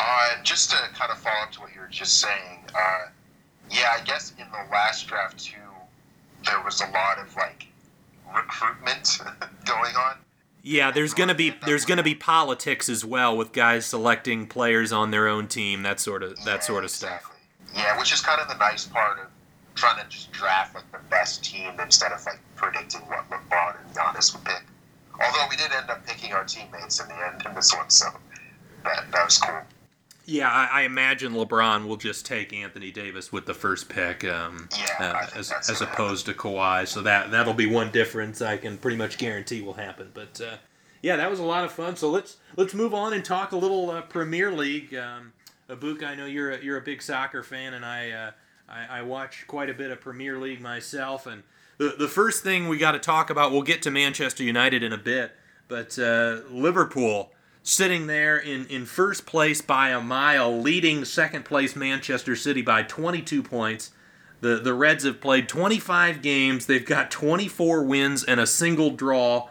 Uh, 0.00 0.28
just 0.42 0.70
to 0.70 0.76
kind 0.94 1.12
of 1.12 1.18
follow 1.18 1.42
up 1.42 1.52
to 1.52 1.60
what 1.60 1.72
you 1.74 1.80
were 1.80 1.86
just 1.86 2.20
saying, 2.20 2.64
uh, 2.74 3.08
yeah, 3.70 3.92
I 3.96 4.02
guess 4.04 4.32
in 4.38 4.46
the 4.50 4.72
last 4.72 5.06
draft 5.06 5.38
too, 5.38 5.54
there 6.44 6.60
was 6.64 6.80
a 6.80 6.86
lot 6.90 7.18
of 7.18 7.36
like 7.36 7.66
recruitment 8.34 9.18
going 9.64 9.94
on. 9.94 10.16
Yeah, 10.62 10.90
there's 10.90 11.12
gonna 11.14 11.34
be 11.34 11.54
there's 11.66 11.84
gonna 11.84 12.02
be 12.02 12.14
politics 12.14 12.88
as 12.88 13.04
well 13.04 13.36
with 13.36 13.52
guys 13.52 13.84
selecting 13.86 14.46
players 14.46 14.90
on 14.92 15.10
their 15.10 15.28
own 15.28 15.46
team, 15.46 15.82
that 15.82 16.00
sort 16.00 16.22
of 16.22 16.36
that 16.44 16.46
Yeah, 16.46 16.60
sort 16.60 16.84
of 16.84 16.90
stuff. 16.90 17.30
Yeah, 17.74 17.98
which 17.98 18.12
is 18.12 18.22
kind 18.22 18.40
of 18.40 18.48
the 18.48 18.56
nice 18.56 18.86
part 18.86 19.18
of 19.18 19.26
trying 19.74 20.02
to 20.02 20.08
just 20.08 20.32
draft 20.32 20.74
like 20.74 20.90
the 20.92 20.98
best 21.10 21.44
team 21.44 21.72
instead 21.80 22.12
of 22.12 22.24
like 22.26 22.40
predicting 22.56 23.00
what 23.02 23.28
LeBron 23.30 23.76
and 23.80 23.94
Giannis 23.94 24.34
would 24.34 24.44
pick. 24.44 24.62
Although 25.20 25.46
we 25.48 25.56
did 25.56 25.72
end 25.72 25.90
up 25.90 26.06
picking 26.06 26.32
our 26.32 26.44
teammates 26.44 27.00
in 27.00 27.08
the 27.08 27.14
end 27.14 27.42
in 27.46 27.54
this 27.54 27.74
one, 27.74 27.88
so 27.90 28.06
that 28.84 29.10
that 29.12 29.24
was 29.24 29.38
cool. 29.38 29.60
Yeah, 30.26 30.50
I, 30.50 30.80
I 30.80 30.82
imagine 30.82 31.32
LeBron 31.34 31.86
will 31.86 31.98
just 31.98 32.24
take 32.24 32.52
Anthony 32.52 32.90
Davis 32.90 33.30
with 33.30 33.44
the 33.44 33.52
first 33.52 33.90
pick, 33.90 34.24
um, 34.24 34.68
Yeah, 34.76 35.26
uh, 35.34 35.38
as, 35.38 35.52
as 35.68 35.82
opposed 35.82 36.24
to 36.26 36.32
Kawhi. 36.32 36.88
So 36.88 37.02
that 37.02 37.30
that'll 37.30 37.54
be 37.54 37.66
one 37.66 37.90
difference 37.90 38.40
I 38.40 38.56
can 38.56 38.78
pretty 38.78 38.96
much 38.96 39.18
guarantee 39.18 39.60
will 39.60 39.74
happen. 39.74 40.10
But 40.14 40.40
uh, 40.40 40.56
yeah, 41.02 41.16
that 41.16 41.30
was 41.30 41.40
a 41.40 41.44
lot 41.44 41.64
of 41.64 41.72
fun. 41.72 41.96
So 41.96 42.10
let's 42.10 42.38
let's 42.56 42.74
move 42.74 42.94
on 42.94 43.12
and 43.12 43.24
talk 43.24 43.52
a 43.52 43.56
little 43.56 43.90
uh, 43.90 44.02
Premier 44.02 44.50
League. 44.50 44.94
Um, 44.94 45.32
Abuka, 45.68 46.04
I 46.04 46.14
know 46.14 46.26
you're 46.26 46.52
a, 46.52 46.62
you're 46.62 46.76
a 46.76 46.82
big 46.82 47.00
soccer 47.02 47.42
fan, 47.42 47.74
and 47.74 47.84
I, 47.84 48.10
uh, 48.10 48.30
I 48.68 48.98
I 48.98 49.02
watch 49.02 49.46
quite 49.46 49.70
a 49.70 49.74
bit 49.74 49.90
of 49.90 50.00
Premier 50.00 50.38
League 50.38 50.60
myself. 50.60 51.26
And 51.26 51.42
the 51.78 51.94
the 51.98 52.08
first 52.08 52.42
thing 52.42 52.68
we 52.68 52.78
got 52.78 52.92
to 52.92 52.98
talk 52.98 53.30
about, 53.30 53.52
we'll 53.52 53.62
get 53.62 53.82
to 53.82 53.90
Manchester 53.90 54.42
United 54.42 54.82
in 54.82 54.92
a 54.92 54.98
bit, 54.98 55.32
but 55.68 55.98
uh, 55.98 56.40
Liverpool 56.50 57.30
sitting 57.64 58.06
there 58.06 58.36
in, 58.36 58.66
in 58.66 58.84
first 58.84 59.24
place 59.24 59.62
by 59.62 59.88
a 59.88 60.00
mile, 60.00 60.60
leading 60.60 61.04
second 61.04 61.46
place 61.46 61.74
Manchester 61.74 62.36
City 62.36 62.60
by 62.60 62.82
22 62.82 63.42
points. 63.42 63.90
The, 64.42 64.56
the 64.56 64.74
Reds 64.74 65.04
have 65.04 65.22
played 65.22 65.48
25 65.48 66.20
games. 66.20 66.66
They've 66.66 66.84
got 66.84 67.10
24 67.10 67.82
wins 67.82 68.22
and 68.22 68.38
a 68.38 68.46
single 68.46 68.90
draw, 68.90 69.48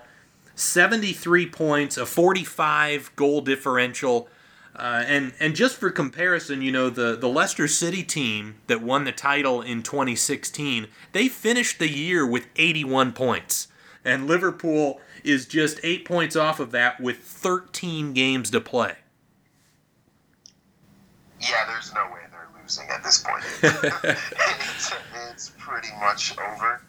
73 0.53 1.49
points, 1.49 1.97
a 1.97 2.05
45 2.05 3.15
goal 3.15 3.41
differential. 3.41 4.29
Uh, 4.75 5.03
and 5.05 5.33
and 5.39 5.55
just 5.55 5.77
for 5.77 5.91
comparison, 5.91 6.61
you 6.61 6.71
know 6.71 6.89
the 6.89 7.15
the 7.15 7.29
Leicester 7.29 7.67
City 7.67 8.03
team 8.03 8.55
that 8.67 8.81
won 8.81 9.03
the 9.03 9.11
title 9.11 9.61
in 9.61 9.83
2016, 9.83 10.87
they 11.11 11.27
finished 11.27 11.77
the 11.77 11.89
year 11.89 12.25
with 12.25 12.47
81 12.55 13.13
points, 13.13 13.67
and 14.03 14.25
Liverpool 14.25 14.99
is 15.23 15.45
just 15.45 15.79
eight 15.83 16.05
points 16.05 16.35
off 16.35 16.59
of 16.59 16.71
that 16.71 16.99
with 16.99 17.19
13 17.19 18.13
games 18.13 18.49
to 18.49 18.59
play. 18.59 18.95
Yeah, 21.39 21.65
there's 21.67 21.93
no 21.93 22.05
way 22.05 22.21
they're 22.31 22.61
losing 22.61 22.89
at 22.89 23.03
this 23.03 23.23
point. 23.23 23.43
it's, 23.63 24.91
it's 25.31 25.51
pretty 25.57 25.89
much 25.99 26.35
over. 26.37 26.81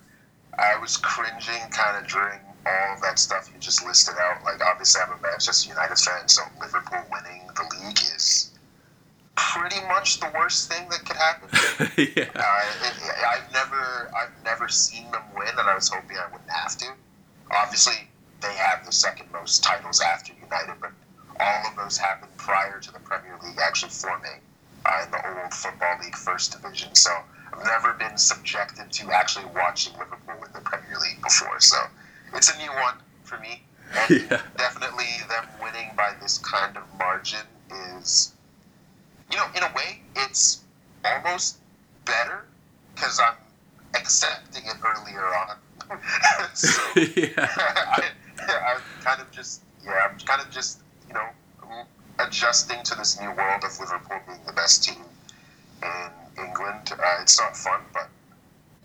I 0.58 0.78
was 0.80 0.96
cringing 0.96 1.68
kind 1.70 2.02
of 2.02 2.10
during 2.10 2.40
all 2.66 2.94
of 2.94 3.02
that 3.02 3.18
stuff 3.18 3.50
you 3.52 3.60
just 3.60 3.84
listed 3.84 4.14
out. 4.20 4.44
Like, 4.44 4.60
obviously, 4.64 5.02
I'm 5.02 5.12
a 5.18 5.22
Manchester 5.22 5.70
United 5.70 5.98
fan, 5.98 6.28
so 6.28 6.42
Liverpool 6.60 7.04
winning 7.10 7.42
the 7.54 7.62
league 7.76 7.98
is 8.16 8.50
pretty 9.36 9.80
much 9.88 10.20
the 10.20 10.30
worst 10.34 10.70
thing 10.70 10.88
that 10.88 11.04
could 11.04 11.16
happen. 11.16 11.48
yeah. 12.16 12.30
Uh, 12.34 12.86
it, 12.86 12.94
I've 13.26 13.52
never, 13.52 14.10
I've 14.16 14.44
never 14.44 14.68
seen 14.68 15.10
them 15.10 15.22
win, 15.36 15.48
and 15.48 15.68
I 15.68 15.74
was 15.74 15.88
hoping 15.88 16.16
I 16.16 16.30
wouldn't 16.32 16.50
have 16.50 16.76
to. 16.78 16.86
Obviously, 17.50 18.08
they 18.40 18.54
have 18.54 18.84
the 18.84 18.92
second 18.92 19.30
most 19.32 19.62
titles 19.62 20.00
after 20.00 20.32
United, 20.40 20.74
but 20.80 20.92
all 21.40 21.70
of 21.70 21.76
those 21.76 21.96
happened 21.96 22.34
prior 22.36 22.78
to 22.80 22.92
the 22.92 22.98
Premier 23.00 23.36
League 23.44 23.58
actually 23.62 23.90
forming 23.90 24.40
uh, 24.86 25.04
in 25.04 25.10
the 25.10 25.42
old 25.42 25.52
Football 25.52 25.98
League 26.02 26.16
First 26.16 26.52
Division. 26.52 26.94
So 26.94 27.10
I've 27.52 27.64
never 27.64 27.94
been 27.94 28.16
subjected 28.16 28.90
to 28.92 29.10
actually 29.10 29.46
watching 29.54 29.92
Liverpool 29.94 30.44
in 30.44 30.52
the 30.52 30.60
Premier 30.60 30.98
League 31.00 31.22
before. 31.22 31.60
So 31.60 31.76
it's 32.34 32.52
a 32.54 32.58
new 32.58 32.70
one 32.70 32.94
for 33.24 33.38
me. 33.38 33.62
And 33.96 34.10
Yeah. 34.30 34.42
definitely 34.56 35.06
them 35.28 35.46
winning 35.62 35.90
by 35.96 36.14
this 36.20 36.38
kind 36.38 36.76
of 36.76 36.82
margin 36.98 37.46
is, 37.96 38.32
you 39.30 39.36
know, 39.36 39.46
in 39.56 39.62
a 39.62 39.72
way, 39.74 40.00
it's 40.16 40.62
almost 41.04 41.58
better 42.04 42.44
because 42.94 43.20
I'm 43.20 43.36
accepting 43.94 44.64
it 44.66 44.76
earlier 44.82 45.26
on. 45.26 45.56
so 46.54 46.82
yeah. 47.16 47.48
I, 47.56 48.10
I'm 48.48 48.82
kind 49.04 49.20
of 49.20 49.30
just, 49.30 49.62
yeah, 49.84 50.08
I'm 50.10 50.18
kind 50.20 50.40
of 50.40 50.50
just, 50.50 50.80
you 51.06 51.14
know, 51.14 51.28
adjusting 52.18 52.82
to 52.84 52.94
this 52.96 53.20
new 53.20 53.30
world 53.30 53.64
of 53.64 53.78
Liverpool 53.78 54.18
being 54.26 54.40
the 54.46 54.52
best 54.52 54.84
team 54.84 55.02
in 55.82 56.44
England. 56.44 56.90
Uh, 56.92 57.18
it's 57.22 57.38
not 57.40 57.56
fun, 57.56 57.80
but 57.92 58.08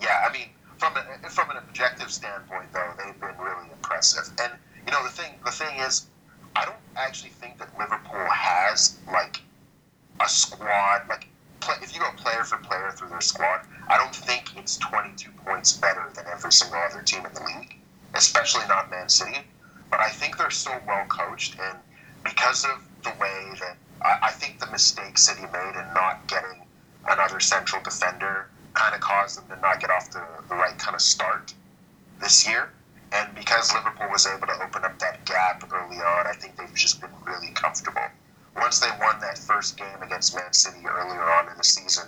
yeah, 0.01 0.27
I 0.27 0.33
mean, 0.33 0.49
from 0.79 0.95
a, 0.95 1.29
from 1.29 1.51
an 1.51 1.57
objective 1.57 2.09
standpoint, 2.09 2.71
though, 2.71 2.91
they've 2.97 3.19
been 3.19 3.37
really 3.37 3.69
impressive. 3.71 4.33
And 4.41 4.53
you 4.85 4.91
know, 4.91 5.03
the 5.03 5.09
thing, 5.09 5.33
the 5.45 5.51
thing 5.51 5.77
is, 5.79 6.07
I 6.55 6.65
don't 6.65 6.77
actually 6.95 7.31
think 7.31 7.59
that 7.59 7.77
Liverpool 7.77 8.25
has 8.31 8.97
like 9.11 9.41
a 10.19 10.27
squad 10.27 11.03
like. 11.09 11.27
Play, 11.59 11.75
if 11.83 11.93
you 11.93 11.99
go 11.99 12.09
player 12.15 12.45
for 12.45 12.55
player 12.59 12.93
through 12.95 13.09
their 13.09 13.19
squad, 13.19 13.67
I 13.89 13.97
don't 13.97 14.15
think 14.15 14.55
it's 14.55 14.77
22 14.77 15.29
points 15.45 15.73
better 15.73 16.09
than 16.15 16.23
every 16.31 16.53
single 16.53 16.79
other 16.79 17.01
team 17.01 17.25
in 17.25 17.33
the 17.33 17.43
league, 17.43 17.75
especially 18.13 18.65
not 18.69 18.89
Man 18.89 19.09
City. 19.09 19.39
But 19.91 19.99
I 19.99 20.07
think 20.07 20.37
they're 20.37 20.51
so 20.51 20.71
well 20.87 21.05
coached, 21.07 21.57
and 21.59 21.77
because 22.23 22.63
of 22.63 22.87
the 23.03 23.11
way 23.19 23.51
that 23.59 23.75
I, 24.01 24.27
I 24.27 24.31
think 24.31 24.59
the 24.59 24.67
mistake 24.67 25.17
City 25.17 25.41
made 25.51 25.75
in 25.75 25.93
not 25.93 26.25
getting 26.27 26.65
another 27.05 27.41
central 27.41 27.83
defender 27.83 28.47
kind 28.79 28.95
of 28.95 29.01
caused 29.01 29.37
them 29.37 29.45
to 29.53 29.61
not 29.61 29.81
get 29.81 29.89
off 29.89 30.09
the, 30.09 30.23
the 30.47 30.55
right 30.55 30.77
kind 30.79 30.95
of 30.95 31.01
start 31.01 31.53
this 32.21 32.47
year. 32.47 32.69
And 33.11 33.27
because 33.35 33.73
Liverpool 33.73 34.07
was 34.09 34.25
able 34.25 34.47
to 34.47 34.63
open 34.63 34.85
up 34.85 34.97
that 34.99 35.25
gap 35.25 35.63
early 35.73 35.97
on, 35.97 36.27
I 36.27 36.33
think 36.33 36.55
they've 36.55 36.73
just 36.73 37.01
been 37.01 37.09
really 37.25 37.51
comfortable. 37.53 38.07
Once 38.55 38.79
they 38.79 38.89
won 39.01 39.19
that 39.19 39.37
first 39.37 39.77
game 39.77 40.01
against 40.01 40.33
Man 40.35 40.53
City 40.53 40.79
earlier 40.87 41.23
on 41.23 41.49
in 41.49 41.57
the 41.57 41.63
season, 41.63 42.07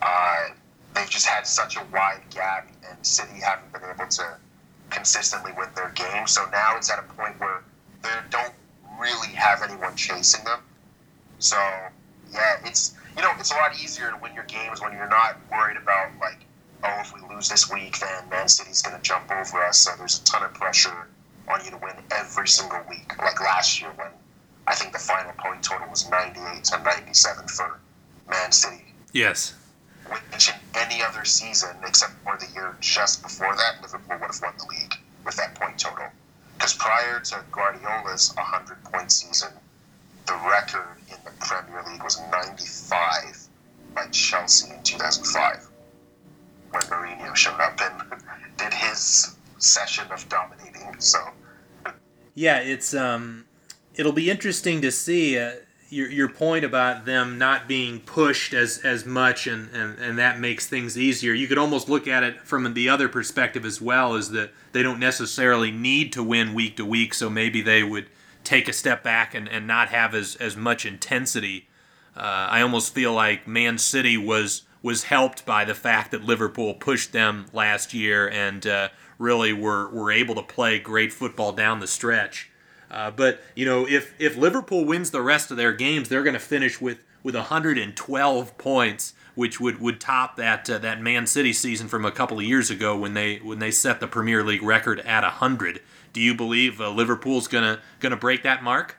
uh, 0.00 0.48
they've 0.94 1.10
just 1.10 1.26
had 1.26 1.46
such 1.46 1.76
a 1.76 1.84
wide 1.92 2.22
gap, 2.30 2.68
and 2.88 3.04
City 3.04 3.40
haven't 3.40 3.72
been 3.72 3.82
able 3.94 4.08
to 4.08 4.36
consistently 4.90 5.52
win 5.58 5.68
their 5.74 5.90
game. 5.90 6.26
So 6.26 6.46
now 6.52 6.76
it's 6.76 6.90
at 6.90 7.00
a 7.00 7.14
point 7.14 7.38
where 7.38 7.62
they 8.02 8.08
don't 8.30 8.54
really 8.98 9.34
have 9.34 9.62
anyone 9.62 9.94
chasing 9.96 10.44
them. 10.44 10.60
So 11.38 11.56
yeah, 12.32 12.56
it's 12.64 12.94
you 13.16 13.22
know 13.22 13.30
it's 13.38 13.50
a 13.50 13.54
lot 13.54 13.72
easier 13.82 14.10
to 14.10 14.16
win 14.22 14.34
your 14.34 14.44
games 14.44 14.80
when 14.80 14.92
you're 14.92 15.08
not 15.08 15.36
worried 15.50 15.76
about 15.76 16.10
like 16.20 16.38
oh 16.84 16.98
if 17.00 17.12
we 17.14 17.20
lose 17.34 17.48
this 17.48 17.70
week 17.70 17.98
then 18.00 18.28
Man 18.30 18.48
City's 18.48 18.82
going 18.82 18.96
to 18.96 19.02
jump 19.02 19.30
over 19.30 19.62
us. 19.64 19.78
So 19.80 19.90
there's 19.98 20.20
a 20.20 20.24
ton 20.24 20.42
of 20.42 20.54
pressure 20.54 21.08
on 21.48 21.64
you 21.64 21.70
to 21.70 21.76
win 21.78 21.94
every 22.12 22.48
single 22.48 22.80
week. 22.88 23.16
Like 23.18 23.40
last 23.40 23.80
year 23.80 23.90
when 23.96 24.08
I 24.66 24.74
think 24.74 24.92
the 24.92 24.98
final 24.98 25.32
point 25.38 25.62
total 25.62 25.88
was 25.90 26.08
98 26.08 26.64
to 26.64 26.78
97 26.82 27.48
for 27.48 27.80
Man 28.30 28.52
City 28.52 28.84
Yes. 29.12 29.54
which 30.32 30.48
in 30.48 30.54
any 30.74 31.02
other 31.02 31.24
season 31.24 31.76
except 31.86 32.12
for 32.24 32.36
the 32.38 32.46
year 32.54 32.76
just 32.80 33.22
before 33.22 33.54
that, 33.56 33.82
Liverpool 33.82 34.16
would 34.20 34.26
have 34.32 34.40
won 34.42 34.54
the 34.58 34.64
league 34.66 34.94
with 35.24 35.36
that 35.36 35.54
point 35.54 35.78
total. 35.78 36.06
Because 36.54 36.74
prior 36.74 37.20
to 37.20 37.42
Guardiola's 37.50 38.32
100 38.36 38.84
point 38.84 39.10
season, 39.12 39.50
the 40.26 40.34
record 40.48 40.96
in 41.08 41.16
the 41.24 41.32
Premier 41.40 41.82
League 41.90 42.02
was 42.02 42.20
95 42.30 43.48
by 43.94 44.06
Chelsea 44.08 44.72
in 44.72 44.82
2005 44.82 45.68
when 46.70 46.82
Mourinho 46.82 47.34
showed 47.34 47.60
up 47.60 47.78
and 47.80 48.22
did 48.56 48.72
his 48.72 49.36
session 49.58 50.04
of 50.10 50.28
dominating. 50.28 50.94
So, 50.98 51.18
Yeah, 52.34 52.58
it's 52.58 52.94
um, 52.94 53.46
it'll 53.94 54.12
be 54.12 54.30
interesting 54.30 54.80
to 54.82 54.90
see 54.90 55.38
uh, 55.38 55.52
your 55.88 56.10
your 56.10 56.28
point 56.28 56.64
about 56.64 57.04
them 57.04 57.38
not 57.38 57.68
being 57.68 58.00
pushed 58.00 58.54
as 58.54 58.78
as 58.78 59.04
much, 59.04 59.46
and, 59.46 59.68
and 59.74 59.98
and 59.98 60.18
that 60.18 60.40
makes 60.40 60.66
things 60.66 60.96
easier. 60.96 61.34
You 61.34 61.46
could 61.46 61.58
almost 61.58 61.88
look 61.88 62.08
at 62.08 62.22
it 62.22 62.40
from 62.42 62.72
the 62.72 62.88
other 62.88 63.08
perspective 63.08 63.64
as 63.64 63.80
well, 63.80 64.14
is 64.14 64.30
that 64.30 64.50
they 64.72 64.82
don't 64.82 64.98
necessarily 64.98 65.70
need 65.70 66.12
to 66.14 66.22
win 66.22 66.54
week 66.54 66.76
to 66.78 66.84
week, 66.84 67.12
so 67.14 67.28
maybe 67.28 67.60
they 67.60 67.82
would 67.82 68.06
take 68.44 68.68
a 68.68 68.72
step 68.72 69.02
back 69.02 69.34
and, 69.34 69.48
and 69.48 69.66
not 69.66 69.88
have 69.88 70.14
as 70.14 70.36
as 70.36 70.56
much 70.56 70.86
intensity. 70.86 71.68
Uh, 72.16 72.20
I 72.50 72.60
almost 72.60 72.94
feel 72.94 73.12
like 73.12 73.46
Man 73.46 73.78
City 73.78 74.16
was 74.16 74.62
was 74.82 75.04
helped 75.04 75.46
by 75.46 75.64
the 75.64 75.74
fact 75.74 76.10
that 76.10 76.24
Liverpool 76.24 76.74
pushed 76.74 77.12
them 77.12 77.46
last 77.52 77.94
year 77.94 78.28
and 78.28 78.66
uh, 78.66 78.88
really 79.18 79.52
were 79.52 79.88
were 79.88 80.10
able 80.10 80.34
to 80.34 80.42
play 80.42 80.78
great 80.78 81.12
football 81.12 81.52
down 81.52 81.80
the 81.80 81.86
stretch. 81.86 82.50
Uh, 82.90 83.10
but 83.10 83.40
you 83.54 83.64
know, 83.64 83.86
if 83.88 84.14
if 84.18 84.36
Liverpool 84.36 84.84
wins 84.84 85.10
the 85.10 85.22
rest 85.22 85.50
of 85.50 85.56
their 85.56 85.72
games, 85.72 86.08
they're 86.08 86.22
going 86.22 86.34
to 86.34 86.40
finish 86.40 86.80
with 86.80 87.04
with 87.22 87.34
112 87.34 88.58
points, 88.58 89.14
which 89.34 89.60
would, 89.60 89.80
would 89.80 90.00
top 90.00 90.36
that 90.36 90.68
uh, 90.68 90.78
that 90.78 91.00
Man 91.00 91.26
City 91.26 91.52
season 91.52 91.88
from 91.88 92.04
a 92.04 92.10
couple 92.10 92.38
of 92.38 92.44
years 92.44 92.70
ago 92.70 92.96
when 92.96 93.14
they 93.14 93.36
when 93.36 93.60
they 93.60 93.70
set 93.70 94.00
the 94.00 94.06
Premier 94.06 94.44
League 94.44 94.62
record 94.62 95.00
at 95.00 95.22
100. 95.22 95.80
Do 96.12 96.20
you 96.20 96.34
believe 96.34 96.80
uh, 96.80 96.90
Liverpool's 96.90 97.48
gonna 97.48 97.80
gonna 98.00 98.16
break 98.16 98.42
that 98.42 98.62
mark? 98.62 98.96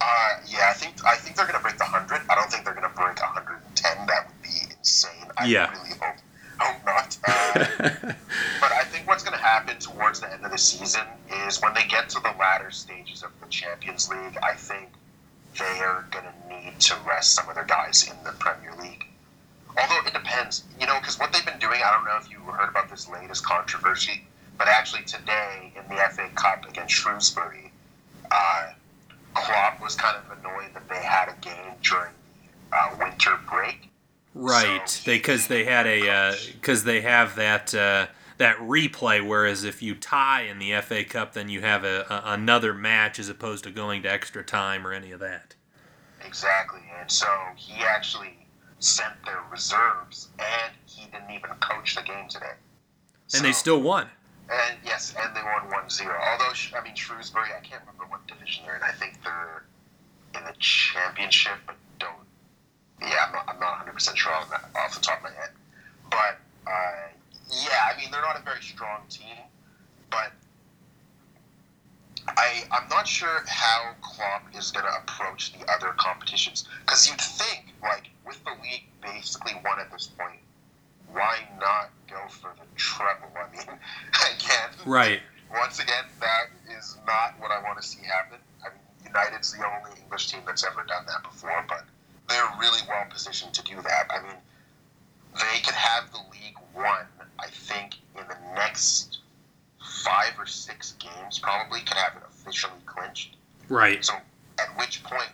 uh, 0.00 0.30
yeah, 0.46 0.68
I 0.70 0.72
think 0.74 0.94
I 1.04 1.16
think 1.16 1.36
they're 1.36 1.44
going 1.46 1.58
to 1.58 1.62
break 1.62 1.76
the 1.76 1.84
100. 1.84 2.22
I 2.30 2.34
don't 2.34 2.50
think 2.50 2.64
they're 2.64 2.72
going 2.74 2.88
to 2.88 2.96
break 2.96 3.20
110. 3.20 4.06
That 4.06 4.26
would 4.28 4.42
be 4.42 4.72
insane. 4.78 5.28
I 5.36 5.44
Yeah. 5.44 5.70
really 5.70 5.90
hope, 6.00 6.16
hope 6.58 6.86
not. 6.86 7.18
Uh, 7.28 8.14
But 8.60 8.72
I 8.72 8.84
think 8.84 9.06
what's 9.06 9.22
going 9.22 9.36
to 9.36 9.42
happen 9.44 9.78
towards 9.78 10.20
the 10.20 10.32
end 10.32 10.42
of 10.44 10.50
the 10.52 10.58
season 10.58 11.02
is 11.46 11.60
when 11.60 11.74
they 11.74 11.84
get 11.84 12.08
to 12.10 12.20
the 12.20 12.32
latter 12.38 12.70
stages 12.70 13.22
of 13.22 13.30
the 13.42 13.46
Champions 13.48 14.08
League, 14.08 14.38
I 14.42 14.54
think 14.54 14.88
they 15.58 15.80
are 15.80 16.06
going 16.10 16.24
to 16.24 16.48
need 16.48 16.80
to 16.80 16.96
rest 17.06 17.34
some 17.34 17.48
of 17.50 17.54
their 17.54 17.64
guys 17.64 18.08
in 18.08 18.16
the 18.24 18.32
Premier 18.38 18.72
League. 18.80 19.04
Although 19.78 20.06
it 20.06 20.14
depends, 20.14 20.64
you 20.80 20.86
know, 20.86 20.98
because 20.98 21.18
what 21.18 21.30
they've 21.32 21.44
been 21.44 21.58
doing, 21.58 21.80
I 21.84 21.90
don't 21.90 22.04
know 22.06 22.16
if 22.16 22.30
you 22.30 22.38
heard 22.52 22.70
about 22.70 22.88
this 22.90 23.06
latest 23.08 23.44
controversy, 23.44 24.24
but 24.60 24.68
actually 24.68 25.02
today 25.04 25.72
in 25.74 25.82
the 25.88 26.02
FA 26.10 26.28
Cup 26.34 26.68
against 26.68 26.92
Shrewsbury, 26.92 27.72
uh, 28.30 28.72
Klopp 29.32 29.80
was 29.80 29.94
kind 29.94 30.18
of 30.18 30.38
annoyed 30.38 30.74
that 30.74 30.86
they 30.86 31.02
had 31.02 31.30
a 31.30 31.40
game 31.40 31.72
during 31.82 32.12
the 32.70 32.76
uh, 32.76 32.96
winter 32.98 33.38
break. 33.48 33.88
Right, 34.34 34.86
So- 34.86 35.10
because 35.10 35.46
they 35.46 35.64
had 35.64 35.86
a 35.86 36.36
because 36.52 36.84
they 36.84 37.00
have 37.00 37.36
that 37.36 37.74
uh, 37.74 38.08
that 38.36 38.58
replay. 38.58 39.26
Whereas 39.26 39.64
if 39.64 39.80
you 39.80 39.94
tie 39.94 40.42
in 40.42 40.58
the 40.58 40.78
FA 40.82 41.04
Cup, 41.04 41.32
then 41.32 41.48
you 41.48 41.62
have 41.62 41.82
a, 41.82 42.04
a 42.10 42.34
another 42.34 42.74
match 42.74 43.18
as 43.18 43.30
opposed 43.30 43.64
to 43.64 43.70
going 43.70 44.02
to 44.02 44.12
extra 44.12 44.44
time 44.44 44.86
or 44.86 44.92
any 44.92 45.10
of 45.10 45.20
that. 45.20 45.54
Exactly, 46.22 46.82
and 47.00 47.10
so 47.10 47.26
he 47.56 47.82
actually 47.82 48.46
sent 48.78 49.14
their 49.24 49.40
reserves, 49.50 50.28
and 50.38 50.72
he 50.84 51.06
didn't 51.06 51.30
even 51.30 51.48
coach 51.60 51.94
the 51.96 52.02
game 52.02 52.28
today. 52.28 52.52
And 53.34 53.42
they 53.42 53.52
still 53.52 53.80
won. 53.80 54.10
And 54.50 54.78
yes, 54.84 55.14
and 55.16 55.34
they 55.34 55.42
won 55.42 55.70
1-0. 55.70 56.06
Although 56.06 56.52
I 56.76 56.82
mean 56.82 56.96
Shrewsbury, 56.96 57.50
I 57.56 57.60
can't 57.60 57.82
remember 57.82 58.04
what 58.08 58.26
division 58.26 58.64
they're 58.66 58.76
in. 58.76 58.82
I 58.82 58.90
think 58.92 59.22
they're 59.22 59.64
in 60.34 60.44
the 60.44 60.54
championship, 60.58 61.58
but 61.66 61.76
don't. 62.00 62.26
Yeah, 63.00 63.26
I'm 63.26 63.32
not. 63.32 63.44
I'm 63.48 63.60
not 63.60 63.86
100 63.86 63.92
percent 63.92 64.18
sure 64.18 64.32
off 64.32 64.50
the 64.94 65.00
top 65.00 65.18
of 65.18 65.24
my 65.24 65.30
head. 65.30 65.50
But 66.10 66.40
uh, 66.66 67.14
yeah, 67.48 67.94
I 67.94 67.96
mean 67.96 68.10
they're 68.10 68.22
not 68.22 68.38
a 68.40 68.42
very 68.42 68.62
strong 68.62 69.02
team, 69.08 69.38
but 70.10 70.32
I 72.26 72.64
I'm 72.72 72.88
not 72.88 73.06
sure 73.06 73.44
how 73.46 73.94
Klopp 74.02 74.42
is 74.56 74.72
going 74.72 74.86
to 74.86 74.92
approach 74.98 75.52
the 75.52 75.64
other 75.70 75.94
competitions 75.96 76.68
because 76.80 77.08
you'd 77.08 77.20
think 77.20 77.72
like 77.82 78.10
with 78.26 78.42
the 78.44 78.52
league 78.62 78.86
basically 79.00 79.54
won 79.64 79.78
at 79.78 79.90
this 79.92 80.08
point, 80.08 80.40
why 81.12 81.38
not 81.58 81.90
go 82.08 82.20
for 82.28 82.52
the 82.58 82.66
treble? 82.76 83.30
I 83.36 83.50
mean, 83.54 83.62
again, 84.36 84.70
Right. 84.86 85.20
Once 85.52 85.80
again, 85.80 86.04
that 86.20 86.76
is 86.78 86.96
not 87.06 87.34
what 87.40 87.50
I 87.50 87.60
want 87.62 87.80
to 87.80 87.86
see 87.86 88.04
happen. 88.04 88.38
I 88.64 88.68
mean, 88.68 88.78
United's 89.04 89.52
the 89.52 89.64
only 89.66 89.90
English 90.00 90.30
team 90.30 90.40
that's 90.46 90.64
ever 90.64 90.84
done 90.86 91.04
that 91.06 91.22
before, 91.24 91.64
but 91.68 91.84
they're 92.28 92.48
really 92.60 92.80
well 92.88 93.04
positioned 93.10 93.52
to 93.54 93.62
do 93.64 93.74
that. 93.82 94.06
I 94.10 94.22
mean, 94.22 94.36
they 95.34 95.60
could 95.64 95.74
have 95.74 96.10
the 96.12 96.20
league 96.30 96.56
won. 96.74 97.06
I 97.38 97.48
think 97.48 97.96
in 98.16 98.22
the 98.28 98.36
next 98.54 99.18
five 100.04 100.32
or 100.38 100.46
six 100.46 100.94
games, 100.98 101.38
probably 101.38 101.80
could 101.80 101.96
have 101.96 102.16
it 102.16 102.22
officially 102.28 102.80
clinched. 102.86 103.36
Right. 103.68 104.04
So 104.04 104.14
at 104.58 104.78
which 104.78 105.02
point, 105.02 105.30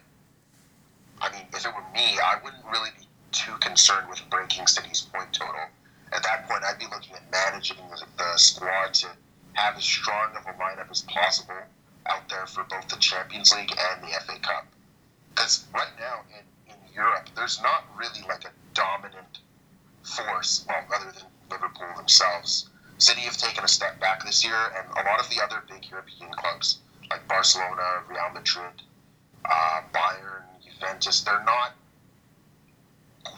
I 1.20 1.30
mean, 1.32 1.42
if 1.52 1.64
it 1.64 1.72
were 1.74 1.84
me, 1.94 2.18
I 2.22 2.36
wouldn't 2.42 2.64
really 2.70 2.90
be 2.98 3.05
too 3.36 3.52
concerned 3.60 4.08
with 4.08 4.22
breaking 4.30 4.66
City's 4.66 5.02
point 5.02 5.32
total. 5.32 5.68
At 6.12 6.22
that 6.22 6.48
point, 6.48 6.64
I'd 6.64 6.78
be 6.78 6.86
looking 6.86 7.14
at 7.14 7.30
managing 7.30 7.76
the, 7.90 8.06
the 8.16 8.36
squad 8.36 8.94
to 8.94 9.08
have 9.52 9.76
as 9.76 9.84
strong 9.84 10.34
of 10.36 10.46
a 10.46 10.56
lineup 10.58 10.90
as 10.90 11.02
possible 11.02 11.60
out 12.06 12.28
there 12.28 12.46
for 12.46 12.64
both 12.64 12.88
the 12.88 12.96
Champions 12.96 13.54
League 13.54 13.72
and 13.76 14.02
the 14.02 14.14
FA 14.24 14.38
Cup. 14.40 14.66
Because 15.30 15.66
right 15.74 15.92
now 15.98 16.20
in, 16.32 16.72
in 16.72 16.94
Europe, 16.94 17.28
there's 17.34 17.60
not 17.62 17.84
really 17.96 18.26
like 18.26 18.44
a 18.44 18.52
dominant 18.72 19.40
force, 20.02 20.64
well, 20.68 20.84
other 20.94 21.12
than 21.12 21.28
Liverpool 21.50 21.88
themselves. 21.96 22.70
City 22.98 23.20
have 23.22 23.36
taken 23.36 23.64
a 23.64 23.68
step 23.68 24.00
back 24.00 24.24
this 24.24 24.44
year, 24.44 24.72
and 24.76 24.88
a 24.92 25.10
lot 25.10 25.20
of 25.20 25.28
the 25.28 25.42
other 25.42 25.62
big 25.68 25.84
European 25.90 26.32
clubs, 26.32 26.78
like 27.10 27.26
Barcelona, 27.28 28.02
Real 28.08 28.30
Madrid, 28.32 28.82
uh, 29.44 29.82
Bayern, 29.92 30.44
Juventus, 30.64 31.20
they're 31.22 31.44
not 31.44 31.72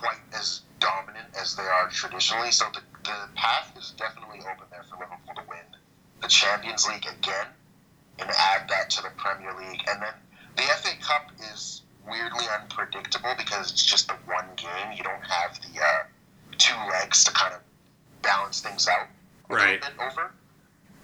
quite 0.00 0.20
as 0.34 0.62
dominant 0.80 1.26
as 1.40 1.54
they 1.56 1.62
are 1.62 1.88
traditionally. 1.88 2.50
So 2.50 2.66
the, 2.74 2.80
the 3.04 3.16
path 3.34 3.72
is 3.78 3.92
definitely 3.96 4.40
open 4.40 4.66
there 4.70 4.84
for 4.84 4.96
Liverpool 4.96 5.34
to 5.36 5.42
win 5.48 5.64
the 6.22 6.28
Champions 6.28 6.86
League 6.86 7.06
again 7.06 7.46
and 8.18 8.28
add 8.30 8.68
that 8.68 8.90
to 8.90 9.02
the 9.02 9.10
Premier 9.16 9.52
League. 9.54 9.82
And 9.88 10.02
then 10.02 10.14
the 10.56 10.62
FA 10.62 10.90
Cup 11.00 11.30
is 11.52 11.82
weirdly 12.06 12.44
unpredictable 12.60 13.34
because 13.36 13.70
it's 13.70 13.84
just 13.84 14.08
the 14.08 14.14
one 14.26 14.46
game. 14.56 14.92
You 14.96 15.02
don't 15.04 15.22
have 15.22 15.58
the 15.60 15.80
uh, 15.80 16.02
two 16.58 16.74
legs 16.90 17.24
to 17.24 17.32
kind 17.32 17.54
of 17.54 17.60
balance 18.22 18.60
things 18.60 18.88
out 18.88 19.06
a 19.50 19.54
Right. 19.54 19.80
little 19.80 19.96
bit 19.96 20.06
over. 20.12 20.32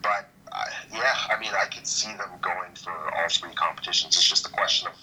But 0.03 0.29
uh, 0.53 0.65
yeah, 0.93 1.15
I 1.31 1.39
mean, 1.41 1.51
I 1.55 1.67
could 1.67 1.87
see 1.87 2.13
them 2.13 2.31
going 2.43 2.75
for 2.77 2.93
all 2.93 3.29
three 3.29 3.53
competitions. 3.55 4.17
It's 4.17 4.29
just 4.29 4.47
a 4.47 4.51
question 4.51 4.89
of 4.89 4.95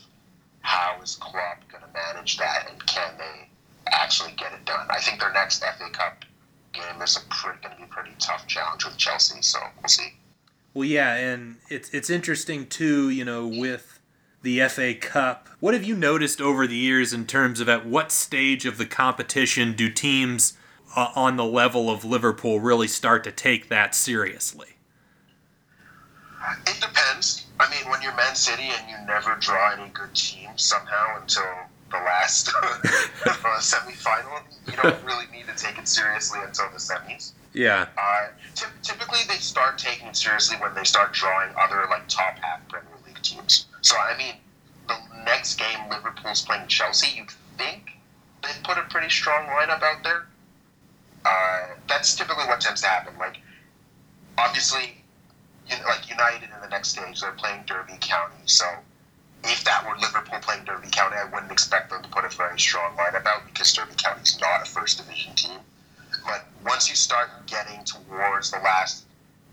how 0.61 0.99
is 1.01 1.15
Klopp 1.15 1.67
going 1.71 1.83
to 1.83 1.89
manage 1.93 2.37
that, 2.37 2.69
and 2.69 2.85
can 2.85 3.17
they 3.17 3.49
actually 3.87 4.33
get 4.37 4.53
it 4.53 4.65
done? 4.65 4.87
I 4.89 4.99
think 4.99 5.19
their 5.19 5.33
next 5.33 5.63
FA 5.63 5.89
Cup 5.91 6.25
game 6.73 7.01
is 7.01 7.17
going 7.17 7.57
to 7.61 7.77
be 7.77 7.83
a 7.83 7.87
pretty 7.87 8.11
tough 8.19 8.47
challenge 8.47 8.85
with 8.85 8.97
Chelsea. 8.97 9.41
So 9.41 9.59
we'll 9.77 9.89
see. 9.89 10.13
Well, 10.73 10.85
yeah, 10.85 11.15
and 11.15 11.57
it's 11.69 11.89
it's 11.89 12.09
interesting 12.09 12.67
too. 12.67 13.09
You 13.09 13.25
know, 13.25 13.47
with 13.47 13.99
the 14.41 14.67
FA 14.67 14.93
Cup, 14.93 15.49
what 15.59 15.73
have 15.73 15.83
you 15.83 15.95
noticed 15.95 16.41
over 16.41 16.65
the 16.65 16.75
years 16.75 17.13
in 17.13 17.25
terms 17.27 17.59
of 17.59 17.69
at 17.69 17.85
what 17.85 18.11
stage 18.11 18.65
of 18.65 18.77
the 18.77 18.85
competition 18.85 19.73
do 19.73 19.89
teams 19.89 20.57
uh, 20.95 21.09
on 21.15 21.37
the 21.37 21.45
level 21.45 21.89
of 21.89 22.05
Liverpool 22.05 22.59
really 22.59 22.87
start 22.87 23.23
to 23.25 23.31
take 23.31 23.69
that 23.69 23.93
seriously? 23.93 24.69
It 26.65 26.79
depends. 26.81 27.47
I 27.59 27.69
mean, 27.69 27.89
when 27.91 28.01
you're 28.01 28.15
Man 28.15 28.35
City 28.35 28.63
and 28.63 28.89
you 28.89 28.95
never 29.05 29.35
draw 29.39 29.73
any 29.73 29.89
good 29.89 30.13
teams 30.15 30.63
somehow 30.63 31.21
until 31.21 31.43
the 31.91 31.97
last 31.97 32.51
uh, 33.25 33.59
semi-final, 33.59 34.39
you 34.67 34.73
don't 34.81 35.03
really 35.05 35.25
need 35.31 35.45
to 35.47 35.55
take 35.55 35.77
it 35.77 35.87
seriously 35.87 36.39
until 36.43 36.69
the 36.71 36.77
semis. 36.77 37.33
Yeah. 37.53 37.87
Uh, 37.97 38.27
ty- 38.55 38.71
typically, 38.81 39.19
they 39.27 39.35
start 39.35 39.77
taking 39.77 40.07
it 40.07 40.15
seriously 40.15 40.57
when 40.57 40.73
they 40.73 40.83
start 40.83 41.13
drawing 41.13 41.53
other 41.59 41.85
like 41.89 42.07
top 42.07 42.37
half 42.39 42.67
Premier 42.69 42.89
League 43.05 43.21
teams. 43.21 43.65
So, 43.81 43.97
I 43.97 44.17
mean, 44.17 44.35
the 44.87 44.97
next 45.25 45.59
game 45.59 45.89
Liverpool's 45.89 46.43
playing 46.43 46.67
Chelsea, 46.67 47.17
you'd 47.17 47.31
think 47.57 47.91
they'd 48.43 48.63
put 48.63 48.77
a 48.77 48.83
pretty 48.83 49.09
strong 49.09 49.47
lineup 49.47 49.81
out 49.83 50.03
there. 50.03 50.25
Uh, 51.25 51.67
that's 51.87 52.15
typically 52.15 52.45
what 52.45 52.61
tends 52.61 52.81
to 52.81 52.87
happen. 52.87 53.13
Like, 53.19 53.37
obviously, 54.37 55.03
you 55.69 55.75
like 55.85 56.09
United 56.09 56.43
in 56.43 56.61
the 56.61 56.69
next 56.69 56.89
stage, 56.89 57.21
they're 57.21 57.31
playing 57.31 57.63
Derby 57.65 57.97
County. 57.99 58.41
So, 58.45 58.65
if 59.43 59.63
that 59.63 59.85
were 59.87 59.97
Liverpool 59.97 60.39
playing 60.41 60.65
Derby 60.65 60.89
County, 60.91 61.15
I 61.17 61.25
wouldn't 61.25 61.51
expect 61.51 61.89
them 61.89 62.03
to 62.03 62.09
put 62.09 62.25
a 62.25 62.29
very 62.29 62.59
strong 62.59 62.95
lineup 62.95 63.25
out 63.25 63.45
because 63.45 63.73
Derby 63.73 63.95
County 63.97 64.21
is 64.21 64.39
not 64.39 64.61
a 64.61 64.65
first 64.65 64.97
division 64.97 65.33
team. 65.35 65.59
But 66.25 66.45
once 66.65 66.89
you 66.89 66.95
start 66.95 67.29
getting 67.47 67.83
towards 67.83 68.51
the 68.51 68.59
last 68.59 69.05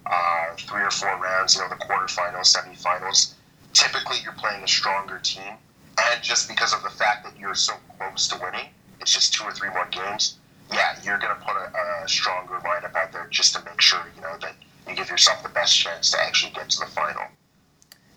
uh, 0.04 0.54
three 0.58 0.82
or 0.82 0.90
four 0.90 1.16
rounds, 1.16 1.54
you 1.54 1.62
know, 1.62 1.68
the 1.68 1.76
quarterfinals, 1.76 2.54
semifinals, 2.54 3.34
typically 3.72 4.18
you're 4.22 4.32
playing 4.32 4.62
a 4.62 4.68
stronger 4.68 5.18
team. 5.22 5.54
And 5.98 6.22
just 6.22 6.48
because 6.48 6.74
of 6.74 6.82
the 6.82 6.90
fact 6.90 7.24
that 7.24 7.38
you're 7.38 7.54
so 7.54 7.74
close 7.96 8.28
to 8.28 8.38
winning, 8.42 8.68
it's 9.00 9.12
just 9.12 9.32
two 9.32 9.44
or 9.44 9.52
three 9.52 9.70
more 9.70 9.88
games. 9.90 10.36
Yeah, 10.72 10.96
you're 11.02 11.18
going 11.18 11.34
to 11.34 11.44
put 11.44 11.56
a, 11.56 12.04
a 12.04 12.08
stronger 12.08 12.60
lineup 12.64 12.94
out 12.94 13.12
there 13.12 13.26
just 13.30 13.54
to 13.54 13.64
make 13.64 13.80
sure, 13.80 14.00
you 14.14 14.22
know, 14.22 14.36
that 14.40 14.54
you 14.86 14.94
give 14.94 15.08
yourself 15.08 15.42
the 15.42 15.48
best 15.48 15.76
chance 15.76 16.10
to 16.10 16.20
actually 16.20 16.52
get 16.52 16.68
to 16.70 16.80
the 16.80 16.86
final. 16.86 17.22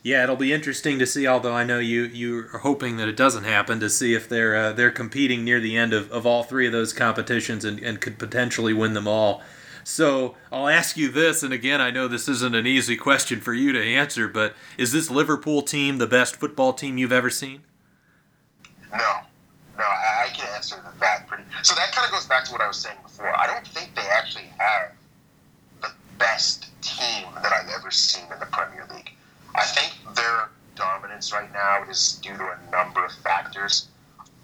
Yeah, 0.03 0.23
it'll 0.23 0.35
be 0.35 0.51
interesting 0.51 0.97
to 0.97 1.05
see. 1.05 1.27
Although 1.27 1.53
I 1.53 1.63
know 1.63 1.77
you 1.77 2.03
you 2.03 2.49
are 2.53 2.59
hoping 2.59 2.97
that 2.97 3.07
it 3.07 3.15
doesn't 3.15 3.43
happen, 3.43 3.79
to 3.79 3.89
see 3.89 4.15
if 4.15 4.27
they're 4.27 4.55
uh, 4.55 4.73
they're 4.73 4.91
competing 4.91 5.43
near 5.43 5.59
the 5.59 5.77
end 5.77 5.93
of, 5.93 6.11
of 6.11 6.25
all 6.25 6.43
three 6.43 6.65
of 6.65 6.71
those 6.71 6.91
competitions 6.91 7.63
and, 7.63 7.79
and 7.79 8.01
could 8.01 8.17
potentially 8.17 8.73
win 8.73 8.93
them 8.93 9.07
all. 9.07 9.43
So 9.83 10.35
I'll 10.51 10.67
ask 10.67 10.97
you 10.97 11.09
this, 11.09 11.43
and 11.43 11.53
again, 11.53 11.81
I 11.81 11.91
know 11.91 12.07
this 12.07 12.27
isn't 12.27 12.55
an 12.55 12.67
easy 12.67 12.95
question 12.95 13.41
for 13.41 13.53
you 13.53 13.71
to 13.71 13.83
answer, 13.83 14.27
but 14.27 14.55
is 14.77 14.91
this 14.91 15.09
Liverpool 15.09 15.61
team 15.61 15.97
the 15.97 16.07
best 16.07 16.35
football 16.35 16.73
team 16.73 16.97
you've 16.97 17.11
ever 17.11 17.29
seen? 17.29 17.63
No, 18.91 19.21
no, 19.77 19.83
I, 19.83 20.25
I 20.25 20.29
can 20.33 20.47
answer 20.55 20.75
that 20.99 21.27
pretty. 21.27 21.43
So 21.63 21.73
that 21.75 21.91
kind 21.93 22.05
of 22.05 22.11
goes 22.11 22.27
back 22.27 22.45
to 22.45 22.51
what 22.51 22.61
I 22.61 22.67
was 22.67 22.77
saying 22.77 22.97
before. 23.03 23.35
I 23.37 23.47
don't 23.47 23.65
think 23.67 23.95
they 23.95 24.07
actually 24.11 24.49
have 24.57 24.91
the 25.81 25.91
best 26.19 26.67
team 26.81 27.27
that 27.41 27.51
I've 27.51 27.69
ever 27.69 27.89
seen 27.89 28.25
in 28.31 28.39
the 28.39 28.47
Premier 28.47 28.85
League. 28.93 29.11
I 29.55 29.65
think 29.65 30.15
their 30.15 30.49
dominance 30.75 31.33
right 31.33 31.51
now 31.53 31.83
is 31.89 32.19
due 32.21 32.37
to 32.37 32.43
a 32.43 32.71
number 32.71 33.03
of 33.03 33.11
factors. 33.11 33.87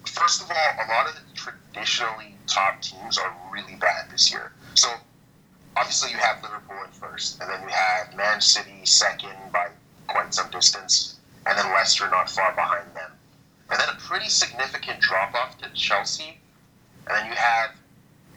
First 0.06 0.42
of 0.42 0.50
all, 0.50 0.84
a 0.84 0.86
lot 0.88 1.08
of 1.08 1.14
the 1.14 1.20
traditionally 1.34 2.34
top 2.46 2.80
teams 2.82 3.18
are 3.18 3.34
really 3.52 3.76
bad 3.76 4.10
this 4.10 4.30
year. 4.30 4.52
So 4.74 4.88
obviously 5.76 6.10
you 6.10 6.18
have 6.18 6.42
Liverpool 6.42 6.82
in 6.84 6.90
first, 6.90 7.40
and 7.40 7.50
then 7.50 7.62
you 7.62 7.68
have 7.68 8.14
Man 8.16 8.40
City 8.40 8.84
second 8.84 9.36
by 9.52 9.68
quite 10.06 10.34
some 10.34 10.50
distance, 10.50 11.18
and 11.46 11.56
then 11.56 11.66
Leicester 11.72 12.08
not 12.10 12.30
far 12.30 12.52
behind 12.54 12.94
them. 12.94 13.12
And 13.70 13.80
then 13.80 13.88
a 13.88 13.98
pretty 14.00 14.28
significant 14.28 15.00
drop 15.00 15.34
off 15.34 15.58
to 15.58 15.70
Chelsea. 15.74 16.38
And 17.06 17.16
then 17.16 17.26
you 17.26 17.36
have 17.36 17.70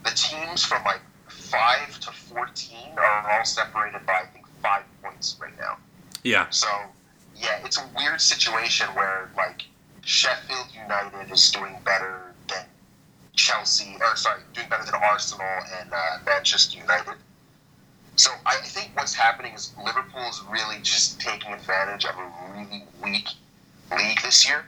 the 0.03 0.11
teams 0.11 0.63
from 0.63 0.83
like 0.83 1.01
5 1.27 1.99
to 2.01 2.11
14 2.11 2.77
are 2.97 3.31
all 3.31 3.45
separated 3.45 4.05
by, 4.05 4.21
I 4.21 4.25
think, 4.33 4.45
five 4.61 4.83
points 5.01 5.37
right 5.41 5.57
now. 5.59 5.77
Yeah. 6.23 6.49
So, 6.49 6.67
yeah, 7.35 7.59
it's 7.65 7.77
a 7.77 7.85
weird 7.97 8.21
situation 8.21 8.87
where, 8.89 9.29
like, 9.35 9.63
Sheffield 10.03 10.67
United 10.73 11.31
is 11.31 11.51
doing 11.51 11.75
better 11.85 12.33
than 12.47 12.65
Chelsea, 13.35 13.97
or 14.01 14.15
sorry, 14.15 14.41
doing 14.53 14.67
better 14.69 14.85
than 14.85 14.95
Arsenal 14.95 15.45
and 15.79 15.91
uh, 15.91 16.17
Manchester 16.25 16.79
United. 16.79 17.15
So 18.15 18.31
I 18.45 18.57
think 18.57 18.91
what's 18.95 19.13
happening 19.13 19.53
is 19.53 19.73
Liverpool 19.83 20.21
is 20.29 20.41
really 20.49 20.77
just 20.81 21.19
taking 21.19 21.53
advantage 21.53 22.05
of 22.05 22.15
a 22.17 22.31
really 22.53 22.83
weak 23.03 23.29
league 23.97 24.21
this 24.21 24.47
year. 24.47 24.65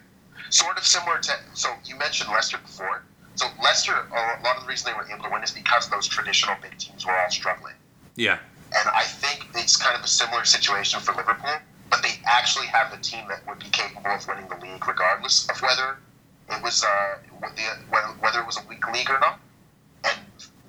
Sort 0.49 0.78
of 0.78 0.86
similar 0.86 1.20
to, 1.20 1.34
so 1.54 1.74
you 1.86 1.97
mentioned 1.97 2.30
Leicester 2.32 2.58
before. 2.58 3.04
So 3.36 3.47
Leicester, 3.62 3.93
a 3.93 4.43
lot 4.43 4.58
of 4.58 4.64
the 4.64 4.70
reason 4.70 4.91
they 4.91 4.97
were 4.97 5.08
able 5.12 5.26
to 5.26 5.30
win 5.32 5.43
is 5.43 5.51
because 5.51 5.89
those 5.89 6.08
traditional 6.08 6.56
big 6.62 6.78
teams 6.78 7.06
were 7.06 7.18
all 7.18 7.30
struggling. 7.30 7.74
Yeah. 8.16 8.38
And 8.76 8.89
I 8.89 9.03
think 9.03 9.47
it's 9.55 9.78
kind 9.78 9.95
of 9.95 10.03
a 10.03 10.07
similar 10.07 10.45
situation 10.45 10.99
for 10.99 11.13
Liverpool, 11.13 11.57
but 11.89 12.01
they 12.01 12.19
actually 12.26 12.67
have 12.67 12.91
the 12.91 12.97
team 12.97 13.28
that 13.30 13.47
would 13.47 13.59
be 13.59 13.69
capable 13.69 14.11
of 14.11 14.28
winning 14.28 14.47
the 14.47 14.57
league 14.65 14.86
regardless 14.88 15.47
of 15.49 15.61
whether 15.61 15.97
it 16.49 16.63
was 16.63 16.84
uh, 16.84 17.17
whether 18.19 18.39
it 18.39 18.45
was 18.45 18.57
a 18.57 18.67
weak 18.67 18.86
league 18.91 19.09
or 19.09 19.19
not. 19.19 19.39
And 20.03 20.17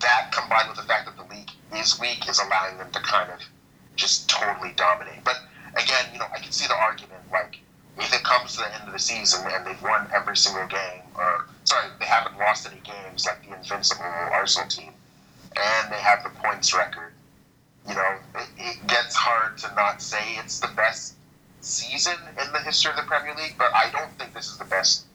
that 0.01 0.33
combined 0.33 0.69
with 0.69 0.77
the 0.77 0.85
fact 0.85 1.07
that 1.07 1.17
the 1.17 1.35
league 1.35 1.51
is 1.75 1.99
weak 1.99 2.29
is 2.29 2.39
allowing 2.39 2.79
them 2.79 2.91
to 2.93 3.01
kind 3.01 3.31
of 3.31 3.41
just 3.97 4.29
totally 4.29 4.73
dominate. 4.77 5.25
But 5.25 5.37
again, 5.75 6.07
you 6.13 6.19
know, 6.19 6.27
I 6.33 6.39
can 6.39 6.53
see 6.53 6.67
the 6.67 6.77
argument 6.77 7.23
like 7.33 7.59
if 7.99 8.13
it 8.13 8.23
comes 8.23 8.57
to 8.57 8.61
the 8.61 8.75
end 8.75 8.87
of 8.87 8.93
the 8.93 8.99
season 8.99 9.47
and 9.51 9.67
they've 9.67 9.83
won 9.83 10.09
every 10.15 10.37
single 10.37 10.67
game, 10.67 11.03
or 11.17 11.47
sorry, 11.65 11.89
they 11.99 12.05
haven't 12.05 12.39
lost 12.39 12.67
any 12.71 12.81
games 12.85 13.25
like 13.25 13.47
the 13.49 13.57
invincible 13.57 14.05
Arsenal 14.05 14.69
team, 14.69 14.93
and 15.57 15.93
they 15.93 16.01
have 16.01 16.23
the 16.23 16.31
points 16.31 16.75
record, 16.75 17.14
you 17.89 17.95
know, 17.95 18.17
it, 18.59 18.87
gets 18.87 19.15
hard 19.15 19.59
to 19.59 19.75
not 19.75 20.01
say 20.01 20.23
it's 20.39 20.61
the 20.61 20.71
best 20.77 21.15
season 21.61 22.17
in 22.45 22.53
the 22.53 22.59
history 22.61 22.91
of 22.91 22.97
the 22.97 23.03
Premier 23.03 23.35
League, 23.35 23.57
but 23.59 23.75
I 23.75 23.91
don't 23.91 24.13
think 24.19 24.35
this 24.35 24.47
is 24.49 24.59
the 24.59 24.65
best 24.65 25.07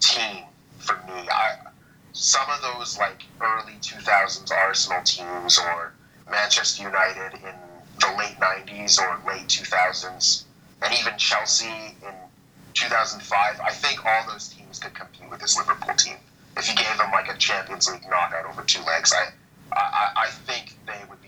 team 0.00 0.44
for 0.78 0.94
me. 1.06 1.28
I, 1.30 1.56
some 2.12 2.48
of 2.48 2.62
those 2.62 2.98
like 2.98 3.22
early 3.40 3.74
2000s 3.80 4.50
Arsenal 4.52 5.02
teams 5.02 5.58
or 5.58 5.92
Manchester 6.30 6.84
United 6.84 7.34
in 7.34 7.54
the 8.00 8.14
late 8.18 8.36
90s 8.38 8.98
or 9.00 9.20
late 9.26 9.46
2000s, 9.48 10.44
and 10.82 10.94
even 10.94 11.16
Chelsea 11.18 11.96
in 12.02 12.14
2005, 12.74 13.60
I 13.60 13.70
think 13.70 14.04
all 14.04 14.24
those 14.28 14.48
teams 14.48 14.78
could 14.78 14.94
compete 14.94 15.30
with 15.30 15.40
this 15.40 15.56
Liverpool 15.56 15.94
team. 15.94 16.16
If 16.56 16.68
you 16.68 16.74
gave 16.76 16.98
them 16.98 17.10
like 17.12 17.28
a 17.28 17.36
Champions 17.36 17.90
League 17.90 18.08
knockout 18.08 18.46
over 18.46 18.62
two 18.62 18.82
legs, 18.84 19.12
I, 19.12 19.30
I, 19.72 20.12
I 20.16 20.30
think 20.30 20.76
they 20.86 21.00
would 21.08 21.20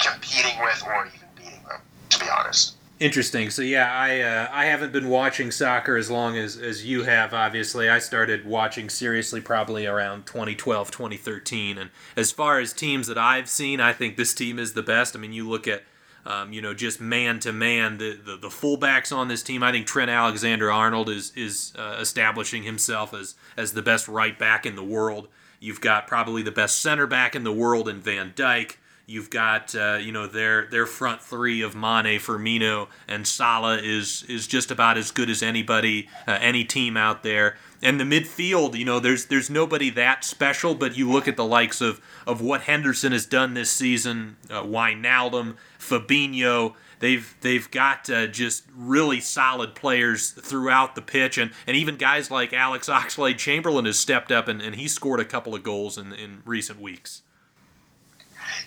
competing 0.00 0.58
with 0.60 0.82
or 0.86 1.06
even 1.06 1.28
beating 1.36 1.62
them, 1.68 1.80
to 2.10 2.18
be 2.18 2.26
honest. 2.28 2.76
Interesting. 3.00 3.48
So 3.48 3.62
yeah, 3.62 3.90
I 3.90 4.20
uh, 4.20 4.48
I 4.52 4.66
haven't 4.66 4.92
been 4.92 5.08
watching 5.08 5.50
soccer 5.50 5.96
as 5.96 6.10
long 6.10 6.36
as, 6.36 6.58
as 6.58 6.84
you 6.84 7.04
have. 7.04 7.32
Obviously, 7.32 7.88
I 7.88 7.98
started 7.98 8.44
watching 8.44 8.90
seriously 8.90 9.40
probably 9.40 9.86
around 9.86 10.26
2012, 10.26 10.90
2013. 10.90 11.78
And 11.78 11.88
as 12.14 12.30
far 12.30 12.60
as 12.60 12.74
teams 12.74 13.06
that 13.06 13.16
I've 13.16 13.48
seen, 13.48 13.80
I 13.80 13.94
think 13.94 14.18
this 14.18 14.34
team 14.34 14.58
is 14.58 14.74
the 14.74 14.82
best. 14.82 15.16
I 15.16 15.18
mean, 15.18 15.32
you 15.32 15.48
look 15.48 15.66
at 15.66 15.82
um, 16.26 16.52
you 16.52 16.60
know 16.60 16.74
just 16.74 17.00
man 17.00 17.40
to 17.40 17.54
man 17.54 17.96
the, 17.96 18.20
the 18.22 18.36
the 18.36 18.48
fullbacks 18.48 19.16
on 19.16 19.28
this 19.28 19.42
team. 19.42 19.62
I 19.62 19.72
think 19.72 19.86
Trent 19.86 20.10
Alexander 20.10 20.70
Arnold 20.70 21.08
is 21.08 21.32
is 21.34 21.72
uh, 21.78 21.96
establishing 21.98 22.64
himself 22.64 23.14
as 23.14 23.34
as 23.56 23.72
the 23.72 23.82
best 23.82 24.08
right 24.08 24.38
back 24.38 24.66
in 24.66 24.76
the 24.76 24.84
world. 24.84 25.28
You've 25.58 25.80
got 25.80 26.06
probably 26.06 26.42
the 26.42 26.52
best 26.52 26.80
center 26.80 27.06
back 27.06 27.34
in 27.34 27.44
the 27.44 27.52
world 27.52 27.88
in 27.88 28.00
Van 28.00 28.32
Dijk. 28.36 28.76
You've 29.10 29.28
got 29.28 29.74
uh, 29.74 29.98
you 30.00 30.12
know 30.12 30.28
their 30.28 30.66
their 30.66 30.86
front 30.86 31.20
three 31.20 31.62
of 31.62 31.74
Mane, 31.74 32.20
Firmino, 32.20 32.86
and 33.08 33.26
Salah 33.26 33.78
is 33.78 34.22
is 34.28 34.46
just 34.46 34.70
about 34.70 34.96
as 34.96 35.10
good 35.10 35.28
as 35.28 35.42
anybody, 35.42 36.08
uh, 36.28 36.38
any 36.40 36.62
team 36.64 36.96
out 36.96 37.24
there. 37.24 37.56
And 37.82 37.98
the 37.98 38.04
midfield, 38.04 38.76
you 38.76 38.84
know, 38.84 39.00
there's 39.00 39.26
there's 39.26 39.50
nobody 39.50 39.90
that 39.90 40.22
special, 40.22 40.76
but 40.76 40.96
you 40.96 41.10
look 41.10 41.26
at 41.26 41.36
the 41.36 41.44
likes 41.44 41.80
of 41.80 42.00
of 42.24 42.40
what 42.40 42.62
Henderson 42.62 43.10
has 43.10 43.26
done 43.26 43.54
this 43.54 43.72
season, 43.72 44.36
uh, 44.48 44.62
Wijnaldum, 44.62 45.56
Fabinho. 45.76 46.74
They've 47.00 47.34
they've 47.40 47.68
got 47.68 48.08
uh, 48.08 48.28
just 48.28 48.62
really 48.72 49.18
solid 49.18 49.74
players 49.74 50.30
throughout 50.30 50.94
the 50.94 51.02
pitch, 51.02 51.36
and, 51.36 51.50
and 51.66 51.76
even 51.76 51.96
guys 51.96 52.30
like 52.30 52.52
Alex 52.52 52.88
Oxlade 52.88 53.38
Chamberlain 53.38 53.86
has 53.86 53.98
stepped 53.98 54.30
up 54.30 54.46
and, 54.46 54.62
and 54.62 54.76
he 54.76 54.86
scored 54.86 55.18
a 55.18 55.24
couple 55.24 55.52
of 55.52 55.64
goals 55.64 55.98
in, 55.98 56.12
in 56.12 56.42
recent 56.44 56.80
weeks. 56.80 57.22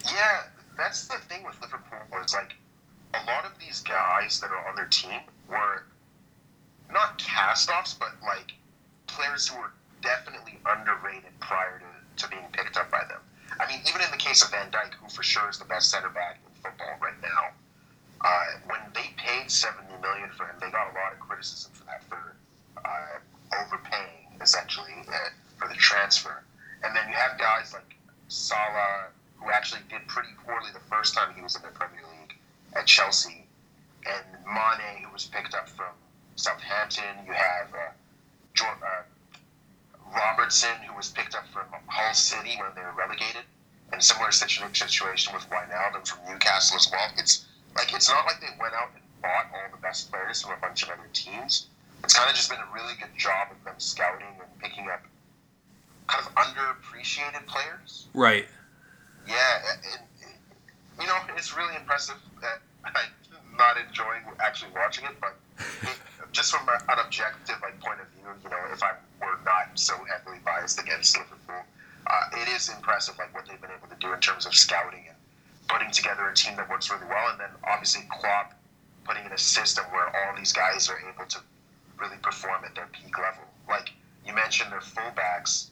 Yeah, 0.05 0.43
that's 0.77 1.07
the 1.07 1.17
thing 1.29 1.43
with 1.43 1.59
Liverpool. 1.61 1.99
Is 2.23 2.33
like 2.33 2.55
a 3.13 3.23
lot 3.25 3.45
of 3.45 3.51
these 3.59 3.81
guys 3.81 4.39
that 4.39 4.51
are 4.51 4.67
on 4.69 4.75
their 4.75 4.87
team 4.87 5.21
were 5.49 5.83
not 6.91 7.17
cast-offs, 7.17 7.93
but 7.93 8.09
like 8.23 8.53
players 9.07 9.47
who 9.47 9.59
were 9.59 9.71
definitely 10.01 10.59
underrated 10.65 11.31
prior 11.39 11.79
to, 11.79 12.23
to 12.23 12.29
being 12.29 12.45
picked 12.51 12.77
up 12.77 12.91
by 12.91 13.01
them. 13.09 13.19
I 13.59 13.67
mean, 13.67 13.81
even 13.87 14.01
in 14.01 14.11
the 14.11 14.17
case 14.17 14.43
of 14.43 14.51
Van 14.51 14.71
Dijk, 14.71 14.93
who 15.01 15.09
for 15.09 15.23
sure 15.23 15.49
is 15.49 15.59
the 15.59 15.65
best 15.65 15.91
center 15.91 16.09
back 16.09 16.39
in 16.45 16.53
football 16.61 16.97
right 17.01 17.19
now, 17.21 17.53
uh, 18.21 18.45
when 18.67 18.79
they 18.93 19.13
paid 19.17 19.49
seventy 19.51 19.93
million 20.01 20.29
for 20.35 20.45
him, 20.45 20.55
they 20.59 20.71
got 20.71 20.91
a 20.91 20.95
lot 20.95 21.13
of 21.13 21.19
criticism 21.19 21.71
for 21.73 21.85
that 21.85 22.03
for 22.05 22.35
uh, 22.83 23.61
overpaying 23.61 24.39
essentially 24.41 24.93
uh, 25.07 25.29
for 25.57 25.67
the 25.67 25.75
transfer. 25.75 26.43
And 26.83 26.95
then 26.95 27.07
you 27.07 27.15
have 27.15 27.37
guys 27.37 27.73
like 27.73 27.95
Salah, 28.27 29.07
who 29.43 29.51
actually 29.51 29.81
did 29.89 30.07
pretty 30.07 30.29
poorly 30.45 30.71
the 30.73 30.79
first 30.89 31.13
time 31.13 31.33
he 31.35 31.41
was 31.41 31.55
in 31.55 31.61
the 31.61 31.67
Premier 31.69 32.01
League 32.19 32.35
at 32.75 32.87
Chelsea, 32.87 33.45
and 34.05 34.23
Mane, 34.45 35.03
who 35.03 35.11
was 35.11 35.25
picked 35.25 35.53
up 35.53 35.67
from 35.67 35.91
Southampton. 36.35 37.03
You 37.27 37.33
have 37.33 37.67
uh, 37.73 37.91
George, 38.53 38.77
uh, 38.81 39.03
Robertson, 40.15 40.75
who 40.87 40.95
was 40.95 41.09
picked 41.09 41.35
up 41.35 41.45
from 41.51 41.65
Hull 41.87 42.13
City 42.13 42.57
when 42.59 42.71
they 42.75 42.81
were 42.81 42.95
relegated, 42.97 43.43
and 43.91 44.01
similar 44.01 44.31
situation 44.31 45.33
with 45.33 45.49
Wijnaldum 45.49 46.07
from 46.07 46.19
Newcastle 46.31 46.77
as 46.77 46.89
well. 46.91 47.09
It's 47.17 47.45
like 47.75 47.93
it's 47.93 48.09
not 48.09 48.25
like 48.25 48.39
they 48.39 48.53
went 48.59 48.73
out 48.73 48.91
and 48.95 49.03
bought 49.21 49.51
all 49.53 49.71
the 49.71 49.81
best 49.81 50.11
players 50.11 50.41
from 50.41 50.53
a 50.53 50.61
bunch 50.61 50.83
of 50.83 50.89
other 50.89 51.09
teams. 51.11 51.67
It's 52.03 52.13
kind 52.13 52.29
of 52.29 52.35
just 52.35 52.49
been 52.49 52.59
a 52.59 52.73
really 52.73 52.93
good 52.99 53.15
job 53.17 53.47
of 53.51 53.63
them 53.63 53.75
scouting 53.77 54.27
and 54.39 54.59
picking 54.59 54.89
up 54.89 55.01
kind 56.07 56.25
of 56.25 56.35
underappreciated 56.35 57.45
players. 57.47 58.07
Right 58.13 58.45
yeah, 59.27 59.57
it, 59.71 59.79
it, 59.95 60.01
you 60.99 61.07
know, 61.07 61.17
it's 61.35 61.55
really 61.55 61.75
impressive 61.75 62.15
that 62.41 62.61
I'm 62.85 63.57
not 63.57 63.77
enjoying 63.77 64.23
actually 64.39 64.71
watching 64.75 65.05
it, 65.05 65.15
but 65.21 65.35
just 66.31 66.51
from 66.51 66.67
an 66.67 66.99
objective 66.99 67.55
like 67.61 67.79
point 67.79 68.01
of 68.01 68.07
view, 68.09 68.25
you 68.43 68.49
know, 68.49 68.57
if 68.71 68.81
I 68.83 68.93
were 69.21 69.39
not 69.45 69.69
so 69.75 69.93
heavily 70.09 70.39
biased 70.43 70.81
against 70.81 71.17
Liverpool, 71.17 71.63
uh, 72.07 72.41
it 72.41 72.49
is 72.49 72.69
impressive 72.69 73.17
like 73.17 73.33
what 73.33 73.45
they've 73.45 73.61
been 73.61 73.71
able 73.71 73.87
to 73.87 73.99
do 73.99 74.11
in 74.13 74.19
terms 74.19 74.45
of 74.45 74.55
scouting 74.55 75.05
and 75.07 75.17
putting 75.67 75.91
together 75.91 76.27
a 76.27 76.33
team 76.33 76.55
that 76.57 76.69
works 76.69 76.91
really 76.91 77.05
well, 77.07 77.29
and 77.31 77.39
then 77.39 77.49
obviously 77.63 78.03
Klopp 78.09 78.53
putting 79.05 79.25
in 79.25 79.31
a 79.31 79.37
system 79.37 79.85
where 79.91 80.07
all 80.07 80.35
these 80.35 80.51
guys 80.51 80.89
are 80.89 80.99
able 81.13 81.25
to 81.27 81.39
really 81.99 82.17
perform 82.21 82.63
at 82.65 82.75
their 82.75 82.87
peak 82.91 83.17
level. 83.17 83.43
Like 83.69 83.91
you 84.25 84.33
mentioned, 84.33 84.71
their 84.71 84.79
fullbacks 84.81 85.69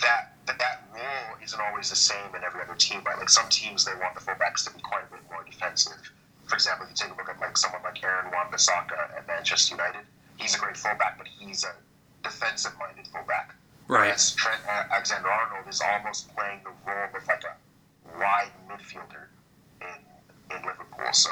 that 0.00 0.32
that 0.46 0.79
role 1.00 1.36
isn't 1.42 1.60
always 1.60 1.90
the 1.90 1.96
same 1.96 2.34
in 2.36 2.44
every 2.44 2.60
other 2.60 2.74
team, 2.76 3.00
right? 3.04 3.18
Like 3.18 3.30
some 3.30 3.48
teams 3.48 3.84
they 3.84 3.94
want 3.94 4.14
the 4.14 4.20
fullbacks 4.20 4.64
to 4.66 4.74
be 4.74 4.80
quite 4.80 5.04
a 5.08 5.10
bit 5.10 5.24
more 5.30 5.44
defensive. 5.44 6.00
For 6.44 6.54
example, 6.54 6.84
if 6.84 6.90
you 6.90 6.96
take 6.96 7.14
a 7.14 7.16
look 7.16 7.28
at 7.28 7.40
like 7.40 7.56
someone 7.56 7.82
like 7.82 8.02
Aaron 8.02 8.30
Wan-Bissaka 8.32 9.16
at 9.16 9.26
Manchester 9.26 9.76
United. 9.76 10.02
He's 10.36 10.54
a 10.54 10.58
great 10.58 10.76
fullback, 10.76 11.18
but 11.18 11.28
he's 11.28 11.64
a 11.64 11.74
defensive-minded 12.22 13.06
fullback. 13.08 13.54
Right. 13.88 14.06
Whereas 14.06 14.34
Trent 14.34 14.60
Alexander-Arnold 14.68 15.68
is 15.68 15.80
almost 15.80 16.34
playing 16.34 16.60
the 16.64 16.70
role 16.86 17.08
of 17.14 17.26
like 17.26 17.44
a 17.44 18.18
wide 18.18 18.52
midfielder 18.68 19.26
in 19.80 20.56
in 20.56 20.62
Liverpool. 20.62 21.12
So, 21.12 21.30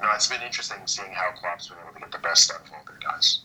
no, 0.00 0.08
it's 0.14 0.26
been 0.26 0.42
interesting 0.42 0.78
seeing 0.86 1.12
how 1.12 1.32
Klopp's 1.32 1.68
been 1.68 1.78
able 1.82 1.94
to 1.94 2.00
get 2.00 2.12
the 2.12 2.18
best 2.18 2.52
out 2.52 2.66
of 2.66 2.72
all 2.72 2.84
their 2.86 2.98
guys. 3.00 3.40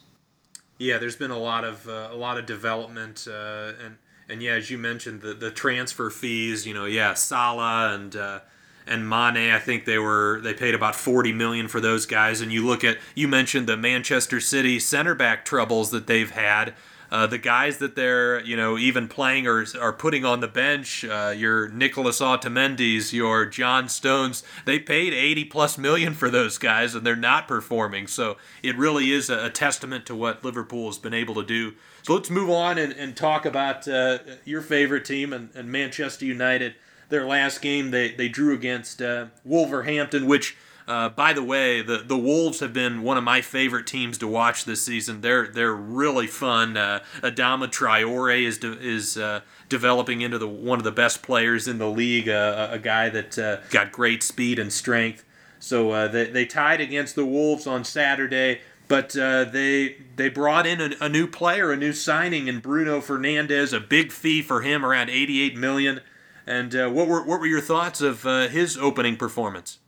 Yeah, 0.78 0.98
there's 0.98 1.16
been 1.16 1.32
a 1.32 1.38
lot 1.38 1.64
of 1.64 1.88
uh, 1.88 2.10
a 2.12 2.16
lot 2.16 2.38
of 2.38 2.46
development 2.46 3.28
uh, 3.30 3.74
and 3.84 3.98
and 4.30 4.42
yeah, 4.42 4.54
as 4.54 4.70
you 4.70 4.78
mentioned, 4.78 5.22
the, 5.22 5.34
the 5.34 5.52
transfer 5.52 6.10
fees, 6.10 6.66
you 6.66 6.74
know, 6.74 6.86
yeah, 6.86 7.14
Salah 7.14 7.94
and 7.94 8.16
uh, 8.16 8.40
and 8.86 9.08
Mane, 9.08 9.52
I 9.52 9.60
think 9.60 9.86
they 9.86 9.98
were 9.98 10.40
they 10.42 10.54
paid 10.54 10.76
about 10.76 10.96
forty 10.96 11.32
million 11.34 11.68
for 11.68 11.80
those 11.80 12.06
guys. 12.06 12.42
And 12.42 12.52
you 12.52 12.66
look 12.66 12.84
at 12.84 12.98
you 13.16 13.28
mentioned 13.28 13.68
the 13.68 13.78
Manchester 13.78 14.40
City 14.40 14.80
center 14.80 15.16
back 15.16 15.46
troubles 15.46 15.92
that 15.92 16.08
they've 16.08 16.32
had. 16.32 16.74
Uh, 17.14 17.28
the 17.28 17.38
guys 17.38 17.78
that 17.78 17.96
they're 17.96 18.44
you 18.44 18.58
know 18.58 18.76
even 18.76 19.08
playing 19.08 19.46
or 19.46 19.64
are 19.80 19.94
putting 19.94 20.26
on 20.26 20.40
the 20.40 20.48
bench, 20.48 21.06
uh, 21.06 21.32
your 21.38 21.70
Nicholas 21.70 22.20
Otamendi's, 22.20 23.14
your 23.14 23.46
John 23.46 23.88
Stones, 23.88 24.42
they 24.66 24.80
paid 24.80 25.14
80 25.14 25.46
plus 25.46 25.78
million 25.78 26.16
for 26.16 26.32
those 26.32 26.58
guys 26.58 26.96
and 26.96 27.06
they're 27.06 27.16
not 27.16 27.48
performing. 27.48 28.08
So 28.08 28.38
it 28.64 28.76
really 28.76 29.12
is 29.12 29.30
a, 29.30 29.46
a 29.46 29.50
testament 29.52 30.08
to 30.08 30.16
what 30.16 30.44
Liverpool 30.44 30.88
has 30.88 30.98
been 30.98 31.14
able 31.14 31.36
to 31.36 31.44
do. 31.44 31.74
So 32.02 32.16
let's 32.16 32.32
move 32.32 32.50
on 32.50 32.80
and, 32.80 32.94
and 32.94 33.16
talk 33.16 33.46
about 33.46 33.88
uh, 33.88 34.18
your 34.44 34.64
favorite 34.64 35.06
team 35.06 35.34
and, 35.34 35.52
and, 35.54 35.72
Manchester 35.72 36.26
United. 36.26 36.74
Their 37.10 37.28
last 37.28 37.62
game 37.62 37.92
they, 37.92 38.16
they 38.16 38.28
drew 38.28 38.56
against 38.56 39.04
uh, 39.04 39.28
Wolverhampton, 39.46 40.26
which 40.26 40.58
Uh, 40.88 41.10
by 41.10 41.32
the 41.34 41.44
way, 41.44 41.82
the, 41.82 42.00
the 42.00 42.18
Wolves 42.18 42.60
have 42.60 42.74
been 42.74 43.04
one 43.04 43.18
of 43.18 43.24
my 43.24 43.42
favorite 43.42 43.88
teams 43.88 44.18
to 44.18 44.28
watch 44.28 44.66
this 44.66 44.84
season. 44.84 45.22
They're 45.22 45.48
they're 45.48 45.74
really 45.74 46.28
fun. 46.28 46.76
Uh, 46.76 47.04
Adama 47.22 47.68
Traore 47.68 48.44
is 48.44 48.58
de- 48.58 48.80
is 48.80 49.18
uh, 49.18 49.42
developing 49.70 50.22
into 50.22 50.38
the 50.38 50.48
one 50.48 50.80
of 50.80 50.84
the 50.84 50.92
best 50.92 51.22
players 51.24 51.68
in 51.68 51.78
the 51.78 51.90
league. 51.90 52.28
Uh, 52.28 52.68
a 52.72 52.80
guy 52.80 53.10
that 53.10 53.40
uh, 53.40 53.58
got 53.70 53.92
great 53.92 54.24
speed 54.24 54.60
and 54.60 54.74
strength. 54.74 55.24
So 55.60 55.92
uh, 55.92 56.08
they, 56.10 56.30
they 56.30 56.46
tied 56.46 56.82
against 56.82 57.16
the 57.16 57.26
Wolves 57.26 57.66
on 57.66 57.86
Saturday, 57.86 58.60
but 58.90 59.12
they 59.12 59.96
they 60.18 60.28
brought 60.28 60.68
in 60.68 60.82
a, 60.82 60.92
a 61.00 61.08
new 61.08 61.28
player, 61.28 61.72
a 61.72 61.78
new 61.78 61.94
signing 61.94 62.50
in 62.50 62.60
Bruno 62.60 63.00
Fernandes, 63.00 63.72
a 63.72 63.80
big 63.80 64.12
fee 64.12 64.42
for 64.42 64.62
him, 64.62 64.86
around 64.86 65.10
88 65.10 65.56
million. 65.56 66.02
And 66.46 66.74
what 66.94 67.08
were 67.08 67.24
what 67.24 67.40
were 67.40 67.48
your 67.48 67.62
thoughts 67.62 68.02
of 68.02 68.24
his 68.24 68.78
opening 68.78 69.16
performance? 69.16 69.80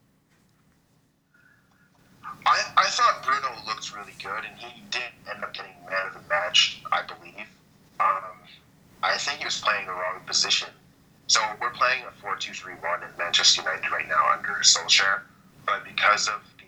I, 2.46 2.62
I 2.78 2.86
thought 2.90 3.24
Bruno 3.24 3.50
looked 3.66 3.96
really 3.96 4.14
good, 4.22 4.46
and 4.46 4.56
he 4.58 4.82
did 4.92 5.10
end 5.30 5.44
up 5.44 5.54
getting 5.54 5.74
man 5.90 6.08
of 6.08 6.14
the 6.14 6.30
match, 6.30 6.82
I 6.92 7.02
believe. 7.02 7.48
Um, 8.00 8.38
I 9.02 9.18
think 9.18 9.40
he 9.40 9.46
was 9.46 9.60
playing 9.60 9.88
the 9.88 9.94
wrong 9.94 10.22
position. 10.26 10.70
So 11.28 11.42
we're 11.60 11.72
playing 11.72 12.04
a 12.08 12.12
4 12.22 12.36
2 12.36 12.54
3 12.54 12.74
1 12.74 13.04
in 13.04 13.10
Manchester 13.18 13.62
United 13.62 13.90
right 13.92 14.08
now 14.08 14.32
under 14.32 14.62
Solskjaer, 14.62 15.22
but 15.66 15.84
because 15.84 16.28
of 16.28 16.42
the, 16.60 16.66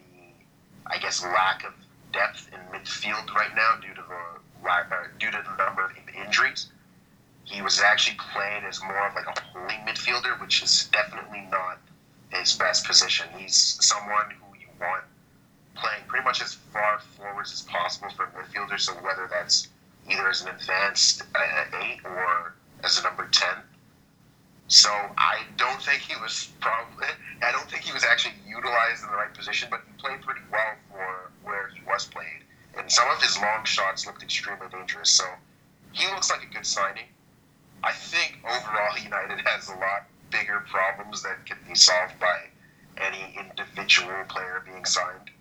I 0.88 0.98
guess, 0.98 1.24
lack 1.24 1.64
of 1.64 1.74
depth 2.12 2.50
in 2.52 2.60
midfield 2.74 3.32
right 3.36 3.54
now 3.56 3.78
due 3.80 3.94
to 3.94 4.02
the 4.02 4.70
uh, 4.70 5.04
due 5.20 5.32
to 5.32 5.44
the 5.46 5.64
number 5.64 5.86
of 5.86 5.92
injuries, 6.26 6.70
he 7.44 7.62
was 7.62 7.80
actually 7.80 8.18
playing 8.34 8.64
as 8.64 8.82
more 8.82 9.08
of 9.08 9.16
like 9.16 9.28
a 9.28 9.42
holding 9.54 9.80
midfielder, 9.82 10.42
which 10.42 10.64
is 10.64 10.90
definitely 10.92 11.48
not 11.52 11.78
his 12.30 12.54
best 12.58 12.86
position. 12.86 13.28
He's 13.38 13.78
someone 13.80 14.32
who 14.32 14.58
you 14.60 14.68
want 14.82 15.04
playing 15.78 16.04
pretty 16.08 16.24
much 16.24 16.42
as 16.42 16.54
far 16.74 17.00
forwards 17.16 17.54
as 17.54 17.62
possible 17.64 18.10
for 18.16 18.26
a 18.26 18.32
midfielder. 18.32 18.80
So 18.80 18.94
whether 18.96 19.28
that's 19.30 19.70
either 20.10 20.28
as 20.30 20.42
an 20.42 20.50
advanced 20.50 21.24
uh, 21.36 21.80
eight 21.82 22.00
or 22.06 22.56
as 22.84 23.00
a 23.00 23.04
number 23.04 23.28
ten. 23.32 23.64
So 24.68 24.90
I 25.18 25.44
don't 25.56 25.82
think 25.82 26.02
he 26.02 26.16
was 26.22 26.50
probably. 26.60 27.08
I 27.42 27.52
don't 27.52 27.70
think 27.70 27.84
he 27.84 27.94
was 27.94 28.04
actually 28.04 28.36
utilized 28.46 29.04
in 29.04 29.10
the 29.10 29.16
right 29.16 29.34
position, 29.34 29.70
but 29.72 29.82
he 29.86 30.02
played 30.02 30.22
pretty 30.22 30.42
well 30.52 30.74
for 30.92 31.32
where 31.44 31.70
he 31.70 31.82
was 31.86 32.06
played. 32.06 32.44
And 32.78 32.92
some 32.92 33.10
of 33.10 33.22
his 33.22 33.38
long 33.40 33.64
shots 33.64 34.06
looked 34.06 34.24
extremely 34.24 34.68
dangerous. 34.72 35.10
So 35.10 35.26
he 35.94 36.06
looks 36.08 36.30
like 36.30 36.44
a 36.44 36.54
good 36.54 36.66
signing. 36.66 37.06
I 37.84 37.92
think 37.92 38.40
overall 38.44 38.98
United 39.04 39.42
has 39.46 39.70
a 39.70 39.76
lot 39.76 40.08
bigger 40.32 40.66
problems 40.70 41.24
that 41.24 41.46
can 41.46 41.58
be 41.68 41.76
solved 41.76 42.20
by 42.20 42.50
any 42.98 43.38
individual 43.40 44.24
player 44.28 44.64
being 44.66 44.86
signed. 44.86 45.32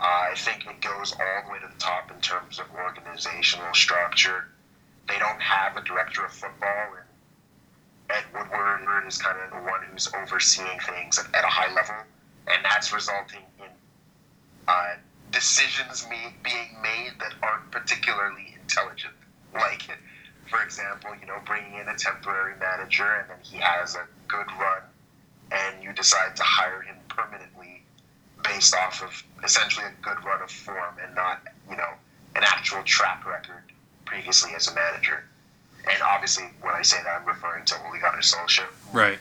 Uh, 0.00 0.32
I 0.32 0.34
think 0.34 0.66
it 0.66 0.80
goes 0.80 1.12
all 1.12 1.42
the 1.44 1.52
way 1.52 1.58
to 1.58 1.66
the 1.66 1.78
top 1.78 2.10
in 2.10 2.20
terms 2.20 2.58
of 2.58 2.66
organizational 2.74 3.74
structure. 3.74 4.48
They 5.06 5.18
don't 5.18 5.40
have 5.40 5.76
a 5.76 5.82
director 5.82 6.24
of 6.24 6.32
football, 6.32 6.96
and 6.96 7.06
Ed 8.08 8.24
Woodward 8.32 9.06
is 9.06 9.18
kind 9.18 9.36
of 9.44 9.50
the 9.50 9.70
one 9.70 9.82
who's 9.90 10.08
overseeing 10.14 10.78
things 10.80 11.18
at, 11.18 11.26
at 11.34 11.44
a 11.44 11.48
high 11.48 11.72
level, 11.74 11.96
and 12.46 12.64
that's 12.64 12.92
resulting 12.92 13.42
in 13.58 13.68
uh, 14.68 14.94
decisions 15.30 16.06
me- 16.08 16.34
being 16.42 16.80
made 16.82 17.12
that 17.20 17.34
aren't 17.42 17.70
particularly 17.70 18.56
intelligent. 18.62 19.14
Like, 19.52 19.82
for 20.48 20.62
example, 20.62 21.10
you 21.20 21.26
know, 21.26 21.38
bringing 21.44 21.74
in 21.74 21.88
a 21.88 21.96
temporary 21.96 22.54
manager 22.58 23.16
and 23.16 23.28
then 23.28 23.38
he 23.42 23.58
has 23.58 23.96
a 23.96 24.06
good 24.28 24.46
run, 24.58 24.82
and 25.52 25.82
you 25.82 25.92
decide 25.92 26.36
to 26.36 26.42
hire 26.42 26.82
him 26.82 26.96
permanently 27.08 27.59
based 28.42 28.74
off 28.74 29.02
of 29.02 29.22
essentially 29.44 29.86
a 29.86 30.02
good 30.02 30.22
run 30.24 30.42
of 30.42 30.50
form 30.50 30.94
and 31.02 31.14
not, 31.14 31.42
you 31.68 31.76
know, 31.76 31.90
an 32.36 32.42
actual 32.44 32.82
track 32.84 33.26
record 33.26 33.62
previously 34.04 34.52
as 34.54 34.68
a 34.68 34.74
manager. 34.74 35.24
And 35.90 36.02
obviously, 36.02 36.44
when 36.60 36.74
I 36.74 36.82
say 36.82 36.98
that, 37.04 37.20
I'm 37.20 37.26
referring 37.26 37.64
to 37.66 37.74
Ole 37.86 37.98
Gunnar 38.00 38.20
Solskjaer. 38.20 38.66
Right. 38.92 39.18